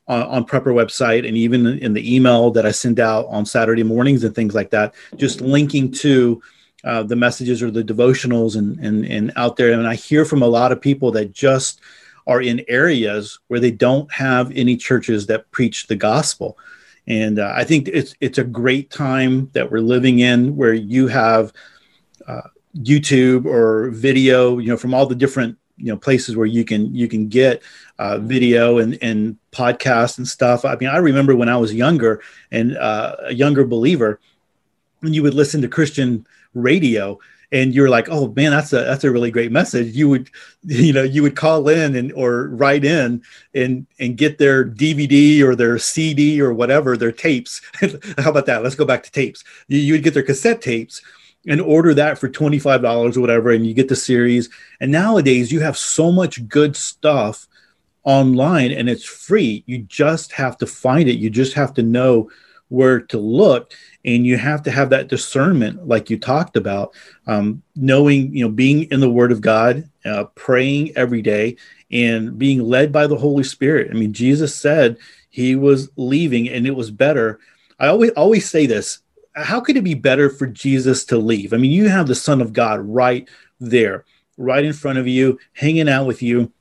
on, 0.07 0.23
on 0.23 0.45
prepper 0.45 0.73
website 0.73 1.27
and 1.27 1.37
even 1.37 1.65
in 1.65 1.93
the 1.93 2.15
email 2.15 2.51
that 2.51 2.65
i 2.65 2.71
send 2.71 2.99
out 2.99 3.25
on 3.27 3.45
saturday 3.45 3.83
mornings 3.83 4.23
and 4.23 4.35
things 4.35 4.53
like 4.53 4.69
that 4.69 4.93
just 5.15 5.41
linking 5.41 5.91
to 5.91 6.41
uh, 6.83 7.03
the 7.03 7.15
messages 7.15 7.61
or 7.61 7.69
the 7.69 7.83
devotionals 7.83 8.55
and, 8.55 8.79
and 8.79 9.05
and 9.05 9.31
out 9.35 9.55
there. 9.55 9.71
And 9.71 9.87
i 9.87 9.93
hear 9.93 10.25
from 10.25 10.41
a 10.41 10.47
lot 10.47 10.71
of 10.71 10.81
people 10.81 11.11
that 11.11 11.31
just 11.31 11.79
are 12.27 12.41
in 12.41 12.63
areas 12.67 13.39
where 13.47 13.59
they 13.59 13.71
don't 13.71 14.11
have 14.11 14.51
any 14.55 14.77
churches 14.77 15.27
that 15.27 15.49
preach 15.51 15.87
the 15.87 15.95
gospel 15.95 16.57
and 17.07 17.39
uh, 17.39 17.51
I 17.55 17.63
think 17.63 17.87
it's 17.87 18.15
it's 18.19 18.37
a 18.37 18.43
great 18.43 18.89
time 18.89 19.49
that 19.53 19.71
we're 19.71 19.79
living 19.79 20.19
in 20.19 20.55
where 20.55 20.73
you 20.73 21.07
have 21.07 21.51
uh, 22.27 22.41
YouTube 22.77 23.45
or 23.45 23.89
video, 23.91 24.59
you 24.59 24.67
know, 24.67 24.77
from 24.77 24.93
all 24.93 25.05
the 25.05 25.15
different 25.15 25.57
you 25.77 25.87
know 25.87 25.97
places 25.97 26.35
where 26.35 26.45
you 26.45 26.63
can 26.63 26.93
you 26.93 27.07
can 27.07 27.27
get 27.27 27.63
uh, 27.97 28.19
video 28.19 28.77
and 28.77 28.97
and 29.01 29.37
podcasts 29.51 30.17
and 30.17 30.27
stuff. 30.27 30.63
I 30.63 30.75
mean, 30.75 30.89
I 30.89 30.97
remember 30.97 31.35
when 31.35 31.49
I 31.49 31.57
was 31.57 31.73
younger 31.73 32.21
and 32.51 32.77
uh, 32.77 33.15
a 33.21 33.33
younger 33.33 33.65
believer, 33.65 34.19
when 34.99 35.13
you 35.13 35.23
would 35.23 35.33
listen 35.33 35.61
to 35.61 35.67
Christian 35.67 36.25
radio 36.53 37.19
and 37.51 37.75
you're 37.75 37.89
like, 37.89 38.07
oh 38.09 38.31
man, 38.35 38.51
that's 38.51 38.71
a 38.73 38.77
that's 38.77 39.03
a 39.03 39.11
really 39.11 39.31
great 39.31 39.51
message. 39.51 39.95
You 39.95 40.09
would, 40.09 40.29
you 40.63 40.93
know, 40.93 41.03
you 41.03 41.21
would 41.21 41.35
call 41.35 41.67
in 41.67 41.95
and 41.95 42.11
or 42.13 42.47
write 42.47 42.85
in 42.85 43.21
and 43.53 43.85
and 43.99 44.17
get 44.17 44.37
their 44.37 44.65
DVD 44.65 45.41
or 45.41 45.55
their 45.55 45.77
CD 45.77 46.41
or 46.41 46.53
whatever 46.53 46.95
their 46.95 47.11
tapes. 47.11 47.61
How 48.17 48.29
about 48.29 48.45
that? 48.45 48.63
Let's 48.63 48.75
go 48.75 48.85
back 48.85 49.03
to 49.03 49.11
tapes. 49.11 49.43
You, 49.67 49.79
you 49.79 49.93
would 49.93 50.03
get 50.03 50.13
their 50.13 50.23
cassette 50.23 50.61
tapes 50.61 51.01
and 51.47 51.59
order 51.59 51.93
that 51.93 52.17
for 52.17 52.29
twenty 52.29 52.59
five 52.59 52.81
dollars 52.81 53.17
or 53.17 53.21
whatever, 53.21 53.51
and 53.51 53.65
you 53.65 53.73
get 53.73 53.89
the 53.89 53.95
series. 53.95 54.49
And 54.79 54.91
nowadays, 54.91 55.51
you 55.51 55.59
have 55.61 55.77
so 55.77 56.11
much 56.11 56.47
good 56.47 56.75
stuff 56.75 57.47
online, 58.03 58.71
and 58.71 58.89
it's 58.89 59.05
free. 59.05 59.63
You 59.65 59.79
just 59.79 60.31
have 60.33 60.57
to 60.59 60.67
find 60.67 61.09
it. 61.09 61.19
You 61.19 61.29
just 61.29 61.53
have 61.53 61.73
to 61.75 61.83
know 61.83 62.31
where 62.69 63.01
to 63.01 63.17
look 63.17 63.73
and 64.05 64.25
you 64.25 64.37
have 64.37 64.63
to 64.63 64.71
have 64.71 64.89
that 64.89 65.07
discernment 65.07 65.87
like 65.87 66.09
you 66.09 66.17
talked 66.17 66.57
about 66.57 66.93
um, 67.27 67.61
knowing 67.75 68.35
you 68.35 68.43
know 68.43 68.51
being 68.51 68.83
in 68.91 68.99
the 68.99 69.09
word 69.09 69.31
of 69.31 69.41
god 69.41 69.89
uh, 70.05 70.25
praying 70.35 70.95
every 70.95 71.21
day 71.21 71.55
and 71.91 72.37
being 72.39 72.61
led 72.61 72.91
by 72.91 73.05
the 73.05 73.17
holy 73.17 73.43
spirit. 73.43 73.89
I 73.91 73.93
mean 73.93 74.13
jesus 74.13 74.55
said 74.55 74.97
he 75.29 75.55
was 75.55 75.89
leaving 75.95 76.49
and 76.49 76.67
it 76.67 76.75
was 76.75 76.91
better. 76.91 77.39
I 77.79 77.87
always 77.87 78.11
always 78.11 78.49
say 78.49 78.65
this 78.65 78.99
how 79.33 79.61
could 79.61 79.77
it 79.77 79.83
be 79.83 79.93
better 79.93 80.29
for 80.29 80.47
jesus 80.47 81.05
to 81.05 81.17
leave? 81.17 81.53
I 81.53 81.57
mean 81.57 81.71
you 81.71 81.89
have 81.89 82.07
the 82.07 82.15
son 82.15 82.41
of 82.41 82.53
god 82.53 82.79
right 82.81 83.27
there 83.59 84.05
right 84.37 84.65
in 84.65 84.73
front 84.73 84.97
of 84.97 85.07
you 85.07 85.39
hanging 85.53 85.89
out 85.89 86.07
with 86.07 86.21
you 86.21 86.51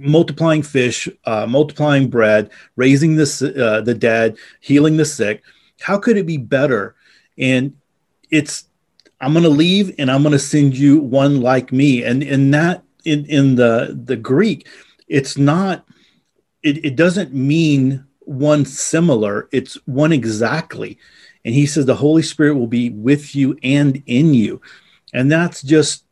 multiplying 0.00 0.62
fish 0.62 1.08
uh, 1.24 1.46
multiplying 1.46 2.08
bread 2.08 2.50
raising 2.76 3.16
the, 3.16 3.54
uh, 3.56 3.80
the 3.80 3.94
dead 3.94 4.36
healing 4.60 4.96
the 4.96 5.04
sick 5.04 5.42
how 5.80 5.98
could 5.98 6.16
it 6.16 6.26
be 6.26 6.36
better? 6.36 6.94
And 7.36 7.76
it's 8.30 8.64
I'm 9.20 9.32
going 9.32 9.44
to 9.44 9.50
leave 9.50 9.94
and 9.98 10.10
I'm 10.10 10.22
going 10.22 10.32
to 10.32 10.38
send 10.38 10.76
you 10.76 11.00
one 11.00 11.40
like 11.40 11.72
me. 11.72 12.04
And 12.04 12.22
in 12.22 12.50
that 12.52 12.84
in 13.04 13.24
in 13.26 13.56
the 13.56 13.98
the 14.04 14.16
Greek, 14.16 14.68
it's 15.08 15.36
not 15.36 15.86
it, 16.62 16.84
it 16.84 16.96
doesn't 16.96 17.32
mean 17.32 18.04
one 18.20 18.64
similar, 18.64 19.48
it's 19.52 19.74
one 19.86 20.12
exactly. 20.12 20.98
And 21.44 21.54
he 21.54 21.66
says 21.66 21.86
the 21.86 21.94
Holy 21.94 22.22
Spirit 22.22 22.56
will 22.56 22.66
be 22.66 22.90
with 22.90 23.34
you 23.34 23.58
and 23.62 24.02
in 24.06 24.34
you. 24.34 24.60
And 25.14 25.32
that's 25.32 25.62
just 25.62 26.04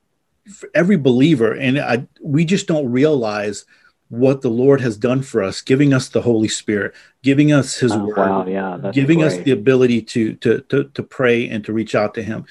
for 0.51 0.71
every 0.75 0.97
believer. 0.97 1.53
And 1.53 1.79
I, 1.79 2.07
we 2.23 2.45
just 2.45 2.67
don't 2.67 2.91
realize 2.91 3.67
what 4.09 4.41
the 4.41 4.51
Lord 4.51 4.81
has 4.81 4.97
done 4.97 5.23
for 5.23 5.43
us, 5.43 5.61
giving 5.61 5.93
us 5.93 6.09
the 6.09 6.23
Holy 6.23 6.49
Spirit, 6.49 6.95
giving 7.23 7.53
us 7.53 7.77
His 7.77 7.93
oh, 7.93 8.05
Word, 8.05 8.17
wow, 8.17 8.47
yeah, 8.47 8.91
giving 8.93 9.21
great. 9.21 9.33
us 9.33 9.45
the 9.45 9.51
ability 9.51 10.03
to, 10.03 10.35
to 10.37 10.61
to 10.63 10.85
to 10.85 11.03
pray 11.03 11.49
and 11.49 11.65
to 11.65 11.73
reach 11.73 11.95
out 11.95 12.15
to 12.15 12.23
Him. 12.23 12.47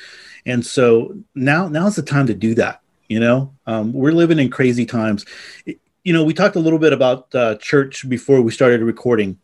And 0.45 0.65
so 0.65 1.15
now 1.33 1.67
now's 1.67 1.95
the 1.95 2.01
time 2.01 2.27
to 2.27 2.33
do 2.33 2.55
that. 2.55 2.81
You 3.07 3.19
know, 3.19 3.53
um, 3.67 3.93
we're 3.93 4.11
living 4.11 4.39
in 4.39 4.49
crazy 4.49 4.85
times. 4.85 5.25
You 5.65 6.13
know, 6.13 6.23
we 6.23 6.33
talked 6.33 6.55
a 6.55 6.59
little 6.59 6.79
bit 6.79 6.93
about 6.93 7.33
uh, 7.33 7.55
church 7.55 8.07
before 8.09 8.41
we 8.41 8.51
started 8.51 8.81
recording. 8.81 9.39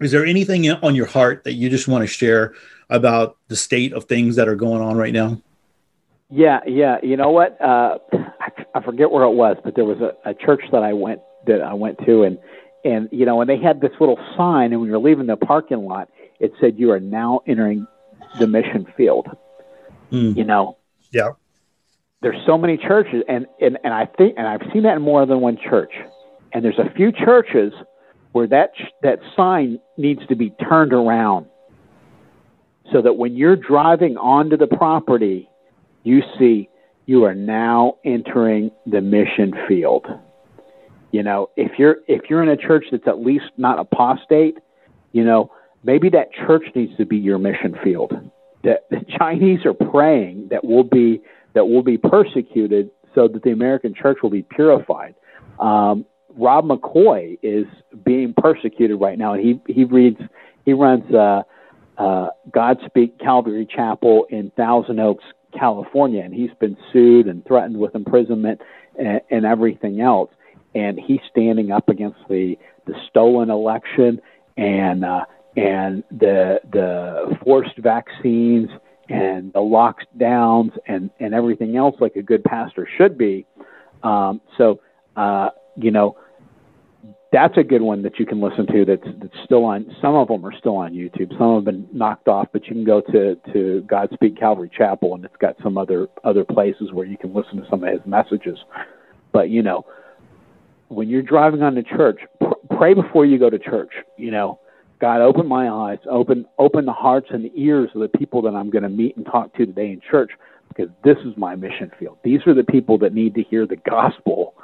Is 0.00 0.10
there 0.10 0.26
anything 0.26 0.68
on 0.70 0.94
your 0.94 1.06
heart 1.06 1.44
that 1.44 1.54
you 1.54 1.70
just 1.70 1.86
want 1.86 2.02
to 2.02 2.06
share 2.06 2.54
about 2.90 3.36
the 3.48 3.56
state 3.56 3.92
of 3.92 4.04
things 4.04 4.36
that 4.36 4.48
are 4.48 4.56
going 4.56 4.82
on 4.82 4.96
right 4.96 5.12
now? 5.12 5.40
Yeah, 6.30 6.60
yeah. 6.66 6.98
You 7.02 7.16
know 7.16 7.30
what? 7.30 7.60
Uh, 7.60 7.98
I, 8.44 8.78
I 8.78 8.82
forget 8.82 9.10
where 9.10 9.24
it 9.24 9.32
was, 9.32 9.56
but 9.64 9.74
there 9.74 9.84
was 9.84 9.98
a, 10.00 10.12
a 10.28 10.34
church 10.34 10.62
that 10.72 10.82
I 10.82 10.92
went 10.92 11.20
that 11.46 11.62
I 11.62 11.74
went 11.74 11.98
to, 12.06 12.22
and 12.24 12.38
and 12.84 13.08
you 13.10 13.24
know, 13.24 13.40
and 13.40 13.48
they 13.48 13.58
had 13.58 13.80
this 13.80 13.92
little 13.98 14.18
sign, 14.36 14.72
and 14.72 14.80
when 14.80 14.90
you're 14.90 14.98
leaving 14.98 15.26
the 15.26 15.36
parking 15.36 15.86
lot, 15.86 16.10
it 16.38 16.52
said, 16.60 16.78
"You 16.78 16.90
are 16.90 17.00
now 17.00 17.40
entering 17.46 17.86
the 18.38 18.46
mission 18.46 18.86
field." 18.96 19.28
Mm. 20.12 20.36
You 20.36 20.44
know. 20.44 20.76
Yeah. 21.10 21.30
There's 22.20 22.40
so 22.46 22.56
many 22.56 22.76
churches, 22.76 23.22
and, 23.28 23.46
and 23.60 23.78
and 23.84 23.92
I 23.92 24.06
think, 24.06 24.34
and 24.36 24.46
I've 24.46 24.62
seen 24.72 24.82
that 24.84 24.96
in 24.96 25.02
more 25.02 25.26
than 25.26 25.40
one 25.40 25.58
church. 25.58 25.92
And 26.52 26.64
there's 26.64 26.78
a 26.78 26.90
few 26.94 27.12
churches 27.12 27.72
where 28.32 28.46
that 28.48 28.70
that 29.02 29.20
sign 29.36 29.78
needs 29.96 30.26
to 30.28 30.34
be 30.34 30.50
turned 30.50 30.92
around, 30.92 31.46
so 32.92 33.02
that 33.02 33.14
when 33.14 33.36
you're 33.36 33.56
driving 33.56 34.16
onto 34.16 34.56
the 34.56 34.66
property, 34.66 35.48
you 36.02 36.22
see 36.38 36.68
you 37.06 37.24
are 37.24 37.34
now 37.34 37.96
entering 38.04 38.70
the 38.86 39.00
mission 39.00 39.54
field. 39.68 40.06
You 41.12 41.22
know, 41.22 41.50
if 41.56 41.78
you're 41.78 41.98
if 42.08 42.28
you're 42.28 42.42
in 42.42 42.48
a 42.48 42.56
church 42.56 42.86
that's 42.90 43.06
at 43.06 43.20
least 43.20 43.44
not 43.56 43.78
apostate, 43.78 44.58
you 45.12 45.24
know, 45.24 45.52
maybe 45.84 46.08
that 46.10 46.32
church 46.32 46.64
needs 46.74 46.96
to 46.96 47.06
be 47.06 47.16
your 47.16 47.38
mission 47.38 47.76
field. 47.84 48.12
That 48.64 48.88
the 48.90 49.04
Chinese 49.18 49.64
are 49.66 49.74
praying 49.74 50.48
that 50.50 50.64
will 50.64 50.84
be 50.84 51.20
that 51.54 51.66
will 51.66 51.82
be 51.82 51.98
persecuted 51.98 52.90
so 53.14 53.28
that 53.28 53.42
the 53.42 53.50
American 53.50 53.94
church 53.94 54.18
will 54.22 54.30
be 54.30 54.42
purified. 54.42 55.14
Um, 55.60 56.04
Rob 56.36 56.66
McCoy 56.66 57.38
is 57.42 57.66
being 58.04 58.34
persecuted 58.36 59.00
right 59.00 59.18
now, 59.18 59.34
and 59.34 59.42
he 59.42 59.60
he 59.72 59.84
reads 59.84 60.20
he 60.64 60.72
runs 60.72 61.04
uh, 61.14 61.42
uh, 61.96 62.28
Godspeak 62.50 63.20
Calvary 63.20 63.68
Chapel 63.70 64.26
in 64.30 64.50
Thousand 64.56 64.98
Oaks, 64.98 65.24
California, 65.58 66.22
and 66.22 66.34
he's 66.34 66.50
been 66.60 66.76
sued 66.92 67.26
and 67.26 67.44
threatened 67.46 67.78
with 67.78 67.94
imprisonment 67.94 68.60
and, 68.98 69.20
and 69.30 69.44
everything 69.44 70.00
else. 70.00 70.30
And 70.74 70.98
he's 70.98 71.20
standing 71.30 71.70
up 71.70 71.88
against 71.88 72.18
the 72.28 72.56
the 72.86 72.94
stolen 73.08 73.50
election 73.50 74.20
and 74.56 75.04
uh, 75.04 75.24
and 75.56 76.02
the 76.10 76.60
the 76.72 77.36
forced 77.44 77.78
vaccines 77.78 78.68
and 79.08 79.52
the 79.52 79.60
lockdowns 79.60 80.76
and 80.86 81.10
and 81.20 81.34
everything 81.34 81.76
else 81.76 81.94
like 82.00 82.16
a 82.16 82.22
good 82.22 82.42
pastor 82.44 82.88
should 82.96 83.16
be. 83.16 83.46
Um, 84.02 84.40
so 84.58 84.80
uh, 85.16 85.50
you 85.76 85.90
know 85.90 86.16
that's 87.34 87.58
a 87.58 87.64
good 87.64 87.82
one 87.82 88.02
that 88.02 88.20
you 88.20 88.26
can 88.26 88.40
listen 88.40 88.64
to. 88.68 88.84
That's 88.84 89.16
that's 89.20 89.44
still 89.44 89.64
on. 89.64 89.86
Some 90.00 90.14
of 90.14 90.28
them 90.28 90.46
are 90.46 90.56
still 90.56 90.76
on 90.76 90.92
YouTube. 90.92 91.36
Some 91.36 91.56
have 91.56 91.64
been 91.64 91.88
knocked 91.92 92.28
off, 92.28 92.46
but 92.52 92.64
you 92.66 92.74
can 92.74 92.84
go 92.84 93.00
to 93.00 93.34
to 93.52 93.84
Godspeak 93.88 94.38
Calvary 94.38 94.70
Chapel, 94.72 95.16
and 95.16 95.24
it's 95.24 95.34
got 95.40 95.56
some 95.60 95.76
other 95.76 96.06
other 96.22 96.44
places 96.44 96.92
where 96.92 97.04
you 97.04 97.18
can 97.18 97.34
listen 97.34 97.56
to 97.56 97.66
some 97.68 97.82
of 97.82 97.92
his 97.92 98.00
messages. 98.06 98.56
But 99.32 99.50
you 99.50 99.62
know, 99.62 99.84
when 100.88 101.08
you're 101.08 101.22
driving 101.22 101.62
on 101.62 101.74
to 101.74 101.82
church, 101.82 102.20
pr- 102.40 102.76
pray 102.76 102.94
before 102.94 103.26
you 103.26 103.36
go 103.36 103.50
to 103.50 103.58
church. 103.58 103.90
You 104.16 104.30
know, 104.30 104.60
God, 105.00 105.20
open 105.20 105.48
my 105.48 105.68
eyes, 105.68 105.98
open 106.08 106.46
open 106.60 106.84
the 106.84 106.92
hearts 106.92 107.26
and 107.30 107.44
the 107.44 107.52
ears 107.56 107.90
of 107.96 108.00
the 108.00 108.16
people 108.16 108.42
that 108.42 108.54
I'm 108.54 108.70
going 108.70 108.84
to 108.84 108.88
meet 108.88 109.16
and 109.16 109.26
talk 109.26 109.52
to 109.54 109.66
today 109.66 109.90
in 109.90 110.00
church, 110.08 110.30
because 110.68 110.88
this 111.02 111.16
is 111.24 111.36
my 111.36 111.56
mission 111.56 111.90
field. 111.98 112.18
These 112.22 112.46
are 112.46 112.54
the 112.54 112.62
people 112.62 112.96
that 112.98 113.12
need 113.12 113.34
to 113.34 113.42
hear 113.42 113.66
the 113.66 113.76
gospel 113.90 114.54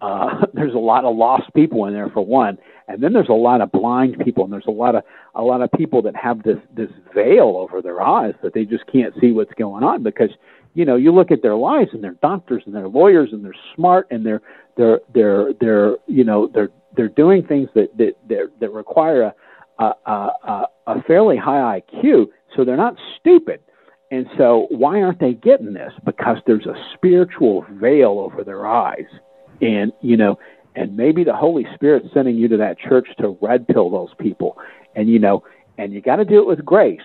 uh, 0.00 0.46
there's 0.54 0.74
a 0.74 0.78
lot 0.78 1.04
of 1.04 1.16
lost 1.16 1.52
people 1.54 1.86
in 1.86 1.94
there 1.94 2.08
for 2.10 2.24
one, 2.24 2.58
and 2.88 3.02
then 3.02 3.12
there's 3.12 3.28
a 3.28 3.32
lot 3.32 3.60
of 3.60 3.72
blind 3.72 4.18
people, 4.24 4.44
and 4.44 4.52
there's 4.52 4.66
a 4.66 4.70
lot 4.70 4.94
of 4.94 5.02
a 5.34 5.42
lot 5.42 5.62
of 5.62 5.70
people 5.72 6.02
that 6.02 6.16
have 6.16 6.42
this 6.42 6.58
this 6.74 6.90
veil 7.14 7.56
over 7.56 7.82
their 7.82 8.02
eyes 8.02 8.34
that 8.42 8.54
they 8.54 8.64
just 8.64 8.86
can't 8.86 9.14
see 9.20 9.32
what's 9.32 9.52
going 9.54 9.84
on 9.84 10.02
because 10.02 10.30
you 10.74 10.84
know 10.84 10.96
you 10.96 11.12
look 11.12 11.30
at 11.30 11.42
their 11.42 11.56
lives 11.56 11.90
and 11.92 12.02
they're 12.02 12.16
doctors 12.22 12.62
and 12.66 12.74
they're 12.74 12.88
lawyers 12.88 13.30
and 13.32 13.44
they're 13.44 13.54
smart 13.74 14.06
and 14.10 14.24
they're 14.24 14.42
they're 14.76 15.00
they're 15.14 15.52
they're 15.60 15.96
you 16.06 16.24
know 16.24 16.50
they're 16.52 16.70
they're 16.96 17.08
doing 17.08 17.44
things 17.46 17.68
that 17.74 17.88
that 17.96 18.14
that, 18.28 18.50
that 18.60 18.70
require 18.70 19.22
a 19.22 19.34
a, 19.78 20.30
a 20.44 20.62
a 20.86 21.02
fairly 21.02 21.36
high 21.36 21.80
IQ, 21.80 22.26
so 22.54 22.64
they're 22.64 22.76
not 22.76 22.96
stupid. 23.18 23.60
And 24.12 24.26
so, 24.38 24.68
why 24.70 25.02
aren't 25.02 25.18
they 25.18 25.32
getting 25.34 25.72
this? 25.74 25.92
Because 26.04 26.36
there's 26.46 26.66
a 26.66 26.74
spiritual 26.94 27.66
veil 27.72 28.20
over 28.20 28.44
their 28.44 28.64
eyes 28.64 29.06
and 29.60 29.92
you 30.00 30.16
know 30.16 30.38
and 30.74 30.96
maybe 30.96 31.24
the 31.24 31.34
holy 31.34 31.66
spirit's 31.74 32.06
sending 32.12 32.36
you 32.36 32.48
to 32.48 32.56
that 32.58 32.78
church 32.78 33.08
to 33.18 33.38
red 33.40 33.66
pill 33.66 33.90
those 33.90 34.10
people 34.18 34.58
and 34.96 35.08
you 35.08 35.18
know, 35.18 35.44
and 35.78 35.92
you 35.92 36.00
got 36.00 36.16
to 36.16 36.24
do 36.24 36.40
it 36.40 36.46
with 36.46 36.64
grace. 36.64 36.98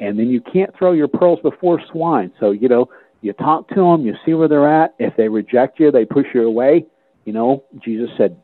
And 0.00 0.18
then 0.18 0.28
you 0.28 0.40
can't 0.40 0.76
throw 0.76 0.92
your 0.92 1.08
pearls 1.08 1.38
before 1.42 1.80
swine. 1.92 2.32
So 2.40 2.50
you 2.50 2.68
know, 2.68 2.88
you 3.20 3.32
talk 3.34 3.68
to 3.68 3.76
them, 3.76 4.04
you 4.04 4.14
see 4.24 4.34
where 4.34 4.48
they're 4.48 4.68
at. 4.68 4.94
If 4.98 5.16
they 5.16 5.28
reject 5.28 5.78
you, 5.78 5.90
they 5.90 6.04
push 6.04 6.26
you 6.34 6.42
away. 6.42 6.86
You 7.24 7.32
know, 7.32 7.64
Jesus 7.82 8.10
said, 8.16 8.36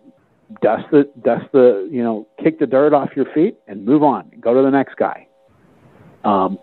dust 0.63 0.85
the 0.93 1.11
dust 1.25 1.47
the 1.53 1.89
you 1.91 2.03
know, 2.03 2.29
kick 2.43 2.59
the 2.59 2.67
dirt 2.67 2.93
off 2.93 3.11
your 3.17 3.27
feet 3.35 3.59
and 3.67 3.85
move 3.85 4.03
on. 4.03 4.31
Go 4.41 4.55
to 4.55 4.63
the 4.63 4.71
next 4.71 4.97
guy. 4.97 5.27
Um, 6.25 6.59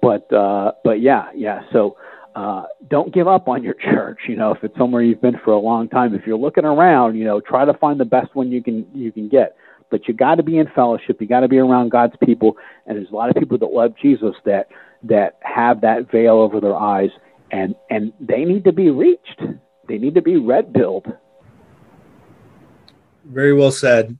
but 0.00 0.32
uh, 0.32 0.72
but 0.84 1.00
yeah, 1.00 1.26
yeah. 1.34 1.62
So 1.72 1.96
uh, 2.38 2.62
don't 2.88 3.12
give 3.12 3.26
up 3.26 3.48
on 3.48 3.64
your 3.64 3.74
church. 3.90 4.20
You 4.28 4.36
know, 4.36 4.52
if 4.52 4.62
it's 4.62 4.76
somewhere 4.78 5.02
you've 5.02 5.20
been 5.20 5.38
for 5.44 5.52
a 5.52 5.58
long 5.58 5.88
time, 5.88 6.14
if 6.14 6.26
you're 6.26 6.38
looking 6.38 6.64
around, 6.64 7.16
you 7.16 7.24
know, 7.24 7.40
try 7.40 7.64
to 7.64 7.74
find 7.74 7.98
the 7.98 8.04
best 8.04 8.34
one 8.34 8.50
you 8.50 8.62
can 8.62 8.86
you 8.94 9.10
can 9.10 9.28
get. 9.28 9.56
But 9.90 10.06
you 10.06 10.14
got 10.14 10.36
to 10.36 10.42
be 10.42 10.58
in 10.58 10.68
fellowship. 10.74 11.20
You 11.20 11.26
got 11.26 11.40
to 11.40 11.48
be 11.48 11.58
around 11.58 11.90
God's 11.90 12.14
people. 12.24 12.56
And 12.86 12.96
there's 12.96 13.10
a 13.10 13.14
lot 13.14 13.30
of 13.30 13.36
people 13.36 13.58
that 13.58 13.72
love 13.72 13.94
Jesus 14.00 14.34
that 14.44 14.68
that 15.02 15.38
have 15.42 15.80
that 15.80 16.10
veil 16.10 16.34
over 16.34 16.60
their 16.60 16.76
eyes, 16.76 17.10
and 17.50 17.74
and 17.90 18.12
they 18.20 18.44
need 18.44 18.64
to 18.64 18.72
be 18.72 18.90
reached. 18.90 19.42
They 19.88 19.98
need 19.98 20.14
to 20.14 20.22
be 20.22 20.36
red 20.36 20.72
pilled. 20.72 21.06
Very 23.24 23.52
well 23.52 23.72
said. 23.72 24.16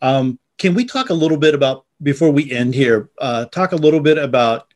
Um, 0.00 0.38
can 0.58 0.74
we 0.74 0.84
talk 0.84 1.10
a 1.10 1.14
little 1.14 1.38
bit 1.38 1.54
about 1.54 1.86
before 2.02 2.30
we 2.30 2.52
end 2.52 2.74
here? 2.74 3.08
Uh, 3.18 3.46
talk 3.46 3.72
a 3.72 3.76
little 3.76 4.00
bit 4.00 4.18
about 4.18 4.67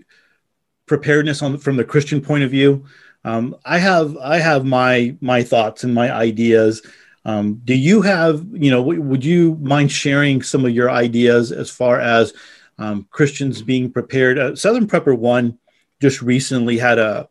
preparedness 0.92 1.40
on 1.40 1.56
from 1.56 1.76
the 1.76 1.84
Christian 1.84 2.20
point 2.20 2.44
of 2.44 2.50
view. 2.50 2.84
Um, 3.24 3.56
I 3.64 3.78
have 3.78 4.14
I 4.18 4.38
have 4.40 4.66
my 4.66 5.16
my 5.22 5.42
thoughts 5.42 5.84
and 5.84 5.94
my 5.94 6.12
ideas. 6.12 6.82
Um, 7.24 7.62
do 7.64 7.74
you 7.74 8.02
have 8.02 8.44
you 8.52 8.70
know 8.70 8.82
w- 8.82 9.00
would 9.00 9.24
you 9.24 9.56
mind 9.62 9.90
sharing 9.90 10.42
some 10.42 10.66
of 10.66 10.72
your 10.72 10.90
ideas 10.90 11.50
as 11.50 11.70
far 11.70 11.98
as 11.98 12.34
um, 12.76 13.06
Christians 13.10 13.62
being 13.62 13.90
prepared? 13.90 14.38
Uh, 14.38 14.54
Southern 14.54 14.86
Prepper 14.86 15.16
One 15.16 15.58
just 16.02 16.20
recently 16.20 16.76
had 16.76 16.98
a 16.98 17.26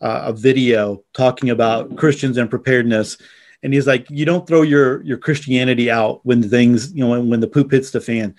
a 0.00 0.32
video 0.32 1.04
talking 1.12 1.50
about 1.50 1.96
Christians 1.96 2.36
and 2.36 2.50
preparedness, 2.50 3.16
and 3.62 3.72
he's 3.72 3.86
like, 3.86 4.10
you 4.10 4.24
don't 4.24 4.44
throw 4.44 4.62
your 4.62 5.04
your 5.04 5.18
Christianity 5.18 5.88
out 5.88 6.26
when 6.26 6.42
things 6.42 6.92
you 6.92 7.04
know 7.04 7.10
when, 7.10 7.30
when 7.30 7.40
the 7.40 7.46
poop 7.54 7.70
hits 7.70 7.92
the 7.92 8.00
fan 8.00 8.34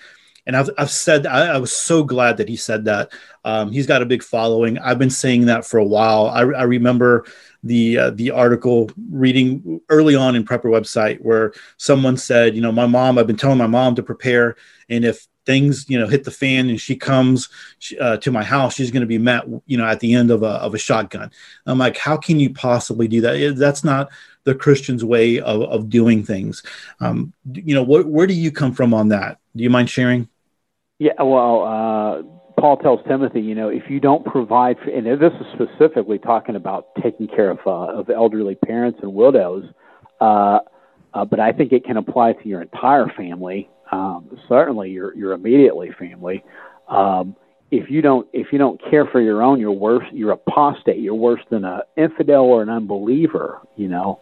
and 0.49 0.57
I've, 0.57 0.69
I've 0.79 0.89
said 0.89 1.27
I, 1.27 1.53
I, 1.53 1.57
was 1.59 1.71
so 1.71 2.03
glad 2.03 2.37
that 2.37 2.49
he 2.49 2.55
said 2.55 2.85
that. 2.85 3.11
Um, 3.45 3.71
he's 3.71 3.85
got 3.85 4.01
a 4.01 4.05
big 4.05 4.23
following. 4.23 4.79
I've 4.79 4.97
been 4.97 5.11
saying 5.11 5.45
that 5.45 5.63
for 5.63 5.77
a 5.77 5.85
while. 5.85 6.25
I, 6.25 6.39
I 6.39 6.63
remember 6.63 7.25
the 7.61 7.99
uh, 7.99 8.09
the 8.09 8.31
article 8.31 8.89
reading 9.11 9.79
early 9.89 10.15
on 10.15 10.35
in 10.35 10.43
Prepper 10.43 10.63
website 10.63 11.21
where 11.21 11.53
someone 11.77 12.17
said, 12.17 12.55
you 12.55 12.61
know, 12.63 12.71
my 12.71 12.87
mom. 12.87 13.19
I've 13.19 13.27
been 13.27 13.37
telling 13.37 13.59
my 13.59 13.67
mom 13.67 13.93
to 13.93 14.01
prepare, 14.01 14.55
and 14.89 15.05
if 15.05 15.27
things 15.45 15.87
you 15.87 15.99
know 15.99 16.07
hit 16.07 16.23
the 16.23 16.31
fan 16.31 16.67
and 16.67 16.81
she 16.81 16.95
comes 16.95 17.49
uh, 17.99 18.17
to 18.17 18.31
my 18.31 18.43
house 18.43 18.75
she's 18.75 18.91
going 18.91 19.01
to 19.01 19.07
be 19.07 19.17
met 19.17 19.45
you 19.65 19.77
know 19.77 19.85
at 19.85 19.99
the 19.99 20.13
end 20.13 20.29
of 20.29 20.43
a, 20.43 20.45
of 20.45 20.75
a 20.75 20.77
shotgun 20.77 21.31
i'm 21.65 21.79
like 21.79 21.97
how 21.97 22.15
can 22.15 22.39
you 22.39 22.53
possibly 22.53 23.07
do 23.07 23.21
that 23.21 23.55
that's 23.57 23.83
not 23.83 24.09
the 24.43 24.53
christian's 24.53 25.03
way 25.03 25.39
of, 25.39 25.61
of 25.63 25.89
doing 25.89 26.23
things 26.23 26.61
um, 26.99 27.33
you 27.53 27.73
know 27.73 27.83
wh- 27.83 28.07
where 28.07 28.27
do 28.27 28.33
you 28.33 28.51
come 28.51 28.73
from 28.73 28.93
on 28.93 29.07
that 29.07 29.39
do 29.55 29.63
you 29.63 29.71
mind 29.71 29.89
sharing 29.89 30.29
yeah, 30.99 31.13
well, 31.21 31.63
uh, 31.63 32.59
Paul 32.59 32.77
tells 32.77 32.99
Timothy, 33.07 33.39
you 33.39 33.55
know, 33.55 33.69
if 33.69 33.83
you 33.89 34.01
don't 34.01 34.25
provide, 34.25 34.77
for, 34.83 34.89
and 34.89 35.05
this 35.05 35.31
is 35.39 35.47
specifically 35.53 36.19
talking 36.19 36.57
about 36.57 36.87
taking 37.01 37.27
care 37.27 37.49
of 37.49 37.59
uh, 37.65 37.97
of 37.99 38.09
elderly 38.09 38.55
parents 38.55 38.99
and 39.01 39.13
widows, 39.13 39.63
uh, 40.19 40.59
uh, 41.13 41.25
but 41.25 41.39
I 41.39 41.53
think 41.53 41.71
it 41.71 41.85
can 41.85 41.95
apply 41.95 42.33
to 42.33 42.47
your 42.47 42.61
entire 42.61 43.07
family, 43.15 43.69
um, 43.93 44.37
certainly 44.49 44.89
your 44.89 45.15
your 45.15 45.31
immediately 45.31 45.89
family. 45.97 46.43
Um, 46.89 47.35
if 47.71 47.89
you 47.89 48.01
don't 48.01 48.27
if 48.33 48.47
you 48.51 48.57
don't 48.57 48.81
care 48.89 49.05
for 49.05 49.21
your 49.21 49.41
own, 49.41 49.61
you're 49.61 49.71
worse. 49.71 50.05
You're 50.11 50.31
apostate. 50.31 50.99
You're 50.99 51.15
worse 51.15 51.41
than 51.49 51.63
an 51.63 51.81
infidel 51.95 52.43
or 52.43 52.61
an 52.61 52.69
unbeliever. 52.69 53.61
You 53.77 53.87
know, 53.87 54.19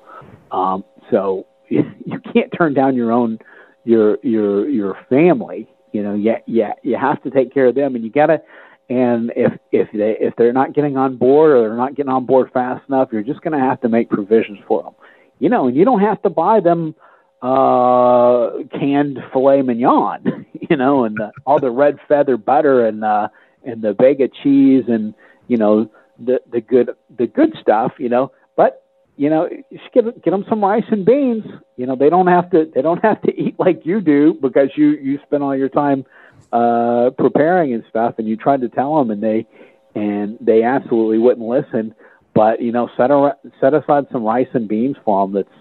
um, 0.52 0.86
so 1.10 1.48
you 1.70 2.20
can't 2.34 2.54
turn 2.56 2.76
down 2.76 2.96
your 2.96 3.12
own 3.12 3.40
your 3.84 4.20
your 4.22 4.70
your 4.70 4.96
family 5.10 5.68
you 5.92 6.04
know, 6.04 6.14
yeah, 6.14 6.40
yeah, 6.46 6.74
you 6.84 6.98
have 6.98 7.22
to 7.24 7.32
take 7.32 7.54
care 7.54 7.68
of 7.68 7.76
them, 7.76 7.96
and 7.96 8.04
you 8.04 8.12
gotta. 8.12 8.42
And 8.90 9.34
if 9.36 9.52
if 9.72 9.90
they 9.92 10.16
if 10.20 10.36
they're 10.38 10.54
not 10.54 10.74
getting 10.74 10.96
on 10.96 11.18
board 11.18 11.52
or 11.52 11.68
they're 11.68 11.78
not 11.78 11.96
getting 11.96 12.12
on 12.12 12.26
board 12.26 12.52
fast 12.54 12.88
enough, 12.88 13.10
you're 13.12 13.22
just 13.22 13.42
going 13.42 13.58
to 13.58 13.66
have 13.66 13.82
to 13.82 13.90
make 13.90 14.10
provisions 14.10 14.60
for 14.66 14.82
them. 14.82 14.94
You 15.40 15.50
know, 15.50 15.68
and 15.68 15.76
you 15.76 15.84
don't 15.84 16.00
have 16.00 16.22
to 16.22 16.30
buy 16.30 16.62
them 16.62 16.96
uh 17.42 18.50
canned 18.72 19.20
filet 19.32 19.62
mignon, 19.62 20.46
you 20.70 20.78
know, 20.78 21.04
and 21.04 21.18
the, 21.18 21.32
all 21.46 21.60
the 21.60 21.70
red 21.70 21.98
feather 22.08 22.38
butter 22.38 22.88
and 22.88 23.04
uh 23.04 23.28
and 23.64 23.82
the 23.82 23.94
Bega 23.94 24.30
cheese 24.30 24.86
and 24.88 25.14
you 25.48 25.58
know 25.58 25.92
the 26.18 26.40
the 26.50 26.62
good 26.62 26.92
the 27.16 27.28
good 27.28 27.54
stuff, 27.62 27.94
you 28.00 28.10
know. 28.10 28.32
But 28.56 28.87
you 29.18 29.32
know, 29.32 29.50
just 29.72 29.92
get 29.94 30.24
get 30.24 30.32
them 30.32 30.46
some 30.48 30.64
rice 30.64 30.86
and 30.92 31.04
beans. 31.04 31.44
You 31.76 31.88
know, 31.88 31.96
they 31.96 32.10
don't 32.10 32.28
have 32.28 32.50
to 32.52 32.72
they 32.74 32.82
don't 32.82 33.04
have 33.04 33.22
to 33.24 33.34
eat 33.36 33.56
like 33.60 33.86
you 33.86 34.00
do 34.00 34.36
because 34.40 34.70
you 34.76 34.92
you 34.92 35.20
spend 35.26 35.44
all 35.44 35.56
your 35.56 35.70
time 35.70 36.06
uh, 36.54 37.10
preparing 37.18 37.74
and 37.74 37.84
stuff, 37.90 38.16
and 38.20 38.28
you 38.28 38.38
tried 38.38 38.62
to 38.62 38.70
tell 38.70 38.98
them, 38.98 39.12
and 39.12 39.22
they 39.22 39.48
and 39.96 40.38
they 40.40 40.64
absolutely 40.64 41.18
wouldn't 41.18 41.48
listen. 41.48 41.96
But 42.36 42.62
you 42.62 42.72
know, 42.72 42.90
set 42.96 43.10
a, 43.10 43.36
set 43.60 43.74
aside 43.74 44.06
some 44.12 44.24
rice 44.24 44.48
and 44.54 44.68
beans 44.68 44.96
for 45.04 45.26
them. 45.26 45.34
That's 45.34 45.58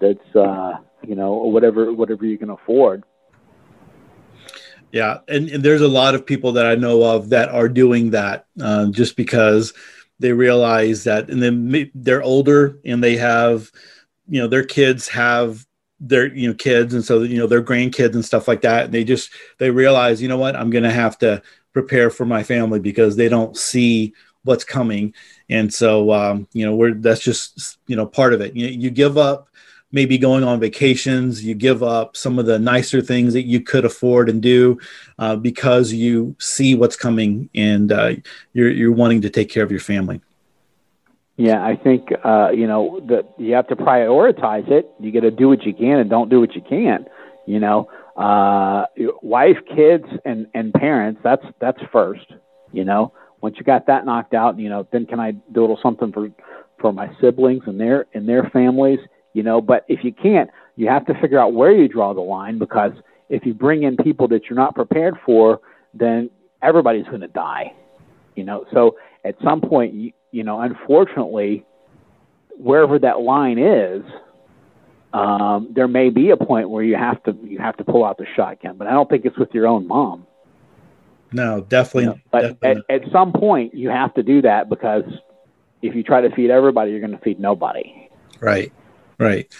that's 0.00 0.36
uh, 0.36 0.78
you 1.06 1.14
know 1.14 1.34
whatever 1.34 1.92
whatever 1.92 2.24
you 2.24 2.38
can 2.38 2.48
afford. 2.48 3.04
Yeah, 4.92 5.18
and, 5.26 5.48
and 5.48 5.64
there's 5.64 5.80
a 5.80 5.88
lot 5.88 6.14
of 6.14 6.24
people 6.24 6.52
that 6.52 6.66
I 6.66 6.76
know 6.76 7.02
of 7.02 7.30
that 7.30 7.48
are 7.48 7.68
doing 7.68 8.10
that 8.10 8.46
um, 8.60 8.92
just 8.92 9.16
because 9.16 9.74
they 10.18 10.32
realize 10.32 11.04
that 11.04 11.28
and 11.28 11.42
then 11.42 11.90
they're 11.94 12.22
older 12.22 12.78
and 12.84 13.02
they 13.02 13.16
have 13.16 13.70
you 14.28 14.40
know 14.40 14.48
their 14.48 14.64
kids 14.64 15.08
have 15.08 15.66
their 16.00 16.34
you 16.34 16.48
know 16.48 16.54
kids 16.54 16.94
and 16.94 17.04
so 17.04 17.22
you 17.22 17.38
know 17.38 17.46
their 17.46 17.62
grandkids 17.62 18.14
and 18.14 18.24
stuff 18.24 18.48
like 18.48 18.60
that. 18.62 18.86
And 18.86 18.94
they 18.94 19.04
just 19.04 19.30
they 19.58 19.70
realize 19.70 20.20
you 20.20 20.28
know 20.28 20.38
what? 20.38 20.56
I'm 20.56 20.70
going 20.70 20.84
to 20.84 20.90
have 20.90 21.18
to 21.18 21.42
prepare 21.72 22.10
for 22.10 22.24
my 22.24 22.42
family 22.42 22.78
because 22.78 23.16
they 23.16 23.28
don't 23.28 23.56
see 23.56 24.12
what's 24.44 24.64
coming. 24.64 25.14
And 25.48 25.72
so 25.72 26.12
um, 26.12 26.48
you 26.52 26.64
know 26.66 26.74
we're 26.74 26.94
that's 26.94 27.22
just 27.22 27.78
you 27.86 27.96
know 27.96 28.06
part 28.06 28.34
of 28.34 28.40
it. 28.40 28.54
You, 28.54 28.66
you 28.66 28.90
give 28.90 29.18
up 29.18 29.48
maybe 29.94 30.18
going 30.18 30.42
on 30.42 30.58
vacations, 30.58 31.44
you 31.44 31.54
give 31.54 31.82
up 31.82 32.16
some 32.16 32.38
of 32.38 32.46
the 32.46 32.58
nicer 32.58 33.00
things 33.00 33.32
that 33.32 33.44
you 33.44 33.60
could 33.60 33.84
afford 33.84 34.28
and 34.28 34.42
do 34.42 34.76
uh, 35.20 35.36
because 35.36 35.92
you 35.92 36.34
see 36.40 36.74
what's 36.74 36.96
coming 36.96 37.48
and 37.54 37.92
uh, 37.92 38.12
you're, 38.52 38.70
you're 38.70 38.92
wanting 38.92 39.22
to 39.22 39.30
take 39.30 39.48
care 39.48 39.62
of 39.62 39.70
your 39.70 39.80
family. 39.80 40.20
Yeah, 41.36 41.64
I 41.64 41.74
think 41.74 42.10
uh, 42.24 42.50
you 42.52 42.68
know 42.68 43.00
that 43.08 43.28
you 43.38 43.54
have 43.54 43.66
to 43.66 43.74
prioritize 43.74 44.70
it. 44.70 44.88
You 45.00 45.10
got 45.10 45.20
to 45.20 45.32
do 45.32 45.48
what 45.48 45.64
you 45.64 45.74
can 45.74 45.98
and 45.98 46.08
don't 46.08 46.28
do 46.28 46.38
what 46.38 46.54
you 46.54 46.60
can't. 46.60 47.08
You 47.44 47.58
know, 47.58 47.90
uh, 48.16 48.86
wife, 49.20 49.56
kids, 49.74 50.04
and 50.24 50.46
and 50.54 50.72
parents. 50.72 51.20
That's 51.24 51.44
that's 51.60 51.80
first. 51.90 52.26
You 52.72 52.84
know, 52.84 53.12
once 53.40 53.56
you 53.58 53.64
got 53.64 53.88
that 53.88 54.06
knocked 54.06 54.32
out, 54.32 54.60
you 54.60 54.68
know, 54.68 54.86
then 54.92 55.06
can 55.06 55.18
I 55.18 55.32
do 55.32 55.60
a 55.60 55.62
little 55.62 55.80
something 55.82 56.12
for 56.12 56.30
for 56.78 56.92
my 56.92 57.10
siblings 57.20 57.64
and 57.66 57.80
their 57.80 58.06
and 58.14 58.28
their 58.28 58.48
families? 58.50 59.00
You 59.34 59.42
know. 59.42 59.60
But 59.60 59.84
if 59.88 60.02
you 60.02 60.12
can't, 60.12 60.48
you 60.76 60.88
have 60.88 61.04
to 61.06 61.14
figure 61.20 61.38
out 61.38 61.52
where 61.52 61.72
you 61.72 61.86
draw 61.86 62.14
the 62.14 62.22
line 62.22 62.58
because 62.58 62.92
if 63.28 63.44
you 63.44 63.52
bring 63.52 63.82
in 63.82 63.96
people 63.98 64.26
that 64.28 64.44
you're 64.48 64.56
not 64.56 64.74
prepared 64.74 65.14
for, 65.26 65.60
then 65.92 66.30
everybody's 66.62 67.06
going 67.06 67.20
to 67.20 67.28
die, 67.28 67.74
you 68.34 68.44
know. 68.44 68.64
So 68.72 68.96
at 69.24 69.36
some 69.44 69.60
point, 69.60 69.94
you, 69.94 70.12
you 70.32 70.44
know, 70.44 70.60
unfortunately, 70.60 71.64
wherever 72.58 72.98
that 72.98 73.20
line 73.20 73.58
is, 73.58 74.02
um, 75.12 75.68
there 75.70 75.86
may 75.86 76.10
be 76.10 76.30
a 76.30 76.36
point 76.36 76.70
where 76.70 76.82
you 76.82 76.96
have 76.96 77.22
to 77.24 77.36
you 77.44 77.58
have 77.58 77.76
to 77.76 77.84
pull 77.84 78.04
out 78.04 78.18
the 78.18 78.26
shotgun. 78.34 78.76
But 78.76 78.88
I 78.88 78.92
don't 78.92 79.08
think 79.08 79.24
it's 79.24 79.38
with 79.38 79.52
your 79.52 79.66
own 79.66 79.86
mom. 79.86 80.26
No, 81.32 81.60
definitely. 81.60 82.04
You 82.04 82.10
know, 82.10 82.18
but 82.30 82.40
definitely. 82.40 82.82
At, 82.90 83.02
at 83.04 83.12
some 83.12 83.32
point, 83.32 83.74
you 83.74 83.90
have 83.90 84.14
to 84.14 84.22
do 84.22 84.42
that 84.42 84.68
because 84.68 85.04
if 85.82 85.94
you 85.94 86.02
try 86.02 86.20
to 86.20 86.34
feed 86.34 86.50
everybody, 86.50 86.90
you're 86.90 87.00
going 87.00 87.12
to 87.12 87.18
feed 87.18 87.38
nobody. 87.38 88.08
Right. 88.40 88.72
Right. 89.18 89.52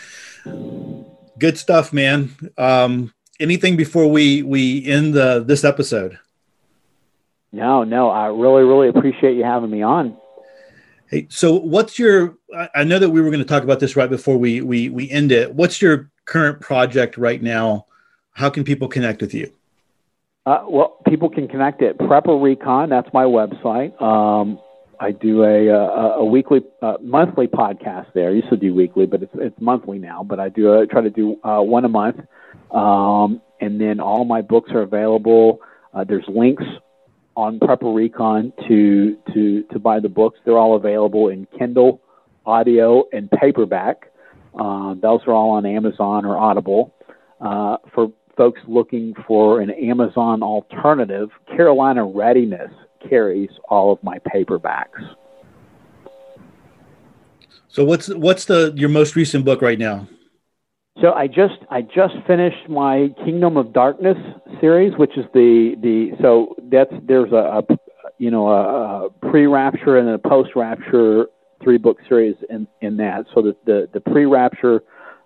Good 1.38 1.58
stuff, 1.58 1.92
man. 1.92 2.34
Um, 2.58 3.12
anything 3.40 3.76
before 3.76 4.10
we 4.10 4.42
we 4.42 4.84
end 4.86 5.14
the 5.14 5.42
this 5.44 5.64
episode? 5.64 6.18
No, 7.52 7.84
no. 7.84 8.10
I 8.10 8.26
really, 8.26 8.64
really 8.64 8.88
appreciate 8.88 9.36
you 9.36 9.44
having 9.44 9.70
me 9.70 9.82
on. 9.82 10.16
Hey, 11.08 11.26
so 11.30 11.54
what's 11.54 11.98
your? 11.98 12.36
I 12.74 12.84
know 12.84 12.98
that 12.98 13.10
we 13.10 13.20
were 13.20 13.30
going 13.30 13.42
to 13.42 13.48
talk 13.48 13.62
about 13.62 13.80
this 13.80 13.96
right 13.96 14.10
before 14.10 14.36
we 14.36 14.60
we 14.60 14.88
we 14.88 15.10
end 15.10 15.32
it. 15.32 15.54
What's 15.54 15.80
your 15.80 16.10
current 16.24 16.60
project 16.60 17.16
right 17.16 17.42
now? 17.42 17.86
How 18.32 18.50
can 18.50 18.64
people 18.64 18.88
connect 18.88 19.20
with 19.20 19.34
you? 19.34 19.52
Uh, 20.46 20.64
well, 20.68 20.98
people 21.08 21.30
can 21.30 21.48
connect 21.48 21.82
at 21.82 21.96
Prepper 21.98 22.42
Recon. 22.42 22.90
That's 22.90 23.08
my 23.14 23.24
website. 23.24 24.00
Um, 24.02 24.58
I 25.04 25.12
do 25.12 25.44
a 25.44 25.68
a, 25.68 26.18
a 26.20 26.24
weekly, 26.24 26.62
uh, 26.80 26.94
monthly 27.02 27.46
podcast 27.46 28.12
there. 28.14 28.30
I 28.30 28.32
used 28.32 28.48
to 28.48 28.56
do 28.56 28.74
weekly, 28.74 29.04
but 29.04 29.22
it's 29.22 29.32
it's 29.34 29.60
monthly 29.60 29.98
now. 29.98 30.24
But 30.24 30.40
I 30.40 30.48
do 30.48 30.72
a, 30.72 30.86
try 30.86 31.02
to 31.02 31.10
do 31.10 31.36
uh, 31.44 31.60
one 31.60 31.84
a 31.84 31.88
month, 31.88 32.20
um, 32.70 33.42
and 33.60 33.78
then 33.78 34.00
all 34.00 34.24
my 34.24 34.40
books 34.40 34.70
are 34.72 34.80
available. 34.80 35.60
Uh, 35.92 36.04
there's 36.04 36.24
links 36.26 36.64
on 37.36 37.58
Prepper 37.58 37.94
Recon 37.94 38.54
to 38.66 39.18
to 39.34 39.64
to 39.64 39.78
buy 39.78 40.00
the 40.00 40.08
books. 40.08 40.38
They're 40.44 40.58
all 40.58 40.74
available 40.74 41.28
in 41.28 41.46
Kindle, 41.58 42.00
audio, 42.46 43.04
and 43.12 43.30
paperback. 43.30 44.10
Uh, 44.58 44.94
those 44.94 45.20
are 45.26 45.34
all 45.34 45.50
on 45.50 45.66
Amazon 45.66 46.24
or 46.24 46.38
Audible. 46.38 46.94
Uh, 47.40 47.76
for 47.94 48.10
folks 48.38 48.60
looking 48.66 49.12
for 49.26 49.60
an 49.60 49.70
Amazon 49.70 50.42
alternative, 50.42 51.28
Carolina 51.46 52.04
Readiness 52.04 52.70
carries 53.08 53.50
all 53.68 53.92
of 53.92 54.02
my 54.02 54.18
paperbacks. 54.18 55.14
So 57.68 57.84
what's 57.84 58.08
what's 58.08 58.44
the 58.44 58.72
your 58.76 58.88
most 58.88 59.16
recent 59.16 59.44
book 59.44 59.60
right 59.60 59.78
now? 59.78 60.08
So 61.00 61.12
I 61.12 61.26
just 61.26 61.58
I 61.70 61.82
just 61.82 62.14
finished 62.26 62.68
my 62.68 63.08
Kingdom 63.24 63.56
of 63.56 63.72
Darkness 63.72 64.16
series, 64.60 64.96
which 64.96 65.18
is 65.18 65.24
the 65.34 65.74
the 65.82 66.12
so 66.22 66.54
that's 66.70 66.92
there's 67.02 67.32
a, 67.32 67.62
a 67.68 67.76
you 68.18 68.30
know 68.30 68.48
a, 68.48 69.06
a 69.06 69.10
pre-rapture 69.28 69.98
and 69.98 70.08
a 70.08 70.18
post-rapture 70.18 71.26
three 71.64 71.78
book 71.78 71.98
series 72.08 72.36
in 72.48 72.68
in 72.80 72.96
that. 72.98 73.26
So 73.34 73.42
the 73.42 73.56
the, 73.66 73.88
the 73.92 74.00
pre-rapture 74.00 74.84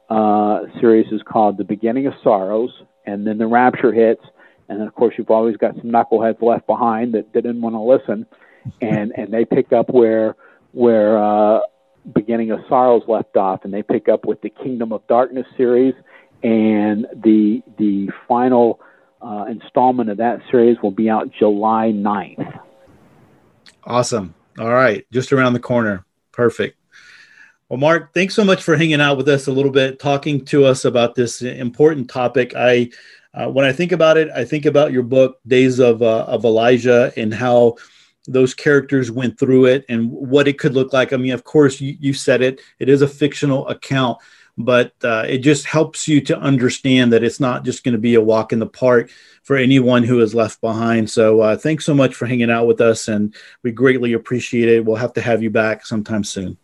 uh, 0.09 0.61
series 0.81 1.13
is 1.13 1.21
called 1.31 1.59
The 1.59 1.65
Beginning 1.65 2.07
of 2.07 2.15
Sorrows, 2.25 2.71
and 3.05 3.27
then 3.27 3.37
the 3.37 3.47
rapture 3.47 3.93
hits, 3.93 4.23
and 4.69 4.81
then 4.81 4.87
of 4.87 4.95
course 4.95 5.15
you've 5.17 5.31
always 5.31 5.57
got 5.57 5.75
some 5.77 5.91
knuckleheads 5.91 6.43
left 6.43 6.67
behind 6.67 7.15
that, 7.15 7.33
that 7.33 7.43
didn't 7.43 7.61
want 7.61 7.75
to 7.75 7.81
listen, 7.81 8.27
and 8.81 9.13
and 9.17 9.33
they 9.33 9.45
pick 9.45 9.73
up 9.73 9.91
where 9.91 10.37
where 10.73 11.19
uh, 11.19 11.61
beginning 12.15 12.51
of 12.51 12.61
sorrows 12.69 13.03
left 13.09 13.37
off, 13.37 13.65
and 13.65 13.73
they 13.73 13.83
pick 13.83 14.09
up 14.09 14.27
with 14.27 14.41
the 14.43 14.51
Kingdom 14.51 14.93
of 14.93 15.07
Darkness 15.09 15.47
series, 15.57 15.95
and 16.43 17.07
the 17.15 17.63
the 17.79 18.11
final 18.27 18.81
uh, 19.21 19.47
installment 19.49 20.11
of 20.11 20.19
that 20.19 20.41
series 20.51 20.77
will 20.83 20.91
be 20.91 21.11
out 21.11 21.31
July 21.39 21.93
9th. 21.93 22.61
Awesome. 23.85 24.35
All 24.59 24.73
right, 24.73 25.07
just 25.13 25.33
around 25.33 25.53
the 25.55 25.61
corner. 25.61 26.05
Perfect. 26.33 26.77
Well, 27.69 27.79
Mark, 27.79 28.15
thanks 28.15 28.35
so 28.35 28.45
much 28.45 28.63
for 28.63 28.77
hanging 28.77 29.01
out 29.01 29.17
with 29.19 29.29
us 29.29 29.47
a 29.47 29.53
little 29.53 29.71
bit, 29.71 29.99
talking 29.99 30.45
to 30.47 30.65
us 30.65 30.85
about 30.85 31.15
this 31.15 31.43
important 31.43 32.09
topic. 32.09 32.55
I, 32.57 32.91
uh, 33.35 33.49
when 33.49 33.65
I 33.65 33.73
think 33.73 33.93
about 33.93 34.17
it, 34.17 34.29
I 34.35 34.45
think 34.45 34.67
about 34.67 34.93
your 34.93 35.03
book, 35.03 35.39
Days 35.47 35.79
of 35.79 36.03
uh, 36.03 36.25
of 36.25 36.45
Elijah, 36.45 37.13
and 37.17 37.33
how 37.33 37.77
those 38.27 38.55
characters 38.55 39.11
went 39.11 39.39
through 39.39 39.67
it 39.67 39.85
and 39.89 40.11
what 40.11 40.49
it 40.49 40.59
could 40.59 40.75
look 40.75 40.93
like. 40.93 41.13
I 41.13 41.17
mean, 41.17 41.33
of 41.33 41.45
course, 41.45 41.81
you, 41.81 41.97
you 42.01 42.13
said 42.13 42.43
it; 42.43 42.61
it 42.79 42.89
is 42.89 43.03
a 43.03 43.09
fictional 43.09 43.69
account, 43.69 44.19
but 44.57 44.93
uh, 45.05 45.25
it 45.29 45.39
just 45.39 45.67
helps 45.67 46.09
you 46.09 46.21
to 46.23 46.39
understand 46.39 47.13
that 47.13 47.23
it's 47.23 47.41
not 47.41 47.65
just 47.65 47.85
going 47.85 47.93
to 47.93 47.99
be 47.99 48.15
a 48.15 48.21
walk 48.21 48.53
in 48.53 48.59
the 48.59 48.67
park 48.67 49.11
for 49.43 49.57
anyone 49.57 50.03
who 50.03 50.21
is 50.21 50.35
left 50.35 50.61
behind. 50.61 51.11
So, 51.11 51.41
uh, 51.41 51.57
thanks 51.57 51.85
so 51.85 51.95
much 51.95 52.15
for 52.15 52.27
hanging 52.27 52.51
out 52.51 52.67
with 52.67 52.81
us, 52.81 53.09
and 53.09 53.35
we 53.63 53.73
greatly 53.73 54.15
appreciate 54.15 54.69
it. 54.69 54.85
We'll 54.85 54.97
have 54.97 55.13
to 55.15 55.21
have 55.21 55.43
you 55.43 55.51
back 55.51 55.85
sometime 55.85 56.25
soon. 56.25 56.57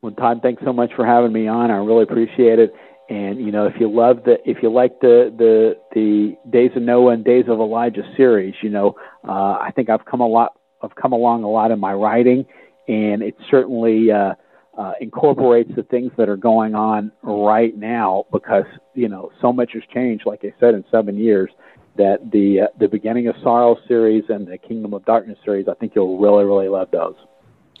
Well, 0.00 0.12
Todd, 0.12 0.40
thanks 0.42 0.62
so 0.64 0.72
much 0.72 0.94
for 0.94 1.04
having 1.04 1.32
me 1.32 1.48
on. 1.48 1.72
I 1.72 1.76
really 1.78 2.04
appreciate 2.04 2.60
it. 2.60 2.72
And 3.08 3.38
you 3.38 3.50
know, 3.50 3.66
if 3.66 3.74
you 3.80 3.90
love 3.90 4.24
the, 4.24 4.36
if 4.48 4.58
you 4.62 4.70
like 4.70 5.00
the 5.00 5.32
the 5.36 5.78
the 5.94 6.36
Days 6.50 6.72
of 6.76 6.82
Noah 6.82 7.14
and 7.14 7.24
Days 7.24 7.44
of 7.48 7.58
Elijah 7.58 8.02
series, 8.16 8.54
you 8.62 8.68
know, 8.68 8.96
uh, 9.26 9.58
I 9.62 9.72
think 9.74 9.88
I've 9.88 10.04
come 10.04 10.20
a 10.20 10.26
lot, 10.26 10.58
I've 10.82 10.94
come 10.94 11.12
along 11.12 11.42
a 11.42 11.48
lot 11.48 11.70
in 11.70 11.80
my 11.80 11.94
writing, 11.94 12.44
and 12.86 13.22
it 13.22 13.34
certainly 13.50 14.12
uh, 14.12 14.34
uh, 14.76 14.92
incorporates 15.00 15.70
the 15.74 15.84
things 15.84 16.12
that 16.18 16.28
are 16.28 16.36
going 16.36 16.74
on 16.74 17.10
right 17.22 17.74
now 17.74 18.26
because 18.30 18.66
you 18.92 19.08
know 19.08 19.30
so 19.40 19.54
much 19.54 19.72
has 19.72 19.82
changed. 19.94 20.26
Like 20.26 20.44
I 20.44 20.52
said, 20.60 20.74
in 20.74 20.84
seven 20.90 21.16
years, 21.16 21.50
that 21.96 22.30
the 22.30 22.60
uh, 22.60 22.66
the 22.78 22.88
beginning 22.88 23.28
of 23.28 23.36
Sorrow 23.42 23.78
series 23.88 24.24
and 24.28 24.46
the 24.46 24.58
Kingdom 24.58 24.92
of 24.92 25.06
Darkness 25.06 25.38
series, 25.46 25.66
I 25.66 25.72
think 25.74 25.94
you'll 25.94 26.18
really 26.18 26.44
really 26.44 26.68
love 26.68 26.90
those. 26.90 27.16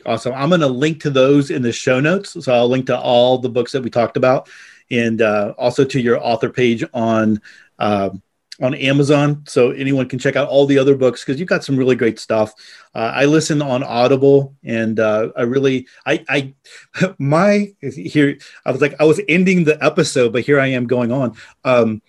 Awesome. 0.06 0.32
I'm 0.32 0.48
going 0.48 0.62
to 0.62 0.68
link 0.68 1.02
to 1.02 1.10
those 1.10 1.50
in 1.50 1.60
the 1.60 1.72
show 1.72 2.00
notes. 2.00 2.34
So 2.42 2.54
I'll 2.54 2.68
link 2.68 2.86
to 2.86 2.98
all 2.98 3.36
the 3.36 3.50
books 3.50 3.72
that 3.72 3.82
we 3.82 3.90
talked 3.90 4.16
about 4.16 4.48
and 4.90 5.22
uh, 5.22 5.54
also 5.58 5.84
to 5.84 6.00
your 6.00 6.22
author 6.24 6.50
page 6.50 6.84
on. 6.92 7.40
Uh, 7.78 8.10
on 8.60 8.74
Amazon, 8.74 9.44
so 9.46 9.70
anyone 9.70 10.08
can 10.08 10.18
check 10.18 10.34
out 10.34 10.48
all 10.48 10.66
the 10.66 10.78
other 10.78 10.96
books 10.96 11.22
because 11.22 11.38
you've 11.38 11.48
got 11.48 11.62
some 11.62 11.76
really 11.76 11.94
great 11.94 12.18
stuff. 12.18 12.52
Uh, 12.92 13.12
I 13.14 13.24
listen 13.26 13.62
on 13.62 13.84
Audible, 13.84 14.56
and 14.64 14.98
uh, 14.98 15.28
I 15.36 15.42
really, 15.42 15.86
I, 16.04 16.24
I, 16.28 16.54
my 17.18 17.72
here, 17.80 18.36
I 18.64 18.72
was 18.72 18.80
like, 18.80 18.96
I 18.98 19.04
was 19.04 19.20
ending 19.28 19.62
the 19.62 19.82
episode, 19.84 20.32
but 20.32 20.42
here 20.42 20.58
I 20.58 20.66
am 20.68 20.88
going 20.88 21.12
on. 21.12 21.36
Um, 21.64 22.02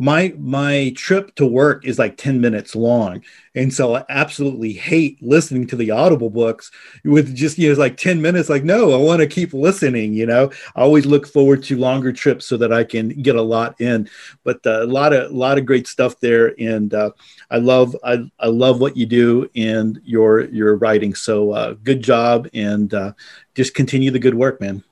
my 0.00 0.34
my 0.38 0.92
trip 0.96 1.34
to 1.34 1.46
work 1.46 1.84
is 1.84 1.98
like 1.98 2.16
10 2.16 2.40
minutes 2.40 2.74
long. 2.74 3.22
And 3.54 3.72
so 3.72 3.96
i 3.96 4.04
absolutely 4.08 4.72
hate 4.72 5.22
listening 5.22 5.66
to 5.66 5.76
the 5.76 5.90
audible 5.90 6.30
books 6.30 6.70
with 7.04 7.34
just 7.34 7.58
you 7.58 7.72
know 7.72 7.78
like 7.78 7.96
10 7.96 8.22
minutes 8.22 8.48
like 8.48 8.62
no 8.62 8.92
i 8.92 8.96
want 8.96 9.20
to 9.20 9.26
keep 9.26 9.52
listening 9.52 10.14
you 10.14 10.24
know? 10.24 10.50
I 10.76 10.82
always 10.82 11.04
look 11.04 11.26
forward 11.26 11.62
to 11.64 11.76
longer 11.76 12.12
trips 12.12 12.46
so 12.46 12.56
that 12.56 12.72
i 12.72 12.84
can 12.84 13.08
get 13.08 13.36
a 13.36 13.42
lot 13.42 13.80
in. 13.80 14.08
But 14.44 14.64
uh, 14.66 14.84
a 14.84 14.86
lot 14.86 15.12
of 15.12 15.30
a 15.30 15.34
lot 15.34 15.58
of 15.58 15.66
great 15.66 15.86
stuff 15.86 16.18
there. 16.20 16.54
And 16.58 16.94
uh, 16.94 17.10
i 17.50 17.58
love 17.58 17.94
I, 18.02 18.30
I 18.38 18.46
love 18.46 18.80
what 18.80 18.96
you 18.96 19.06
do 19.06 19.50
and 19.54 20.00
your 20.04 20.42
your 20.46 20.76
writing. 20.76 21.14
So 21.14 21.52
uh, 21.52 21.74
good 21.74 22.02
job 22.02 22.48
and 22.54 22.94
uh, 22.94 23.12
just 23.54 23.74
continue 23.74 24.10
the 24.10 24.18
good 24.18 24.34
work 24.34 24.60
man. 24.60 24.82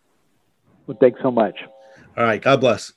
Well 0.86 0.98
thanks 1.00 1.20
so 1.22 1.30
much. 1.30 1.58
All 2.16 2.24
right. 2.24 2.42
God 2.42 2.60
bless 2.60 2.92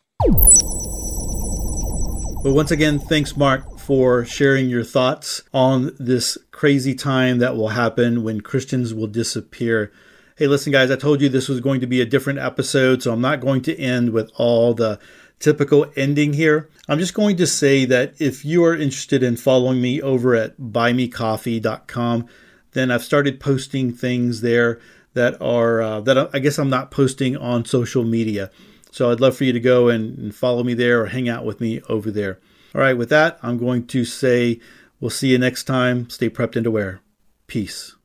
but 2.44 2.54
once 2.54 2.72
again, 2.72 2.98
thanks, 3.00 3.38
Mark, 3.38 3.78
for 3.78 4.26
sharing 4.26 4.68
your 4.68 4.84
thoughts 4.84 5.44
on 5.54 5.96
this 6.00 6.40
crazy 6.52 6.96
time 6.96 7.38
that 7.38 7.56
will 7.56 7.70
happen 7.70 8.24
when 8.24 8.42
Christians 8.42 8.94
will 8.94 9.08
disappear. 9.08 9.92
Hey, 10.38 10.48
listen, 10.48 10.72
guys, 10.72 10.90
I 10.90 10.96
told 10.96 11.22
you 11.22 11.30
this 11.30 11.48
was 11.48 11.60
going 11.60 11.82
to 11.82 11.88
be 11.88 12.02
a 12.02 12.06
different 12.06 12.40
episode, 12.40 13.04
so 13.04 13.14
I'm 13.14 13.22
not 13.22 13.42
going 13.42 13.62
to 13.64 13.78
end 13.78 14.12
with 14.12 14.32
all 14.38 14.74
the 14.74 15.00
typical 15.38 15.86
ending 15.96 16.34
here. 16.34 16.68
I'm 16.90 16.98
just 16.98 17.14
going 17.14 17.38
to 17.38 17.46
say 17.46 17.86
that 17.86 18.14
if 18.20 18.44
you 18.44 18.64
are 18.64 18.76
interested 18.76 19.22
in 19.22 19.36
following 19.36 19.80
me 19.80 20.02
over 20.02 20.34
at 20.34 20.60
buymecoffee.com, 20.60 22.28
then 22.72 22.90
I've 22.90 23.04
started 23.04 23.40
posting 23.40 23.94
things 23.94 24.42
there 24.42 24.80
that 25.14 25.40
are 25.42 25.82
uh, 25.82 26.02
that 26.02 26.30
I 26.34 26.40
guess 26.40 26.58
I'm 26.58 26.70
not 26.70 26.90
posting 26.90 27.38
on 27.38 27.66
social 27.66 28.04
media. 28.04 28.50
So 28.92 29.10
I'd 29.10 29.22
love 29.22 29.36
for 29.36 29.46
you 29.46 29.54
to 29.54 29.60
go 29.60 29.90
and, 29.90 30.18
and 30.18 30.36
follow 30.36 30.64
me 30.64 30.74
there 30.74 31.02
or 31.02 31.08
hang 31.08 31.28
out 31.28 31.46
with 31.46 31.60
me 31.60 31.82
over 31.90 32.12
there. 32.12 32.40
All 32.76 32.82
right, 32.82 32.98
with 32.98 33.10
that, 33.10 33.40
I'm 33.42 33.58
going 33.58 33.88
to 33.88 34.06
say 34.06 34.60
we'll 35.00 35.10
see 35.10 35.30
you 35.30 35.38
next 35.38 35.64
time. 35.64 36.10
Stay 36.10 36.30
prepped 36.30 36.56
and 36.56 36.66
aware. 36.66 37.02
Peace. 37.48 37.96